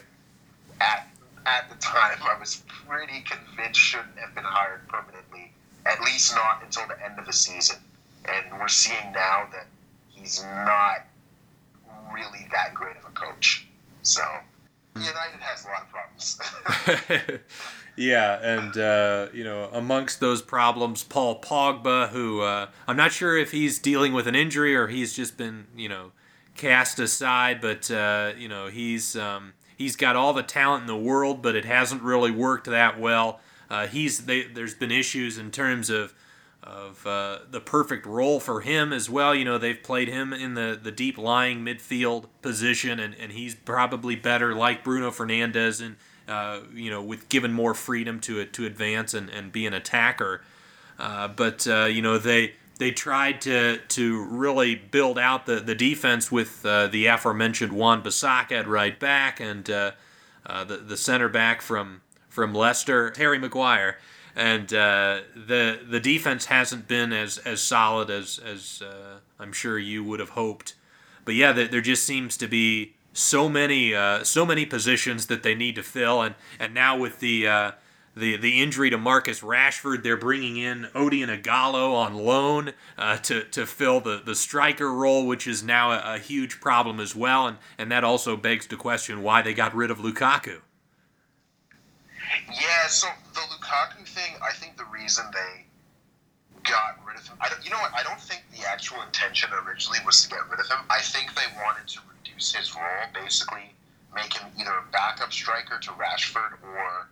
At 0.81 1.07
at 1.45 1.69
the 1.69 1.75
time, 1.77 2.17
I 2.21 2.37
was 2.39 2.63
pretty 2.67 3.21
convinced 3.21 3.79
shouldn't 3.79 4.17
have 4.17 4.35
been 4.35 4.43
hired 4.43 4.87
permanently, 4.87 5.51
at 5.85 6.01
least 6.01 6.35
not 6.35 6.61
until 6.63 6.87
the 6.87 7.03
end 7.03 7.17
of 7.17 7.25
the 7.25 7.33
season. 7.33 7.77
And 8.25 8.59
we're 8.59 8.67
seeing 8.67 9.11
now 9.13 9.47
that 9.51 9.65
he's 10.09 10.43
not 10.43 11.05
really 12.13 12.45
that 12.51 12.73
great 12.73 12.97
of 12.97 13.05
a 13.05 13.11
coach. 13.11 13.67
So 14.03 14.21
hmm. 14.95 15.01
United 15.01 15.39
has 15.39 15.65
a 15.65 15.69
lot 15.69 15.81
of 15.83 15.89
problems. 15.89 17.39
yeah, 17.99 18.39
and 18.41 18.77
uh, 18.77 19.27
you 19.33 19.43
know, 19.43 19.69
amongst 19.73 20.21
those 20.21 20.41
problems, 20.41 21.03
Paul 21.03 21.41
Pogba, 21.41 22.07
who 22.09 22.39
uh, 22.39 22.67
I'm 22.87 22.95
not 22.95 23.11
sure 23.11 23.37
if 23.37 23.51
he's 23.51 23.77
dealing 23.77 24.13
with 24.13 24.25
an 24.25 24.35
injury 24.35 24.73
or 24.73 24.87
he's 24.87 25.13
just 25.13 25.35
been, 25.35 25.67
you 25.75 25.89
know, 25.89 26.13
cast 26.55 26.97
aside, 26.99 27.59
but 27.59 27.91
uh, 27.91 28.31
you 28.37 28.47
know, 28.47 28.67
he's 28.67 29.17
um, 29.17 29.51
he's 29.77 29.97
got 29.97 30.15
all 30.15 30.31
the 30.31 30.43
talent 30.43 30.83
in 30.83 30.87
the 30.87 30.95
world, 30.95 31.41
but 31.41 31.57
it 31.57 31.65
hasn't 31.65 32.01
really 32.01 32.31
worked 32.31 32.67
that 32.67 32.97
well. 32.97 33.41
Uh, 33.69 33.85
he's 33.87 34.19
they, 34.19 34.43
there's 34.43 34.75
been 34.75 34.91
issues 34.91 35.37
in 35.37 35.51
terms 35.51 35.89
of 35.89 36.13
of 36.63 37.05
uh, 37.05 37.39
the 37.51 37.59
perfect 37.59 38.05
role 38.05 38.39
for 38.39 38.61
him 38.61 38.93
as 38.93 39.09
well. 39.09 39.35
You 39.35 39.43
know, 39.43 39.57
they've 39.57 39.81
played 39.83 40.07
him 40.07 40.31
in 40.31 40.53
the, 40.53 40.79
the 40.81 40.91
deep 40.91 41.17
lying 41.17 41.65
midfield 41.65 42.27
position, 42.41 42.97
and, 42.97 43.13
and 43.15 43.33
he's 43.33 43.55
probably 43.55 44.15
better 44.15 44.55
like 44.55 44.85
Bruno 44.85 45.11
Fernandes 45.11 45.83
and, 45.85 45.97
uh, 46.29 46.61
you 46.73 46.89
know, 46.89 47.01
with 47.01 47.27
given 47.29 47.51
more 47.51 47.73
freedom 47.73 48.19
to 48.21 48.45
to 48.45 48.65
advance 48.65 49.13
and, 49.13 49.29
and 49.29 49.51
be 49.51 49.65
an 49.65 49.73
attacker. 49.73 50.41
Uh, 50.97 51.27
but, 51.27 51.65
uh, 51.67 51.85
you 51.85 52.01
know, 52.01 52.17
they 52.17 52.53
they 52.77 52.91
tried 52.91 53.41
to 53.41 53.77
to 53.77 54.23
really 54.25 54.75
build 54.75 55.17
out 55.17 55.45
the, 55.45 55.59
the 55.59 55.75
defense 55.75 56.31
with 56.31 56.65
uh, 56.65 56.87
the 56.87 57.07
aforementioned 57.07 57.73
Wan 57.73 58.03
Bissaka 58.03 58.51
at 58.51 58.67
right 58.67 58.99
back 58.99 59.39
and 59.39 59.69
uh, 59.69 59.91
the, 60.45 60.77
the 60.77 60.97
center 60.97 61.29
back 61.29 61.61
from, 61.61 62.01
from 62.27 62.53
Leicester, 62.53 63.13
Harry 63.17 63.39
Maguire 63.39 63.97
and 64.35 64.73
uh, 64.73 65.19
the 65.35 65.79
the 65.87 65.99
defense 65.99 66.45
hasn't 66.45 66.87
been 66.87 67.11
as 67.11 67.37
as 67.39 67.61
solid 67.61 68.09
as 68.09 68.39
as 68.39 68.81
uh, 68.81 69.17
I'm 69.39 69.51
sure 69.51 69.77
you 69.77 70.03
would 70.03 70.19
have 70.19 70.29
hoped. 70.29 70.75
But 71.25 71.35
yeah, 71.35 71.51
there, 71.51 71.67
there 71.67 71.81
just 71.81 72.03
seems 72.03 72.37
to 72.37 72.47
be 72.47 72.95
so 73.13 73.49
many 73.49 73.93
uh, 73.93 74.23
so 74.23 74.45
many 74.45 74.65
positions 74.65 75.27
that 75.27 75.43
they 75.43 75.55
need 75.55 75.75
to 75.75 75.83
fill, 75.83 76.21
and 76.21 76.35
and 76.59 76.73
now 76.73 76.97
with 76.97 77.19
the 77.19 77.47
uh, 77.47 77.71
the 78.15 78.37
the 78.37 78.61
injury 78.61 78.89
to 78.89 78.97
Marcus 78.97 79.41
Rashford, 79.41 80.03
they're 80.03 80.17
bringing 80.17 80.57
in 80.57 80.89
Odion 80.93 81.29
Ighalo 81.29 81.93
on 81.93 82.15
loan 82.15 82.73
uh, 82.97 83.17
to 83.17 83.43
to 83.45 83.65
fill 83.65 83.99
the 83.99 84.21
the 84.23 84.35
striker 84.35 84.93
role, 84.93 85.25
which 85.25 85.47
is 85.47 85.63
now 85.63 85.91
a, 85.91 86.15
a 86.15 86.19
huge 86.19 86.59
problem 86.59 86.99
as 86.99 87.15
well, 87.15 87.47
and 87.47 87.57
and 87.77 87.91
that 87.91 88.03
also 88.03 88.35
begs 88.35 88.67
the 88.67 88.75
question 88.75 89.23
why 89.23 89.41
they 89.41 89.53
got 89.53 89.75
rid 89.75 89.91
of 89.91 89.99
Lukaku. 89.99 90.61
Yeah, 92.47 92.87
so 92.87 93.07
the 93.33 93.39
Lukaku 93.39 94.07
thing, 94.07 94.35
I 94.43 94.53
think 94.53 94.77
the 94.77 94.85
reason 94.85 95.25
they 95.33 95.65
got 96.63 96.99
rid 97.05 97.17
of 97.17 97.27
him, 97.27 97.37
I 97.41 97.49
don't, 97.49 97.63
you 97.63 97.71
know 97.71 97.79
what? 97.79 97.91
I 97.95 98.03
don't 98.03 98.21
think 98.21 98.43
the 98.55 98.67
actual 98.67 99.01
intention 99.01 99.49
originally 99.65 99.99
was 100.05 100.21
to 100.23 100.29
get 100.29 100.47
rid 100.49 100.59
of 100.59 100.67
him. 100.67 100.77
I 100.91 100.99
think 101.01 101.33
they 101.33 101.47
wanted 101.55 101.87
to 101.87 101.99
reduce 102.39 102.55
his 102.55 102.75
role, 102.75 102.83
basically 103.13 103.75
make 104.15 104.33
him 104.33 104.47
either 104.59 104.71
a 104.71 104.91
backup 104.91 105.31
striker 105.31 105.77
to 105.79 105.89
Rashford 105.91 106.53
or 106.63 107.09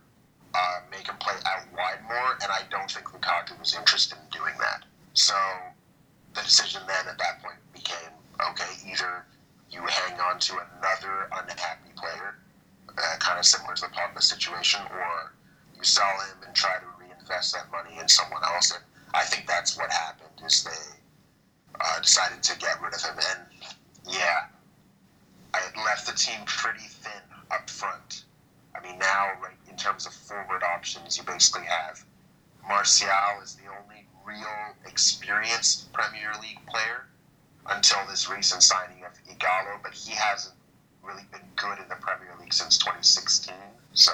uh, 0.54 0.80
make 0.90 1.06
him 1.06 1.16
play 1.20 1.34
out 1.44 1.64
wide 1.76 2.02
more. 2.08 2.32
And 2.42 2.50
I 2.50 2.62
don't 2.70 2.90
think 2.90 3.06
Lukaku 3.08 3.58
was 3.58 3.74
interested 3.74 4.16
in 4.16 4.38
doing 4.38 4.54
that. 4.58 4.84
So 5.12 5.34
the 6.34 6.40
decision 6.40 6.80
then 6.86 7.08
at 7.08 7.18
that 7.18 7.42
point 7.42 7.58
became 7.74 8.10
okay, 8.50 8.70
either 8.90 9.24
you 9.70 9.80
hang 9.86 10.18
on 10.20 10.38
to 10.38 10.54
another 10.54 11.28
unhappy 11.32 11.92
player 11.96 12.36
uh, 12.96 13.16
kind 13.18 13.38
of 13.38 13.44
similar 13.44 13.74
to 13.74 13.82
the 13.82 13.88
Pogba 13.88 14.22
situation, 14.22 14.80
or 14.90 15.32
you 15.76 15.84
sell 15.84 16.08
him 16.20 16.42
and 16.46 16.54
try 16.54 16.76
to 16.78 16.86
reinvest 16.98 17.54
that 17.54 17.70
money 17.70 18.00
in 18.00 18.08
someone 18.08 18.42
else. 18.44 18.72
And 18.72 18.82
I 19.12 19.24
think 19.24 19.46
that's 19.46 19.76
what 19.76 19.90
happened. 19.90 20.30
Is 20.44 20.64
they 20.64 20.70
uh, 21.80 22.00
decided 22.00 22.42
to 22.42 22.58
get 22.58 22.80
rid 22.80 22.94
of 22.94 23.02
him, 23.02 23.18
and 23.18 23.40
yeah, 24.08 24.46
I 25.54 25.58
had 25.58 25.76
left 25.76 26.06
the 26.06 26.12
team 26.12 26.40
pretty 26.46 26.86
thin 26.86 27.22
up 27.50 27.68
front. 27.70 28.24
I 28.74 28.80
mean, 28.80 28.98
now, 28.98 29.32
right 29.42 29.56
in 29.68 29.76
terms 29.76 30.06
of 30.06 30.12
forward 30.12 30.62
options, 30.62 31.16
you 31.16 31.24
basically 31.24 31.66
have 31.66 32.04
Martial 32.68 33.40
is 33.42 33.54
the 33.56 33.68
only 33.68 34.06
real 34.24 34.74
experienced 34.86 35.90
Premier 35.92 36.32
League 36.42 36.64
player 36.66 37.06
until 37.66 37.98
this 38.08 38.28
recent 38.28 38.62
signing 38.62 39.04
of 39.04 39.12
Ighalo, 39.24 39.82
but 39.82 39.94
he 39.94 40.12
hasn't 40.12 40.54
really 41.02 41.24
been 41.32 41.48
good 41.56 41.78
in 41.78 41.88
the 41.88 41.96
Premier 41.96 42.34
League 42.38 42.52
since 42.52 42.76
2016. 42.78 43.54
So, 43.94 44.12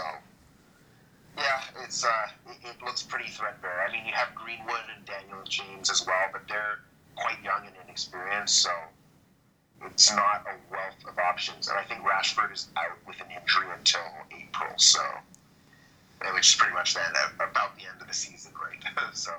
yeah, 1.36 1.60
it's 1.84 2.04
uh, 2.04 2.28
it, 2.46 2.58
it 2.64 2.82
looks 2.84 3.02
pretty 3.02 3.28
threadbare. 3.28 3.84
I 3.86 3.92
mean, 3.92 4.06
you 4.06 4.12
have 4.14 4.34
Greenwood 4.34 4.86
and 4.96 5.04
Daniel 5.04 5.42
James 5.44 5.90
as 5.90 6.06
well, 6.06 6.28
but 6.32 6.42
they're 6.48 6.78
quite 7.16 7.42
young 7.42 7.66
and 7.66 7.74
inexperienced, 7.84 8.56
so 8.62 8.70
it's 9.86 10.14
not 10.14 10.46
a 10.46 10.72
wealth 10.72 11.04
of 11.08 11.18
options. 11.18 11.68
And 11.68 11.78
I 11.78 11.82
think 11.84 12.02
Rashford 12.02 12.52
is 12.52 12.68
out 12.76 12.96
with 13.06 13.20
an 13.20 13.26
injury 13.30 13.66
until 13.76 14.02
April, 14.32 14.72
so 14.76 15.00
which 16.32 16.50
is 16.50 16.56
pretty 16.56 16.74
much 16.74 16.94
then 16.94 17.04
about 17.36 17.76
the 17.76 17.82
end 17.82 18.00
of 18.00 18.08
the 18.08 18.14
season, 18.14 18.52
right? 18.60 18.82
so 19.14 19.32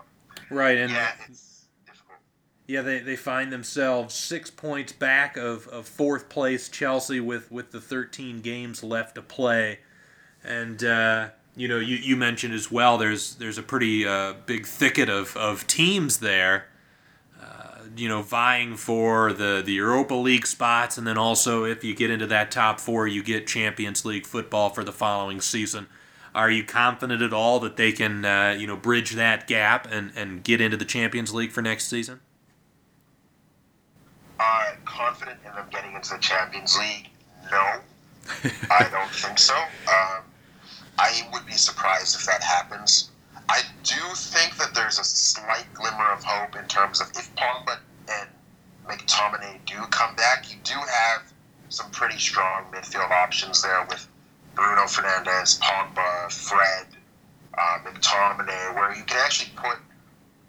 right, 0.49 0.77
and 0.77 0.91
yeah, 0.91 1.11
it's 1.27 1.65
difficult. 1.85 2.19
Yeah, 2.67 2.81
they, 2.81 2.99
they 2.99 3.15
find 3.15 3.51
themselves 3.51 4.13
six 4.13 4.51
points 4.51 4.91
back 4.91 5.37
of, 5.37 5.67
of 5.67 5.87
fourth 5.87 6.29
place 6.29 6.69
Chelsea 6.69 7.19
with, 7.19 7.51
with 7.51 7.71
the 7.71 7.81
13 7.81 8.41
games 8.41 8.83
left 8.83 9.15
to 9.15 9.21
play. 9.21 9.79
And, 10.43 10.83
uh, 10.83 11.29
you 11.55 11.67
know, 11.67 11.79
you, 11.79 11.95
you 11.95 12.15
mentioned 12.15 12.53
as 12.53 12.71
well 12.71 12.97
there's 12.97 13.35
there's 13.35 13.57
a 13.57 13.63
pretty 13.63 14.05
uh, 14.05 14.33
big 14.45 14.65
thicket 14.65 15.09
of, 15.09 15.35
of 15.37 15.65
teams 15.67 16.19
there, 16.19 16.57
uh, 16.57 16.74
you 17.95 18.07
know, 18.07 18.21
vying 18.21 18.75
for 18.75 19.33
the, 19.33 19.61
the 19.65 19.73
Europa 19.73 20.13
League 20.13 20.47
spots. 20.47 20.97
And 20.97 21.05
then 21.05 21.17
also, 21.17 21.63
if 21.63 21.83
you 21.83 21.95
get 21.95 22.09
into 22.09 22.27
that 22.27 22.51
top 22.51 22.79
four, 22.79 23.07
you 23.07 23.23
get 23.23 23.47
Champions 23.47 24.05
League 24.05 24.25
football 24.25 24.69
for 24.69 24.83
the 24.83 24.91
following 24.91 25.41
season. 25.41 25.87
Are 26.33 26.51
you 26.51 26.63
confident 26.65 27.21
at 27.21 27.31
all 27.31 27.59
that 27.61 27.77
they 27.77 27.93
can, 27.93 28.25
uh, 28.25 28.55
you 28.59 28.67
know, 28.67 28.75
bridge 28.75 29.11
that 29.11 29.47
gap 29.47 29.87
and, 29.89 30.11
and 30.15 30.43
get 30.43 30.59
into 30.59 30.75
the 30.75 30.85
Champions 30.85 31.33
League 31.33 31.51
for 31.51 31.61
next 31.61 31.87
season? 31.87 32.19
Uh, 34.37 34.71
confident 34.83 35.39
in 35.45 35.55
them 35.55 35.65
getting 35.71 35.93
into 35.93 36.13
the 36.13 36.19
Champions 36.19 36.77
League? 36.77 37.09
No, 37.49 37.79
I 38.69 38.87
don't 38.91 39.11
think 39.11 39.39
so. 39.39 39.55
Um, 39.87 40.23
I 40.97 41.27
would 41.31 41.45
be 41.45 41.53
surprised 41.53 42.15
if 42.15 42.25
that 42.25 42.41
happens. 42.41 43.11
I 43.49 43.61
do 43.83 44.01
think 44.15 44.57
that 44.57 44.73
there's 44.73 44.99
a 44.99 45.03
slight 45.03 45.65
glimmer 45.73 46.11
of 46.11 46.23
hope 46.23 46.55
in 46.55 46.65
terms 46.67 47.01
of 47.01 47.09
if 47.11 47.33
Pogba 47.35 47.77
and 48.09 48.29
McTominay 48.87 49.63
do 49.65 49.75
come 49.91 50.15
back, 50.15 50.51
you 50.51 50.57
do 50.63 50.73
have 50.73 51.31
some 51.69 51.91
pretty 51.91 52.17
strong 52.17 52.65
midfield 52.71 53.11
options 53.11 53.61
there 53.61 53.85
with 53.89 54.07
Bruno 54.55 54.83
Fernandes, 54.83 55.59
Pogba, 55.59 56.31
Fred, 56.31 56.87
uh, 57.57 57.79
McTominay, 57.83 58.75
where 58.75 58.95
you 58.95 59.03
can 59.03 59.17
actually 59.17 59.51
put 59.55 59.77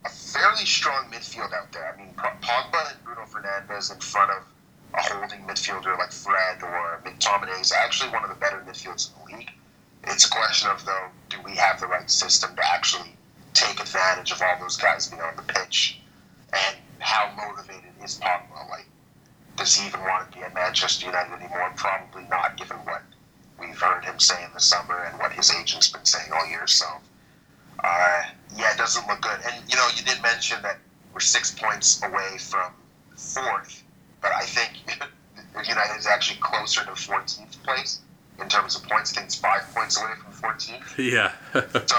a 0.05 0.09
fairly 0.09 0.65
strong 0.65 1.11
midfield 1.11 1.53
out 1.53 1.73
there. 1.73 1.93
I 1.93 1.97
mean, 2.01 2.15
Pogba 2.15 2.93
and 2.93 3.05
Bruno 3.05 3.23
Fernandes 3.23 3.93
in 3.93 4.01
front 4.01 4.31
of 4.31 4.43
a 4.95 5.03
holding 5.03 5.41
midfielder 5.47 5.99
like 5.99 6.13
Fred 6.13 6.63
or 6.63 7.03
McTominay 7.05 7.61
is 7.61 7.73
actually 7.73 8.11
one 8.11 8.23
of 8.23 8.31
the 8.31 8.37
better 8.37 8.65
midfields 8.67 9.13
in 9.13 9.33
the 9.33 9.37
league. 9.39 9.51
It's 10.07 10.25
a 10.27 10.31
question 10.31 10.71
of 10.71 10.85
though, 10.85 11.09
do 11.29 11.39
we 11.43 11.57
have 11.57 11.81
the 11.81 11.87
right 11.87 12.09
system 12.11 12.55
to 12.55 12.73
actually 12.73 13.17
take 13.55 13.81
advantage 13.81 14.31
of 14.31 14.41
all 14.41 14.57
those 14.61 14.77
guys 14.77 15.09
being 15.09 15.21
on 15.21 15.35
the 15.37 15.43
pitch, 15.43 16.01
and 16.53 16.77
how 17.01 17.33
motivated 17.37 17.91
is 18.05 18.19
Pogba? 18.21 18.71
Like, 18.71 18.87
does 19.57 19.75
he 19.77 19.87
even 19.87 20.01
want 20.03 20.31
to 20.31 20.39
be 20.39 20.45
at 20.45 20.55
Manchester 20.55 21.07
United 21.07 21.33
anymore? 21.33 21.73
Probably 21.77 22.23
not, 22.31 22.57
given 22.57 22.77
what 22.85 23.03
we've 23.59 23.79
heard 23.79 24.05
him 24.05 24.21
say 24.21 24.45
in 24.45 24.53
the 24.55 24.61
summer 24.61 25.05
and 25.05 25.19
what 25.19 25.33
his 25.33 25.53
agent's 25.53 25.89
been 25.89 26.05
saying 26.05 26.31
all 26.33 26.47
year. 26.47 26.67
So, 26.67 26.87
uh, 27.83 28.23
yeah, 28.57 28.73
it 28.73 28.79
doesn't 28.79 29.07
look 29.09 29.23
good. 29.23 29.41
And 29.45 29.69
you 29.69 29.77
know, 29.77 29.89
you 29.97 30.05
did 30.05 30.23
mention 30.23 30.63
that 30.63 30.79
we're 31.13 31.21
six 31.21 31.51
points 31.51 32.01
away 32.03 32.39
from 32.39 32.73
fourth, 33.17 33.83
but 34.21 34.31
I 34.33 34.43
think 34.43 34.73
United 35.69 35.99
is 35.99 36.07
actually 36.07 36.39
closer 36.41 36.85
to 36.85 36.93
14th 36.93 37.61
place 37.65 38.01
in 38.41 38.49
terms 38.49 38.77
of 38.77 38.83
points. 38.85 39.13
I 39.13 39.17
think 39.17 39.27
it's 39.27 39.37
five 39.37 39.63
points 39.75 40.01
away 40.01 40.13
from 40.23 40.33
14th. 40.33 40.99
Yeah. 40.99 41.33
so, 41.87 41.97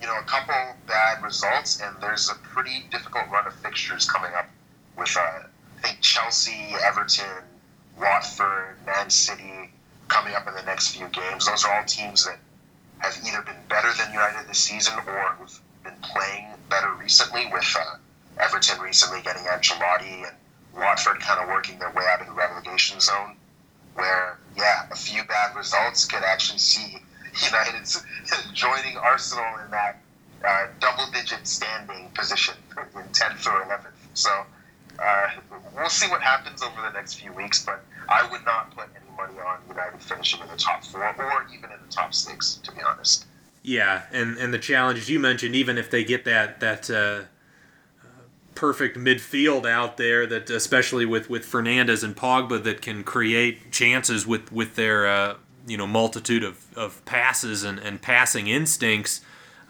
you 0.00 0.06
know, 0.06 0.18
a 0.18 0.24
couple 0.24 0.54
bad 0.86 1.22
results, 1.22 1.80
and 1.80 1.94
there's 2.00 2.30
a 2.30 2.34
pretty 2.34 2.84
difficult 2.90 3.28
run 3.30 3.46
of 3.46 3.54
fixtures 3.54 4.08
coming 4.08 4.32
up 4.36 4.48
with, 4.96 5.14
uh, 5.16 5.20
I 5.20 5.80
think, 5.82 6.00
Chelsea, 6.00 6.74
Everton, 6.84 7.44
Watford, 7.98 8.76
Man 8.86 9.10
City 9.10 9.70
coming 10.08 10.34
up 10.34 10.46
in 10.48 10.54
the 10.54 10.62
next 10.62 10.96
few 10.96 11.06
games. 11.08 11.46
Those 11.46 11.64
are 11.64 11.78
all 11.78 11.84
teams 11.84 12.24
that 12.24 12.38
have 12.98 13.16
either 13.26 13.42
been 13.42 13.60
better 13.68 13.92
than 13.96 14.12
United 14.12 14.48
this 14.48 14.58
season 14.58 14.94
or 15.06 15.36
who've 15.38 15.60
been 15.84 15.96
playing 16.02 16.46
better 16.68 16.92
recently, 16.94 17.46
with 17.52 17.64
uh, 17.78 17.96
Everton 18.38 18.80
recently 18.80 19.22
getting 19.22 19.42
Ancelotti 19.44 20.26
and 20.26 20.36
Watford 20.74 21.20
kind 21.20 21.40
of 21.40 21.48
working 21.48 21.78
their 21.78 21.90
way 21.90 22.04
out 22.12 22.20
of 22.20 22.26
the 22.26 22.32
relegation 22.32 23.00
zone, 23.00 23.36
where, 23.94 24.38
yeah, 24.56 24.86
a 24.90 24.96
few 24.96 25.24
bad 25.24 25.56
results 25.56 26.04
could 26.04 26.22
actually 26.22 26.58
see 26.58 26.98
United 27.44 27.86
joining 28.54 28.96
Arsenal 28.96 29.44
in 29.64 29.70
that 29.70 30.00
uh, 30.44 30.66
double 30.80 31.10
digit 31.12 31.46
standing 31.46 32.10
position 32.14 32.54
in 32.76 33.02
10th 33.12 33.46
or 33.46 33.64
11th. 33.64 33.92
So 34.14 34.30
uh, 35.02 35.28
we'll 35.76 35.88
see 35.88 36.08
what 36.08 36.22
happens 36.22 36.62
over 36.62 36.80
the 36.82 36.90
next 36.90 37.14
few 37.14 37.32
weeks, 37.32 37.64
but 37.64 37.84
I 38.08 38.28
would 38.30 38.44
not 38.44 38.74
put 38.76 38.88
any 38.96 39.16
money 39.16 39.38
on 39.38 39.58
United 39.68 40.00
finishing 40.00 40.40
in 40.40 40.48
the 40.48 40.56
top 40.56 40.84
four 40.84 41.02
or 41.02 41.46
even 41.54 41.70
in 41.70 41.78
the 41.86 41.92
top 41.92 42.14
six, 42.14 42.54
to 42.64 42.72
be 42.72 42.82
honest. 42.82 43.26
Yeah, 43.62 44.02
and 44.10 44.38
and 44.38 44.54
the 44.54 44.58
challenges 44.58 45.10
you 45.10 45.20
mentioned, 45.20 45.54
even 45.54 45.76
if 45.76 45.90
they 45.90 46.02
get 46.02 46.24
that 46.24 46.60
that 46.60 46.90
uh, 46.90 47.22
perfect 48.60 48.98
midfield 48.98 49.64
out 49.64 49.96
there, 49.96 50.26
that 50.26 50.50
especially 50.50 51.06
with 51.06 51.30
with 51.30 51.46
Fernandes 51.46 52.04
and 52.04 52.14
Pogba, 52.14 52.62
that 52.62 52.82
can 52.82 53.02
create 53.02 53.72
chances 53.72 54.26
with 54.26 54.52
with 54.52 54.76
their 54.76 55.06
uh, 55.06 55.36
you 55.66 55.78
know 55.78 55.86
multitude 55.86 56.44
of, 56.44 56.66
of 56.76 57.02
passes 57.06 57.64
and, 57.64 57.78
and 57.78 58.02
passing 58.02 58.48
instincts. 58.48 59.22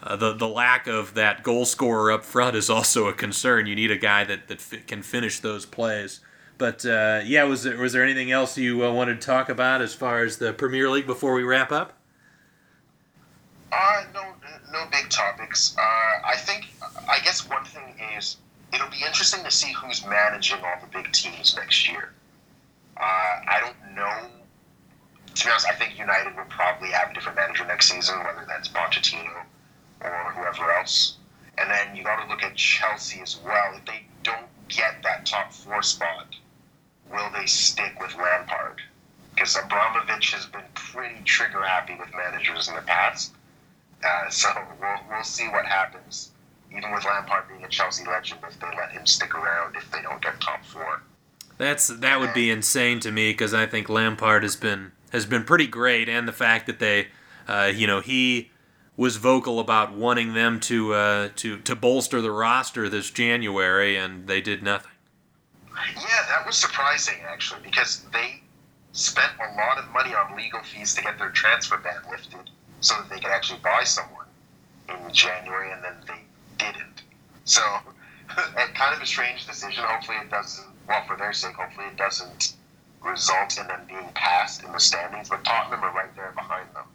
Uh, 0.03 0.17
the 0.17 0.33
the 0.33 0.47
lack 0.47 0.87
of 0.87 1.13
that 1.13 1.41
goal 1.41 1.63
scorer 1.63 2.11
up 2.11 2.25
front 2.25 2.53
is 2.53 2.69
also 2.77 3.07
a 3.07 3.13
concern. 3.13 3.65
You 3.65 3.75
need 3.75 3.91
a 3.91 3.97
guy 3.97 4.25
that 4.25 4.49
that 4.49 4.57
f- 4.57 4.85
can 4.85 5.01
finish 5.01 5.39
those 5.39 5.65
plays. 5.65 6.19
But 6.57 6.85
uh, 6.85 7.21
yeah, 7.23 7.45
was 7.45 7.63
there, 7.63 7.77
was 7.77 7.93
there 7.93 8.03
anything 8.03 8.29
else 8.29 8.57
you 8.57 8.85
uh, 8.85 8.91
wanted 8.91 9.21
to 9.21 9.25
talk 9.25 9.47
about 9.47 9.81
as 9.81 9.93
far 9.93 10.21
as 10.23 10.37
the 10.37 10.51
Premier 10.51 10.89
League 10.89 11.07
before 11.07 11.33
we 11.33 11.43
wrap 11.43 11.71
up? 11.71 11.93
Uh, 13.71 14.03
no, 14.13 14.21
no 14.73 14.83
big 14.91 15.09
topics. 15.09 15.77
Uh, 15.77 15.81
I 15.81 16.35
think, 16.35 16.67
I 17.09 17.19
guess 17.23 17.49
one 17.49 17.63
thing 17.63 17.95
is 18.17 18.35
it'll 18.73 18.89
be 18.89 19.03
interesting 19.05 19.43
to 19.43 19.51
see 19.51 19.73
who's 19.73 20.05
managing 20.05 20.59
all 20.63 20.75
the 20.81 20.87
big 20.87 21.11
teams 21.11 21.55
next 21.55 21.89
year. 21.89 22.13
Uh, 22.97 23.03
I 23.47 23.59
don't 23.59 23.95
know. 23.95 24.29
To 25.33 25.45
be 25.45 25.49
honest, 25.49 25.67
I 25.67 25.75
think 25.75 25.97
United 25.97 26.35
will 26.35 26.45
probably 26.49 26.89
have 26.89 27.11
a 27.11 27.13
different 27.13 27.37
manager 27.37 27.65
next 27.65 27.89
season, 27.89 28.19
whether 28.19 28.45
that's 28.47 28.67
Pochettino 28.67 29.43
or 30.01 30.33
whoever 30.35 30.71
else. 30.73 31.17
And 31.57 31.69
then 31.69 31.95
you 31.95 32.03
got 32.03 32.23
to 32.23 32.29
look 32.29 32.43
at 32.43 32.55
Chelsea 32.55 33.21
as 33.21 33.37
well. 33.45 33.73
If 33.75 33.85
they 33.85 34.05
don't 34.23 34.47
get 34.67 35.01
that 35.03 35.25
top 35.25 35.53
four 35.53 35.81
spot, 35.83 36.35
will 37.11 37.29
they 37.31 37.45
stick 37.45 37.99
with 37.99 38.15
Lampard? 38.15 38.81
Because 39.33 39.55
Abramovich 39.55 40.31
has 40.33 40.45
been 40.45 40.65
pretty 40.73 41.23
trigger 41.23 41.63
happy 41.63 41.95
with 41.95 42.13
managers 42.13 42.67
in 42.67 42.75
the 42.75 42.81
past. 42.81 43.33
Uh, 44.03 44.29
so 44.29 44.49
we'll, 44.79 44.99
we'll 45.09 45.23
see 45.23 45.47
what 45.47 45.65
happens. 45.65 46.31
Even 46.75 46.91
with 46.91 47.03
Lampard 47.03 47.47
being 47.49 47.63
a 47.63 47.67
Chelsea 47.67 48.05
legend, 48.05 48.39
if 48.47 48.59
they 48.59 48.67
let 48.77 48.91
him 48.91 49.05
stick 49.05 49.35
around, 49.35 49.75
if 49.75 49.91
they 49.91 50.01
don't 50.01 50.21
get 50.21 50.39
top 50.39 50.63
four. 50.65 51.01
That's 51.57 51.87
that 51.87 52.19
would 52.19 52.33
be 52.33 52.49
insane 52.49 52.99
to 53.01 53.11
me 53.11 53.31
because 53.31 53.53
I 53.53 53.65
think 53.65 53.89
Lampard 53.89 54.43
has 54.43 54.55
been 54.55 54.93
has 55.11 55.25
been 55.25 55.43
pretty 55.43 55.67
great, 55.67 56.09
and 56.09 56.27
the 56.27 56.33
fact 56.33 56.65
that 56.67 56.79
they, 56.79 57.07
uh, 57.47 57.71
you 57.73 57.85
know, 57.85 57.99
he 57.99 58.49
was 58.97 59.17
vocal 59.17 59.59
about 59.59 59.93
wanting 59.93 60.33
them 60.33 60.59
to 60.61 60.93
uh, 60.93 61.29
to 61.35 61.59
to 61.59 61.75
bolster 61.75 62.21
the 62.21 62.31
roster 62.31 62.89
this 62.89 63.09
January, 63.11 63.97
and 63.97 64.27
they 64.27 64.41
did 64.41 64.63
nothing. 64.63 64.91
Yeah, 65.95 66.25
that 66.29 66.45
was 66.45 66.55
surprising 66.55 67.15
actually 67.27 67.61
because 67.63 68.03
they 68.13 68.41
spent 68.93 69.31
a 69.39 69.55
lot 69.55 69.77
of 69.77 69.89
money 69.91 70.13
on 70.13 70.35
legal 70.35 70.61
fees 70.63 70.93
to 70.95 71.01
get 71.01 71.17
their 71.17 71.29
transfer 71.29 71.77
ban 71.77 72.01
lifted 72.09 72.49
so 72.81 72.95
that 72.95 73.09
they 73.09 73.19
could 73.19 73.31
actually 73.31 73.59
buy 73.59 73.83
someone 73.83 74.25
in 74.89 75.13
January, 75.13 75.71
and 75.71 75.83
then 75.83 75.95
they. 76.07 76.21
So, 77.45 77.61
kind 78.73 78.95
of 78.95 79.01
a 79.01 79.05
strange 79.05 79.45
decision. 79.47 79.83
Hopefully, 79.85 80.17
it 80.21 80.29
doesn't. 80.29 80.67
Well, 80.87 81.03
for 81.07 81.17
their 81.17 81.33
sake, 81.33 81.55
hopefully 81.55 81.87
it 81.87 81.97
doesn't 81.97 82.53
result 83.03 83.57
in 83.59 83.67
them 83.67 83.81
being 83.87 84.09
passed 84.13 84.63
in 84.63 84.71
the 84.71 84.79
standings. 84.79 85.29
But 85.29 85.43
Tottenham 85.43 85.83
are 85.83 85.93
right 85.93 86.15
there 86.15 86.33
behind 86.35 86.67
them. 86.73 86.85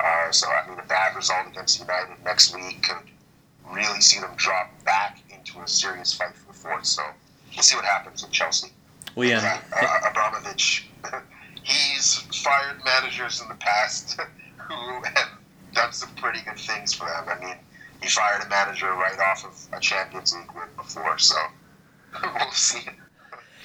Uh, 0.00 0.30
so, 0.32 0.48
I 0.48 0.68
mean, 0.68 0.78
a 0.78 0.82
bad 0.82 1.14
result 1.16 1.46
against 1.48 1.78
United 1.78 2.16
next 2.24 2.54
week 2.54 2.82
could 2.82 3.10
really 3.70 4.00
see 4.00 4.20
them 4.20 4.32
drop 4.36 4.70
back 4.84 5.20
into 5.30 5.60
a 5.60 5.68
serious 5.68 6.12
fight 6.12 6.34
for 6.34 6.52
fourth. 6.52 6.86
So, 6.86 7.02
we'll 7.54 7.62
see 7.62 7.76
what 7.76 7.84
happens 7.84 8.22
with 8.22 8.32
Chelsea. 8.32 8.68
Well, 9.14 9.28
yeah. 9.28 9.60
Uh, 9.72 10.10
Abramovich, 10.10 10.88
he's 11.62 12.18
fired 12.42 12.84
managers 12.84 13.40
in 13.40 13.48
the 13.48 13.54
past 13.54 14.18
who 14.56 15.02
have 15.04 15.30
done 15.72 15.92
some 15.92 16.10
pretty 16.16 16.40
good 16.42 16.58
things 16.58 16.94
for 16.94 17.06
them. 17.06 17.24
I 17.28 17.44
mean, 17.44 17.56
he 18.04 18.10
fired 18.10 18.42
a 18.44 18.48
manager 18.48 18.92
right 18.92 19.18
off 19.18 19.46
of 19.46 19.76
a 19.76 19.80
Champions 19.80 20.36
League 20.36 20.54
win 20.54 20.68
before, 20.76 21.18
so 21.18 21.36
we'll 22.22 22.50
see. 22.50 22.82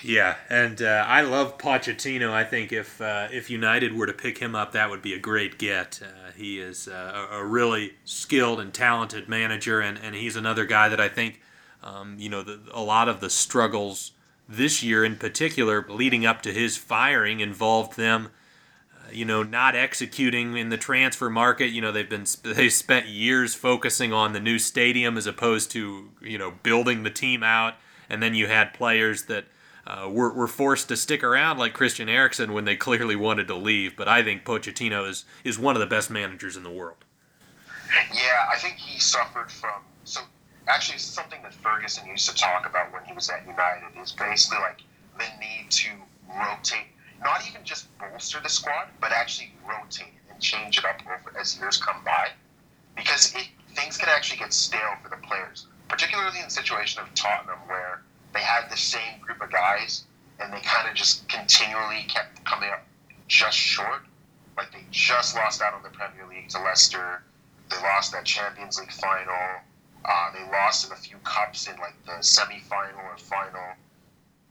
Yeah, 0.02 0.36
and 0.50 0.82
uh, 0.82 1.04
I 1.06 1.22
love 1.22 1.58
Pochettino. 1.58 2.32
I 2.32 2.46
think 2.46 2.72
if 2.72 3.02
uh, 3.02 3.28
if 3.34 3.50
United 3.50 3.94
were 3.94 4.06
to 4.06 4.14
pick 4.14 4.38
him 4.38 4.56
up, 4.56 4.72
that 4.72 4.90
would 4.90 5.02
be 5.02 5.14
a 5.14 5.20
great 5.20 5.58
get. 5.58 6.00
Uh, 6.02 6.32
he 6.38 6.58
is 6.60 6.88
uh, 6.88 7.28
a, 7.32 7.40
a, 7.40 7.44
really 7.44 7.96
skilled 8.06 8.62
and 8.62 8.74
talented 8.74 9.28
manager, 9.28 9.82
and, 9.82 10.00
and 10.02 10.16
he's 10.16 10.38
another 10.38 10.64
guy 10.66 10.88
that 10.88 11.02
I 11.02 11.10
think, 11.10 11.42
um, 11.84 12.16
you 12.18 12.30
know, 12.30 12.44
the, 12.44 12.62
a 12.74 12.82
lot 12.82 13.10
of 13.10 13.20
the 13.20 13.30
struggles 13.30 14.14
this 14.48 14.82
year 14.82 15.04
in 15.04 15.18
particular, 15.18 15.86
leading 15.90 16.26
up 16.26 16.42
to 16.44 16.54
his 16.54 16.78
firing, 16.78 17.42
involved 17.42 17.98
them 17.98 18.30
you 19.12 19.26
know, 19.26 19.44
not 19.44 19.76
executing 19.76 20.58
in 20.58 20.70
the 20.70 20.78
transfer 20.78 21.30
market. 21.30 21.68
You 21.68 21.82
know, 21.82 21.92
they've 21.92 22.10
been 22.10 22.26
they 22.44 22.70
spent 22.70 23.08
years 23.08 23.56
focusing 23.56 24.14
on 24.14 24.34
the 24.34 24.40
new 24.40 24.60
stadium 24.60 25.18
as 25.18 25.26
opposed 25.26 25.72
to 25.72 26.10
you 26.22 26.38
know 26.38 26.52
building 26.64 27.04
the 27.04 27.10
team 27.10 27.44
out. 27.44 27.76
And 28.10 28.24
then 28.24 28.34
you 28.34 28.48
had 28.48 28.74
players 28.74 29.24
that 29.26 29.46
uh, 29.86 30.10
were, 30.10 30.34
were 30.34 30.48
forced 30.48 30.88
to 30.88 30.98
stick 30.98 31.24
around, 31.24 31.58
like 31.58 31.74
Christian 31.74 32.10
Eriksen, 32.10 32.54
when 32.54 32.66
they 32.66 32.76
clearly 32.76 33.16
wanted 33.16 33.48
to 33.48 33.56
leave. 33.56 33.96
But 33.96 34.08
I 34.08 34.24
think 34.24 34.44
Pochettino 34.44 35.08
is 35.08 35.26
is 35.44 35.60
one 35.60 35.76
of 35.76 35.80
the 35.80 35.88
best 35.88 36.10
managers 36.10 36.56
in 36.56 36.64
the 36.64 36.72
world. 36.72 36.98
Yeah, 38.14 38.48
I 38.52 38.58
think 38.58 38.76
he 38.76 39.00
suffered 39.00 39.52
from 39.52 39.82
so 40.04 40.22
actually 40.68 41.00
something 41.00 41.42
that 41.44 41.54
Ferguson 41.54 42.08
used 42.08 42.30
to 42.30 42.36
talk 42.36 42.68
about 42.68 42.94
when 42.94 43.04
he 43.06 43.14
was 43.14 43.30
at 43.30 43.46
United 43.48 44.00
is 44.02 44.12
basically 44.12 44.60
like 44.60 44.82
the 45.18 45.26
need 45.40 45.70
to 45.72 45.90
rotate 46.28 46.88
not 47.22 47.42
even 47.48 47.64
just 47.64 47.88
bolster 47.98 48.40
the 48.42 48.50
squad, 48.50 48.90
but 49.02 49.12
actually 49.12 49.52
rotate 49.68 50.14
and 50.30 50.40
change 50.42 50.78
it 50.78 50.86
up 50.86 51.02
over 51.06 51.38
as 51.38 51.58
years 51.58 51.78
come 51.78 52.04
by, 52.04 52.30
because 52.96 53.34
it, 53.36 53.48
things 53.76 53.98
can 53.98 54.10
actually 54.10 54.40
get 54.40 54.54
stale 54.54 54.96
for 55.04 55.10
the 55.10 55.22
players, 55.28 55.68
particularly 55.88 56.38
in 56.40 56.46
the 56.46 56.52
situation 56.52 57.02
of 57.02 57.14
Tottenham 57.14 57.60
where 57.68 58.02
they 58.34 58.40
had 58.40 58.70
the 58.70 58.78
same 58.78 59.20
group 59.22 59.42
of 59.42 59.52
guys 59.52 60.04
and 60.40 60.54
they 60.54 60.62
kind 60.62 60.88
of 60.88 60.96
just 60.96 61.28
continually 61.28 62.06
kept 62.08 62.44
coming 62.46 62.70
up 62.70 62.86
just 63.28 63.58
short. 63.58 64.02
Like 64.58 64.72
they 64.72 64.86
just 64.92 65.36
lost 65.36 65.62
out 65.62 65.74
on 65.74 65.84
the 65.84 65.90
Premier 65.90 66.26
League 66.30 66.50
to 66.50 66.60
Leicester. 66.60 67.24
They 67.70 67.78
lost 67.78 68.12
that 68.14 68.26
Champions 68.26 68.80
League 68.80 68.92
final. 68.92 69.62
Uh, 70.06 70.32
they 70.34 70.52
lost 70.52 70.88
in 70.88 70.94
a 70.94 70.96
few 70.96 71.18
cups 71.24 71.68
in 71.68 71.78
like 71.78 71.96
the 72.06 72.22
semi-final 72.22 73.00
or 73.00 73.18
final 73.18 73.76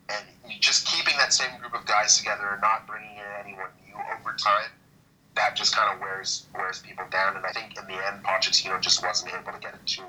and 0.08 0.24
you 0.48 0.58
just 0.60 0.87
that 1.28 1.34
same 1.34 1.60
group 1.60 1.74
of 1.74 1.84
guys 1.84 2.16
together 2.16 2.48
and 2.52 2.60
not 2.62 2.86
bringing 2.86 3.16
in 3.16 3.44
anyone 3.44 3.68
new 3.84 3.94
over 4.16 4.34
time, 4.38 4.70
that 5.36 5.54
just 5.54 5.76
kind 5.76 5.94
of 5.94 6.00
wears 6.00 6.46
wears 6.54 6.78
people 6.78 7.04
down. 7.10 7.36
And 7.36 7.44
I 7.44 7.50
think 7.52 7.76
in 7.76 7.86
the 7.86 7.94
end, 8.06 8.24
Pochettino 8.24 8.80
just 8.80 9.02
wasn't 9.02 9.34
able 9.34 9.52
to 9.52 9.58
get 9.58 9.74
a 9.74 9.84
tune 9.84 10.06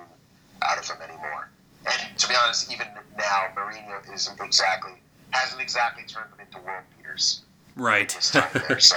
out 0.61 0.77
of 0.77 0.87
him 0.87 0.97
anymore. 1.03 1.49
And 1.85 2.17
to 2.17 2.27
be 2.27 2.35
honest, 2.41 2.71
even 2.71 2.87
now, 3.17 3.47
Mourinho 3.55 4.13
isn't 4.13 4.39
exactly 4.39 4.93
hasn't 5.31 5.61
exactly 5.61 6.03
turned 6.07 6.31
them 6.31 6.39
into 6.39 6.57
world 6.65 6.83
beaters. 6.97 7.41
Right. 7.75 8.09
There, 8.33 8.79
so 8.79 8.95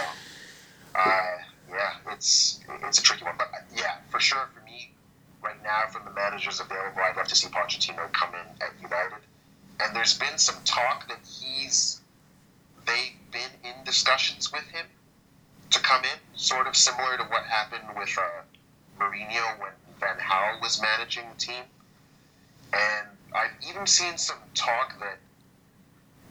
uh, 0.95 1.27
yeah, 1.71 2.13
it's 2.13 2.61
it's 2.85 3.01
a 3.01 3.03
tricky 3.03 3.25
one. 3.25 3.35
But 3.37 3.49
yeah, 3.75 3.97
for 4.11 4.21
sure, 4.21 4.49
for 4.55 4.65
me, 4.65 4.93
right 5.43 5.61
now, 5.65 5.91
from 5.91 6.05
the 6.05 6.13
managers 6.13 6.61
available, 6.61 7.03
I'd 7.03 7.17
love 7.17 7.27
to 7.27 7.35
see 7.35 7.49
Pochettino 7.49 8.13
come 8.13 8.31
in 8.35 8.63
at 8.63 8.71
United 8.81 9.27
and 9.81 9.97
there's 9.97 10.17
been 10.19 10.39
some 10.39 10.57
talk 10.65 11.09
that 11.09 11.19
he's 11.25 12.02
they've 12.87 13.31
been 13.31 13.51
in 13.65 13.85
discussions 13.85 14.53
with 14.53 14.65
him 14.69 14.87
to 15.71 15.81
come 15.81 16.05
in, 16.05 16.19
sort 16.35 16.67
of 16.67 16.77
similar 16.77 17.17
to 17.17 17.25
what 17.25 17.45
happened 17.45 17.85
with 17.97 18.17
uh, 18.19 18.43
Mourinho 18.99 19.59
when 19.61 19.73
Van 20.01 20.19
Gaal 20.19 20.61
was 20.61 20.81
managing 20.81 21.25
the 21.33 21.39
team. 21.39 21.65
And 22.73 23.09
I've 23.35 23.57
even 23.69 23.87
seen 23.87 24.19
some 24.19 24.39
talk 24.55 24.99
that 25.01 25.19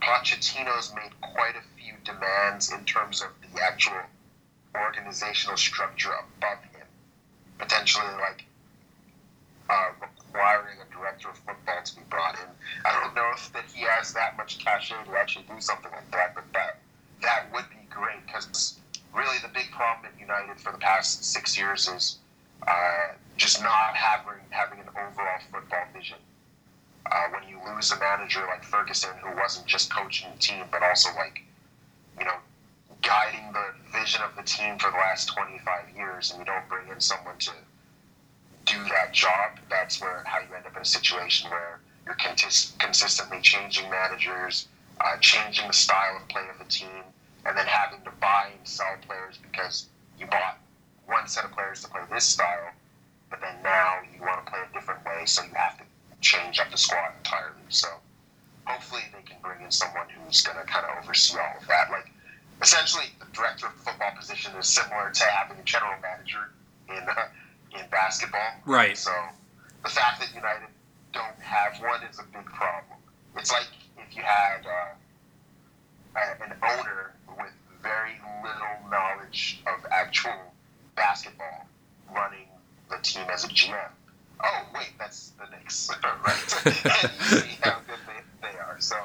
Pochettino's 0.01 0.93
made 0.95 1.19
quite 1.21 1.55
a 1.55 1.81
few 1.81 1.93
demands 2.03 2.71
in 2.71 2.85
terms 2.85 3.21
of 3.21 3.29
the 3.53 3.61
actual 3.61 4.01
organizational 4.75 5.57
structure 5.57 6.11
above 6.11 6.63
him, 6.63 6.87
potentially 7.57 8.05
like 8.19 8.45
uh, 9.69 9.91
requiring 10.33 10.77
a 10.79 10.93
director 10.93 11.29
of 11.29 11.37
football 11.37 11.81
to 11.83 11.95
be 11.95 12.01
brought 12.09 12.35
in. 12.35 12.47
I 12.85 12.99
don't 12.99 13.15
know 13.15 13.29
if 13.33 13.51
that 13.53 13.65
he 13.73 13.83
has 13.83 14.13
that 14.13 14.37
much 14.37 14.63
cachet 14.63 15.03
to 15.05 15.11
actually 15.17 15.45
do 15.53 15.59
something 15.59 15.91
like 15.91 16.09
that, 16.11 16.35
but 16.35 16.45
that 16.53 16.79
that 17.21 17.51
would 17.53 17.65
be 17.69 17.85
great 17.89 18.25
because 18.25 18.79
really 19.13 19.37
the 19.41 19.49
big 19.49 19.69
problem 19.71 20.11
at 20.11 20.19
United 20.19 20.59
for 20.59 20.71
the 20.71 20.77
past 20.77 21.23
six 21.23 21.57
years 21.57 21.87
is 21.87 22.17
uh, 22.67 23.13
just 23.37 23.61
not 23.61 23.95
having 23.95 24.41
having 24.49 24.79
an 24.79 24.87
overall 24.89 25.39
football 25.51 25.85
vision. 25.93 26.17
Uh, 27.11 27.27
when 27.33 27.43
you 27.49 27.59
lose 27.73 27.91
a 27.91 27.99
manager 27.99 28.41
like 28.47 28.63
Ferguson, 28.63 29.11
who 29.21 29.35
wasn't 29.35 29.65
just 29.65 29.93
coaching 29.93 30.29
the 30.33 30.39
team 30.39 30.63
but 30.71 30.81
also 30.81 31.09
like, 31.17 31.41
you 32.17 32.25
know, 32.25 32.37
guiding 33.01 33.51
the 33.51 33.65
vision 33.91 34.21
of 34.21 34.35
the 34.35 34.43
team 34.43 34.77
for 34.77 34.91
the 34.91 34.97
last 34.97 35.27
25 35.33 35.89
years, 35.95 36.31
and 36.31 36.39
you 36.39 36.45
don't 36.45 36.67
bring 36.69 36.87
in 36.87 36.99
someone 36.99 37.37
to 37.39 37.51
do 38.65 38.83
that 38.85 39.13
job, 39.13 39.59
that's 39.69 40.01
where 40.01 40.23
how 40.25 40.39
you 40.39 40.53
end 40.55 40.65
up 40.65 40.75
in 40.75 40.81
a 40.81 40.85
situation 40.85 41.49
where 41.49 41.79
you're 42.05 42.15
contis- 42.15 42.77
consistently 42.79 43.39
changing 43.41 43.89
managers, 43.89 44.67
uh, 44.99 45.17
changing 45.19 45.67
the 45.67 45.73
style 45.73 46.17
of 46.17 46.27
play 46.29 46.43
of 46.51 46.59
the 46.59 46.71
team, 46.71 47.03
and 47.45 47.57
then 47.57 47.65
having 47.65 48.03
to 48.03 48.11
buy 48.19 48.49
and 48.57 48.67
sell 48.67 48.95
players 49.07 49.37
because 49.37 49.87
you 50.19 50.25
bought 50.27 50.59
one 51.05 51.27
set 51.27 51.45
of 51.45 51.51
players 51.51 51.81
to 51.81 51.89
play 51.89 52.01
this 52.11 52.25
style, 52.25 52.71
but 53.29 53.41
then 53.41 53.55
now 53.63 53.99
you 54.13 54.21
want 54.21 54.45
to 54.45 54.51
play 54.51 54.61
a 54.61 54.73
different 54.73 55.03
way, 55.05 55.25
so 55.25 55.43
you 55.43 55.53
have 55.55 55.77
to 55.77 55.83
change 56.21 56.59
up 56.59 56.69
the 56.71 56.77
squad 56.77 57.11
entirely. 57.17 57.65
So 57.69 57.87
hopefully 58.65 59.01
they 59.13 59.23
can 59.23 59.37
bring 59.41 59.61
in 59.61 59.71
someone 59.71 60.07
who's 60.09 60.41
going 60.41 60.57
to 60.57 60.63
kind 60.65 60.85
of 60.85 61.03
oversee 61.03 61.37
all 61.37 61.57
of 61.59 61.67
that. 61.67 61.89
Like 61.89 62.11
essentially, 62.61 63.05
the 63.19 63.25
director 63.33 63.67
of 63.67 63.73
football 63.73 64.11
position 64.17 64.53
is 64.55 64.67
similar 64.67 65.09
to 65.11 65.23
having 65.23 65.57
a 65.57 65.63
general 65.63 65.93
manager 66.01 66.51
in. 66.89 67.03
Uh, 67.09 67.27
in 67.73 67.85
basketball. 67.89 68.51
Right. 68.65 68.97
So 68.97 69.11
the 69.83 69.89
fact 69.89 70.19
that 70.21 70.33
United 70.33 70.67
don't 71.13 71.39
have 71.39 71.81
one 71.81 72.01
is 72.09 72.19
a 72.19 72.23
big 72.23 72.45
problem. 72.45 72.97
It's 73.37 73.51
like 73.51 73.67
if 73.97 74.15
you 74.15 74.21
had 74.21 74.65
uh, 74.65 76.45
an 76.45 76.53
owner 76.63 77.13
with 77.37 77.53
very 77.81 78.13
little 78.43 78.89
knowledge 78.89 79.61
of 79.67 79.85
actual 79.91 80.53
basketball 80.95 81.67
running 82.13 82.47
the 82.89 82.97
team 82.97 83.23
as 83.31 83.45
a 83.45 83.47
GM. 83.47 83.89
Oh 84.43 84.65
wait, 84.73 84.91
that's 84.97 85.31
the 85.39 85.45
Knicks, 85.55 85.89
right? 86.03 86.65
and 86.65 87.11
you 87.19 87.37
see 87.37 87.57
how 87.61 87.79
good 87.87 87.99
they, 88.07 88.47
they 88.47 88.57
are. 88.57 88.77
So 88.79 88.97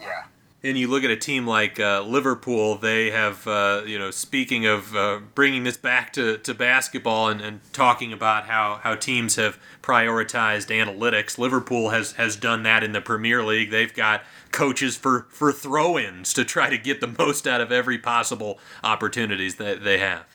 yeah 0.00 0.24
and 0.62 0.76
you 0.76 0.88
look 0.88 1.04
at 1.04 1.10
a 1.10 1.16
team 1.16 1.46
like 1.46 1.80
uh, 1.80 2.02
Liverpool, 2.02 2.74
they 2.76 3.10
have, 3.10 3.46
uh, 3.46 3.82
you 3.86 3.98
know, 3.98 4.10
speaking 4.10 4.66
of 4.66 4.94
uh, 4.94 5.20
bringing 5.34 5.64
this 5.64 5.78
back 5.78 6.12
to, 6.12 6.36
to 6.38 6.52
basketball 6.52 7.28
and, 7.28 7.40
and 7.40 7.60
talking 7.72 8.12
about 8.12 8.44
how, 8.46 8.78
how 8.82 8.94
teams 8.94 9.36
have 9.36 9.58
prioritized 9.82 10.68
analytics, 10.68 11.38
Liverpool 11.38 11.90
has, 11.90 12.12
has 12.12 12.36
done 12.36 12.62
that 12.64 12.84
in 12.84 12.92
the 12.92 13.00
Premier 13.00 13.42
League. 13.42 13.70
They've 13.70 13.92
got 13.92 14.22
coaches 14.52 14.96
for, 14.96 15.26
for 15.30 15.50
throw 15.50 15.98
ins 15.98 16.34
to 16.34 16.44
try 16.44 16.68
to 16.68 16.76
get 16.76 17.00
the 17.00 17.14
most 17.18 17.46
out 17.46 17.62
of 17.62 17.72
every 17.72 17.98
possible 17.98 18.58
opportunities 18.84 19.56
that 19.56 19.82
they 19.82 19.98
have. 19.98 20.26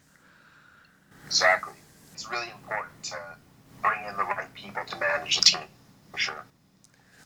Exactly. 1.27 1.73
It's 2.13 2.31
really 2.31 2.49
important 2.49 3.03
to 3.03 3.17
bring 3.83 4.03
in 4.09 4.17
the 4.17 4.23
right 4.23 4.51
people 4.55 4.83
to 4.85 4.99
manage 4.99 5.37
the 5.37 5.43
team, 5.43 5.67
for 6.11 6.17
sure. 6.17 6.45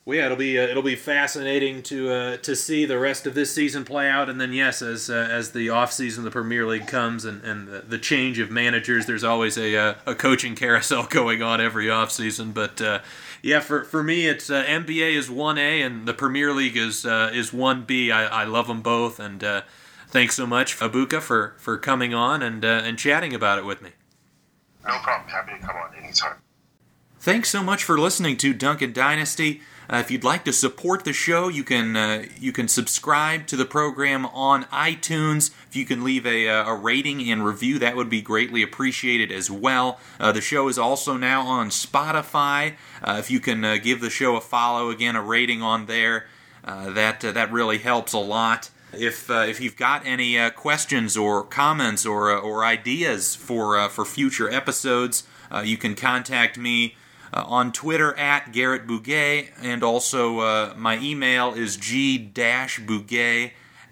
Well, 0.05 0.17
yeah, 0.17 0.25
it'll 0.25 0.37
be 0.37 0.57
uh, 0.57 0.63
it'll 0.63 0.81
be 0.81 0.95
fascinating 0.95 1.83
to 1.83 2.11
uh, 2.11 2.37
to 2.37 2.55
see 2.55 2.85
the 2.85 2.97
rest 2.97 3.27
of 3.27 3.35
this 3.35 3.53
season 3.53 3.85
play 3.85 4.09
out, 4.09 4.29
and 4.29 4.41
then 4.41 4.53
yes, 4.53 4.81
as 4.81 5.09
uh, 5.09 5.27
as 5.29 5.51
the 5.51 5.69
off 5.69 5.91
season 5.91 6.21
of 6.21 6.25
the 6.25 6.31
Premier 6.31 6.65
League 6.65 6.87
comes 6.87 7.25
and, 7.25 7.43
and 7.43 7.67
the, 7.67 7.81
the 7.81 7.99
change 7.99 8.39
of 8.39 8.49
managers, 8.49 9.05
there's 9.05 9.23
always 9.23 9.57
a 9.57 9.75
uh, 9.77 9.93
a 10.07 10.15
coaching 10.15 10.55
carousel 10.55 11.03
going 11.09 11.43
on 11.43 11.61
every 11.61 11.89
off 11.89 12.11
season. 12.11 12.53
But 12.53 12.81
uh, 12.81 12.99
yeah, 13.43 13.59
for, 13.59 13.83
for 13.83 14.01
me, 14.01 14.27
it's 14.27 14.49
uh, 14.49 14.63
NBA 14.63 15.13
is 15.13 15.29
one 15.29 15.57
A 15.57 15.81
and 15.81 16.07
the 16.07 16.13
Premier 16.13 16.53
League 16.53 16.77
is 16.77 17.05
is 17.05 17.53
one 17.53 17.83
B. 17.83 18.11
I, 18.11 18.41
I 18.41 18.43
love 18.45 18.67
them 18.67 18.81
both, 18.81 19.19
and 19.19 19.43
thanks 20.07 20.35
so 20.35 20.47
much, 20.47 20.77
Abuka, 20.79 21.21
for, 21.21 21.55
for 21.59 21.77
coming 21.77 22.13
on 22.15 22.41
and 22.41 22.63
and 22.63 22.97
chatting 22.97 23.35
about 23.35 23.59
it 23.59 23.65
with 23.65 23.81
me. 23.81 23.91
No 24.87 24.97
problem. 24.99 25.29
Happy 25.29 25.51
to 25.51 25.59
come 25.59 25.75
on 25.75 25.93
anytime. 25.95 26.37
Thanks 27.19 27.49
so 27.49 27.61
much 27.61 27.83
for 27.83 27.99
listening 27.99 28.37
to 28.37 28.53
Duncan 28.53 28.93
Dynasty. 28.93 29.61
Uh, 29.91 29.97
if 29.97 30.11
you'd 30.11 30.23
like 30.23 30.45
to 30.45 30.53
support 30.53 31.03
the 31.03 31.13
show, 31.13 31.47
you 31.47 31.63
can 31.63 31.95
uh, 31.95 32.23
you 32.39 32.51
can 32.51 32.67
subscribe 32.67 33.47
to 33.47 33.55
the 33.55 33.65
program 33.65 34.27
on 34.27 34.65
iTunes. 34.65 35.49
If 35.67 35.75
you 35.75 35.83
can 35.83 36.03
leave 36.03 36.27
a, 36.27 36.47
uh, 36.47 36.69
a 36.69 36.75
rating 36.75 37.27
and 37.31 37.43
review, 37.43 37.79
that 37.79 37.95
would 37.95 38.09
be 38.09 38.21
greatly 38.21 38.61
appreciated 38.61 39.31
as 39.31 39.49
well. 39.49 39.99
Uh, 40.19 40.31
the 40.31 40.41
show 40.41 40.67
is 40.67 40.77
also 40.77 41.17
now 41.17 41.41
on 41.41 41.69
Spotify. 41.69 42.75
Uh, 43.03 43.15
if 43.17 43.31
you 43.31 43.39
can 43.39 43.65
uh, 43.65 43.77
give 43.77 43.99
the 43.99 44.11
show 44.11 44.35
a 44.35 44.41
follow, 44.41 44.91
again 44.91 45.15
a 45.15 45.23
rating 45.23 45.63
on 45.63 45.87
there, 45.87 46.27
that 46.63 47.21
that 47.21 47.51
really 47.51 47.79
helps 47.79 48.13
a 48.13 48.19
lot. 48.19 48.69
If 48.93 49.27
if 49.31 49.59
you've 49.59 49.77
got 49.77 50.05
any 50.05 50.51
questions 50.51 51.17
or 51.17 51.43
comments 51.43 52.05
or 52.05 52.31
or 52.31 52.63
ideas 52.63 53.35
for 53.35 53.89
for 53.89 54.05
future 54.05 54.51
episodes, 54.51 55.23
you 55.63 55.77
can 55.77 55.95
contact 55.95 56.59
me 56.59 56.95
uh, 57.33 57.43
on 57.47 57.71
Twitter 57.71 58.17
at 58.17 58.51
Garrett 58.51 58.87
Bouguet, 58.87 59.49
and 59.61 59.83
also 59.83 60.39
uh, 60.39 60.73
my 60.77 60.97
email 60.99 61.53
is 61.53 61.77
g-bouguet 61.77 63.51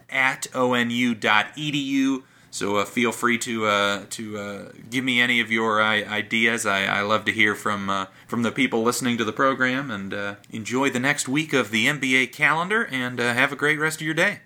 at 0.10 0.48
onu.edu. 0.54 2.24
So 2.50 2.78
uh, 2.78 2.86
feel 2.86 3.12
free 3.12 3.38
to 3.40 3.66
uh, 3.68 4.06
to 4.12 4.38
uh, 4.38 4.72
give 4.90 5.04
me 5.04 5.22
any 5.22 5.42
of 5.42 5.52
your 5.52 5.82
uh, 5.82 6.04
ideas. 6.06 6.66
I, 6.66 6.86
I, 6.86 7.02
love 7.02 7.26
to 7.26 7.32
hear 7.32 7.54
from 7.54 8.08
from 8.26 8.42
the 8.42 8.52
people 8.52 8.82
listening 8.82 9.18
to 9.18 9.24
the 9.24 9.34
program, 9.34 9.92
and 9.92 10.38
enjoy 10.50 10.90
the 10.90 11.00
next 11.00 11.28
week 11.28 11.54
of 11.54 11.70
the 11.72 11.86
NBA 11.86 12.32
calendar. 12.32 12.86
And 12.86 13.20
have 13.20 13.52
a 13.52 13.56
great 13.56 13.80
rest 13.80 14.02
of 14.02 14.06
your 14.06 14.16
day. 14.16 14.40